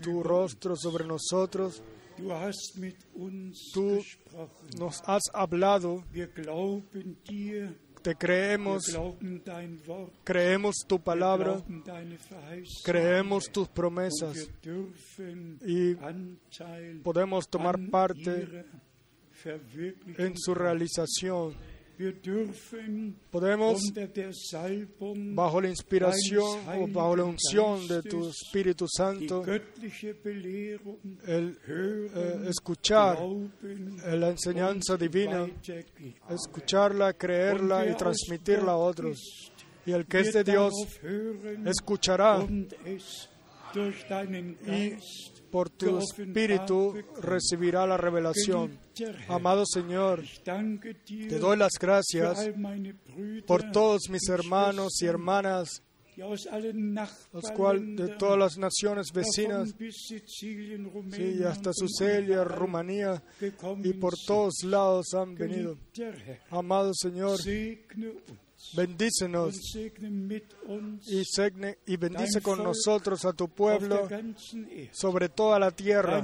tu 0.02 0.24
rostro 0.24 0.76
sobre 0.76 1.06
nosotros. 1.06 1.82
Gesprochen. 2.16 3.50
Nos 4.78 5.02
has 5.06 5.24
hablado, 5.34 6.04
te 8.04 8.16
creemos, 8.16 8.84
creemos 10.24 10.76
tu 10.88 11.00
palabra, 11.00 11.64
creemos 12.84 13.46
tus 13.52 13.68
promesas. 13.70 14.50
y 15.66 15.96
podemos 17.02 17.48
tomar 17.48 17.80
parte 17.90 18.66
en 19.46 20.38
su 20.38 20.54
realización. 20.54 21.56
Podemos, 23.30 23.94
bajo 25.36 25.62
la 25.62 25.70
inspiración 25.70 26.60
o 26.68 26.88
bajo 26.88 27.16
la 27.16 27.24
unción 27.24 27.88
de 27.88 28.02
tu 28.02 28.30
Espíritu 28.30 28.88
Santo, 28.88 29.46
el 29.46 29.64
eh, 31.68 32.46
escuchar 32.48 33.20
eh, 33.22 34.18
la 34.18 34.30
enseñanza 34.30 34.98
divina, 34.98 35.48
escucharla, 36.30 37.14
creerla 37.14 37.88
y 37.88 37.96
transmitirla 37.96 38.72
a 38.72 38.78
otros. 38.78 39.52
Y 39.86 39.92
el 39.92 40.08
que 40.08 40.22
es 40.22 40.34
de 40.34 40.44
Dios 40.44 40.74
escuchará 41.66 42.40
y 43.76 44.94
por 45.54 45.70
tu 45.70 46.00
espíritu 46.00 46.96
recibirá 47.22 47.86
la 47.86 47.96
revelación. 47.96 48.80
Amado 49.28 49.68
Señor, 49.68 50.24
te 50.44 51.38
doy 51.38 51.58
las 51.58 51.74
gracias 51.80 52.50
por 53.46 53.72
todos 53.72 54.10
mis 54.10 54.28
hermanos 54.30 55.00
y 55.04 55.06
hermanas, 55.06 55.84
los 56.18 57.52
cuales 57.56 57.96
de 57.96 58.08
todas 58.16 58.40
las 58.40 58.58
naciones 58.58 59.12
vecinas, 59.14 59.76
sí, 60.26 61.44
hasta 61.48 61.72
Sucelia, 61.72 62.44
Rumanía 62.44 63.22
y 63.84 63.94
por 63.94 64.16
todos 64.26 64.56
lados 64.64 65.14
han 65.14 65.36
venido. 65.36 65.78
Amado 66.50 66.94
Señor, 66.96 67.38
bendícenos 68.76 69.56
y, 71.08 71.24
segne- 71.26 71.78
y 71.86 71.98
bendice 71.98 72.42
con 72.42 72.58
nosotros 72.64 73.24
a 73.26 73.34
tu 73.34 73.48
pueblo 73.50 74.08
sobre 74.92 75.30
toda 75.30 75.60
la 75.60 75.72
tierra, 75.72 76.20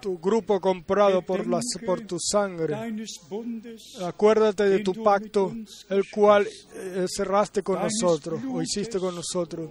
tu 0.00 0.18
grupo 0.18 0.60
comprado 0.60 1.22
por, 1.22 1.46
la, 1.46 1.60
por 1.84 2.00
tu 2.02 2.18
sangre. 2.18 2.74
Acuérdate 4.04 4.64
de 4.64 4.80
tu 4.80 4.94
pacto, 5.02 5.52
el 5.90 6.04
cual 6.10 6.46
eh, 6.74 7.06
cerraste 7.08 7.62
con 7.62 7.80
nosotros 7.80 8.40
o 8.48 8.62
hiciste 8.62 8.98
con 8.98 9.14
nosotros, 9.14 9.70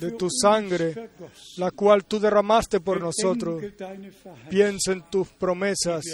de 0.00 0.12
tu 0.12 0.28
sangre, 0.30 1.10
la 1.56 1.70
cual 1.70 2.04
tú 2.04 2.18
derramaste 2.18 2.80
por 2.80 3.00
nosotros. 3.00 3.62
Piensa 4.48 4.92
en 4.92 5.02
tus 5.10 5.28
promesas, 5.28 6.04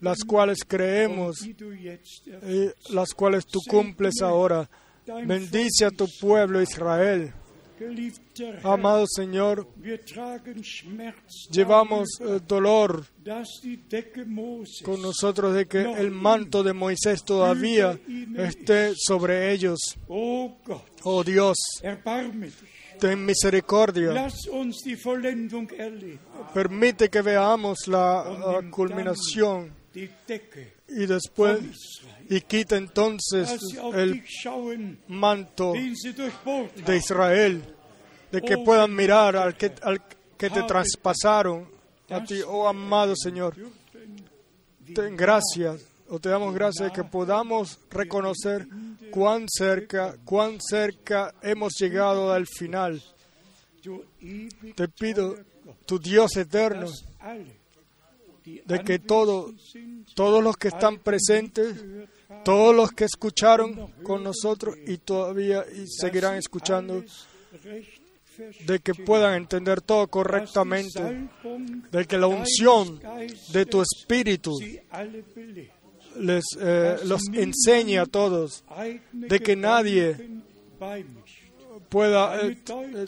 las 0.00 0.24
cuales 0.24 0.58
creemos 0.66 1.46
y 1.46 2.92
las 2.92 3.12
cuales 3.14 3.46
tú 3.46 3.60
cumples 3.68 4.20
ahora. 4.22 4.68
Bendice 5.26 5.84
a 5.84 5.90
tu 5.90 6.06
pueblo 6.20 6.62
Israel. 6.62 7.32
Amado 8.62 9.06
Señor, 9.06 9.68
llevamos 11.50 12.08
eh, 12.20 12.40
dolor 12.46 13.06
con 14.84 15.02
nosotros 15.02 15.54
de 15.54 15.66
que 15.66 15.82
el 15.82 16.10
manto 16.10 16.62
de 16.62 16.72
Moisés 16.72 17.24
todavía 17.24 17.98
esté 18.36 18.92
sobre 18.96 19.52
ellos. 19.52 19.78
Oh 20.08 21.24
Dios, 21.24 21.56
ten 22.98 23.24
misericordia. 23.24 24.28
Permite 26.52 27.08
que 27.08 27.22
veamos 27.22 27.86
la 27.88 28.62
culminación 28.70 29.72
y 29.94 31.06
después 31.06 31.60
y 32.28 32.40
quita 32.40 32.76
entonces 32.76 33.56
el 33.94 34.24
manto 35.08 35.72
de 35.72 36.96
Israel, 36.96 37.62
de 38.34 38.42
que 38.42 38.58
puedan 38.58 38.94
mirar 38.94 39.36
al 39.36 39.56
que, 39.56 39.72
al 39.82 40.02
que 40.36 40.50
te 40.50 40.62
traspasaron 40.64 41.68
a 42.10 42.24
ti, 42.24 42.40
oh 42.46 42.66
amado 42.66 43.14
Señor. 43.16 43.54
Ten 44.92 45.16
gracias, 45.16 45.86
o 46.08 46.18
te 46.18 46.28
damos 46.28 46.52
gracias 46.52 46.88
de 46.88 46.92
que 46.92 47.08
podamos 47.08 47.78
reconocer 47.90 48.66
cuán 49.10 49.46
cerca, 49.48 50.16
cuán 50.24 50.58
cerca 50.60 51.32
hemos 51.42 51.74
llegado 51.78 52.32
al 52.32 52.46
final. 52.46 53.02
Te 54.74 54.88
pido, 54.88 55.36
tu 55.86 56.00
Dios 56.00 56.36
eterno, 56.36 56.90
de 58.44 58.80
que 58.84 58.98
todo, 58.98 59.54
todos 60.14 60.42
los 60.42 60.56
que 60.56 60.68
están 60.68 60.98
presentes, 60.98 61.76
todos 62.44 62.74
los 62.74 62.90
que 62.90 63.04
escucharon 63.04 63.92
con 64.02 64.24
nosotros 64.24 64.76
y 64.86 64.98
todavía 64.98 65.64
y 65.72 65.86
seguirán 65.86 66.36
escuchando, 66.36 67.04
de 68.66 68.80
que 68.80 68.94
puedan 68.94 69.34
entender 69.34 69.80
todo 69.80 70.06
correctamente, 70.08 71.28
de 71.90 72.06
que 72.06 72.18
la 72.18 72.26
unción 72.26 73.00
de 73.52 73.66
tu 73.66 73.82
Espíritu 73.82 74.52
les 76.16 76.44
eh, 76.60 76.96
los 77.04 77.22
enseñe 77.32 77.98
a 77.98 78.06
todos, 78.06 78.64
de 79.12 79.40
que 79.40 79.56
nadie 79.56 80.16
pueda 81.88 82.40
eh, 82.40 82.58
eh, 82.66 83.06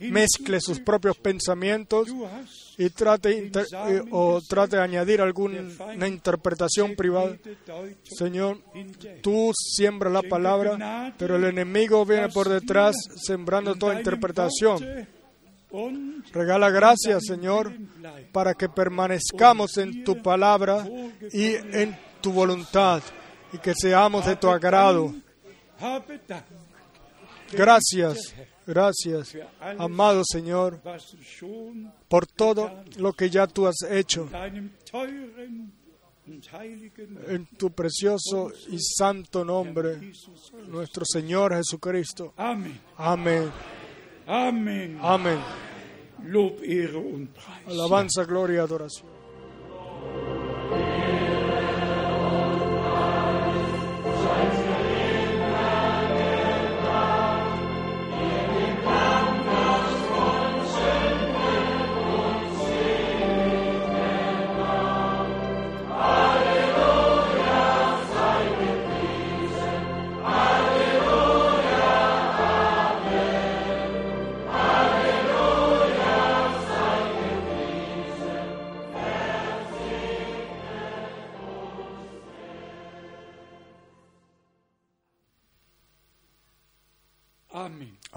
eh, 0.00 0.10
mezcle 0.10 0.60
sus 0.60 0.80
propios 0.80 1.16
pensamientos 1.18 2.08
y 2.80 2.90
trate 2.90 3.36
inter- 3.36 3.66
eh, 3.88 4.02
o 4.10 4.40
trate 4.40 4.76
de 4.76 4.82
añadir 4.82 5.20
alguna 5.20 6.08
interpretación 6.08 6.96
privada. 6.96 7.36
Señor, 8.02 8.58
tú 9.22 9.52
siembras 9.54 10.12
la 10.12 10.22
palabra, 10.22 11.14
pero 11.18 11.36
el 11.36 11.44
enemigo 11.44 12.04
viene 12.06 12.28
por 12.30 12.48
detrás 12.48 12.96
sembrando 13.24 13.74
toda 13.74 13.94
interpretación. 13.98 15.06
Regala 16.32 16.70
gracias, 16.70 17.24
Señor, 17.26 17.72
para 18.32 18.54
que 18.54 18.68
permanezcamos 18.68 19.76
en 19.78 20.02
tu 20.02 20.20
palabra 20.22 20.84
y 21.32 21.52
en 21.54 21.96
tu 22.20 22.32
voluntad 22.32 23.02
y 23.52 23.58
que 23.58 23.72
seamos 23.74 24.26
de 24.26 24.36
tu 24.36 24.48
agrado. 24.48 25.14
Gracias, 27.52 28.34
gracias, 28.70 29.36
amado 29.78 30.22
Señor, 30.24 30.80
por 32.08 32.26
todo 32.26 32.84
lo 32.96 33.12
que 33.12 33.28
ya 33.28 33.46
tú 33.46 33.66
has 33.66 33.82
hecho 33.90 34.28
en 37.26 37.46
tu 37.58 37.70
precioso 37.72 38.52
y 38.68 38.78
santo 38.78 39.44
nombre, 39.44 39.98
nuestro 40.68 41.04
Señor 41.04 41.54
Jesucristo. 41.54 42.32
Amén, 42.36 42.80
amén. 45.02 45.40
Lob, 46.24 46.62
Ehre 46.62 46.98
und 46.98 47.30
Preis. 47.30 47.66
Alabanza, 47.66 48.24
gloria 48.24 48.56
y 48.56 48.58
adoración. 48.58 49.08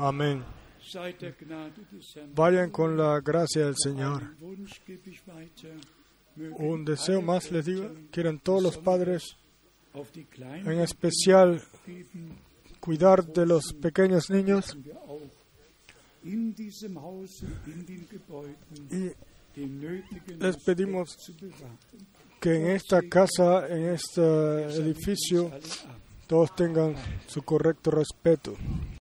Amén. 0.04 0.44
Vayan 2.36 2.72
con 2.72 2.98
la 2.98 3.22
gracia 3.22 3.64
del 3.68 3.76
Señor. 3.78 4.36
Un 6.58 6.84
deseo 6.84 7.22
más 7.22 7.50
les 7.50 7.66
digo, 7.66 7.90
quieren 8.12 8.40
todos 8.40 8.62
los 8.62 8.78
padres, 8.78 9.38
en 10.66 10.82
especial 10.82 11.64
cuidar 12.82 13.26
de 13.26 13.46
los 13.46 13.72
pequeños 13.82 14.30
niños. 14.30 14.78
y 19.56 19.66
les 20.38 20.58
pedimos 20.66 21.16
que 22.42 22.56
en 22.56 22.68
esta 22.72 23.02
casa, 23.04 23.70
en 23.70 23.86
este 23.86 24.22
edificio, 24.82 25.50
todos 26.28 26.54
tengan 26.58 26.94
su 27.26 27.42
correcto 27.44 27.92
respeto. 27.92 28.58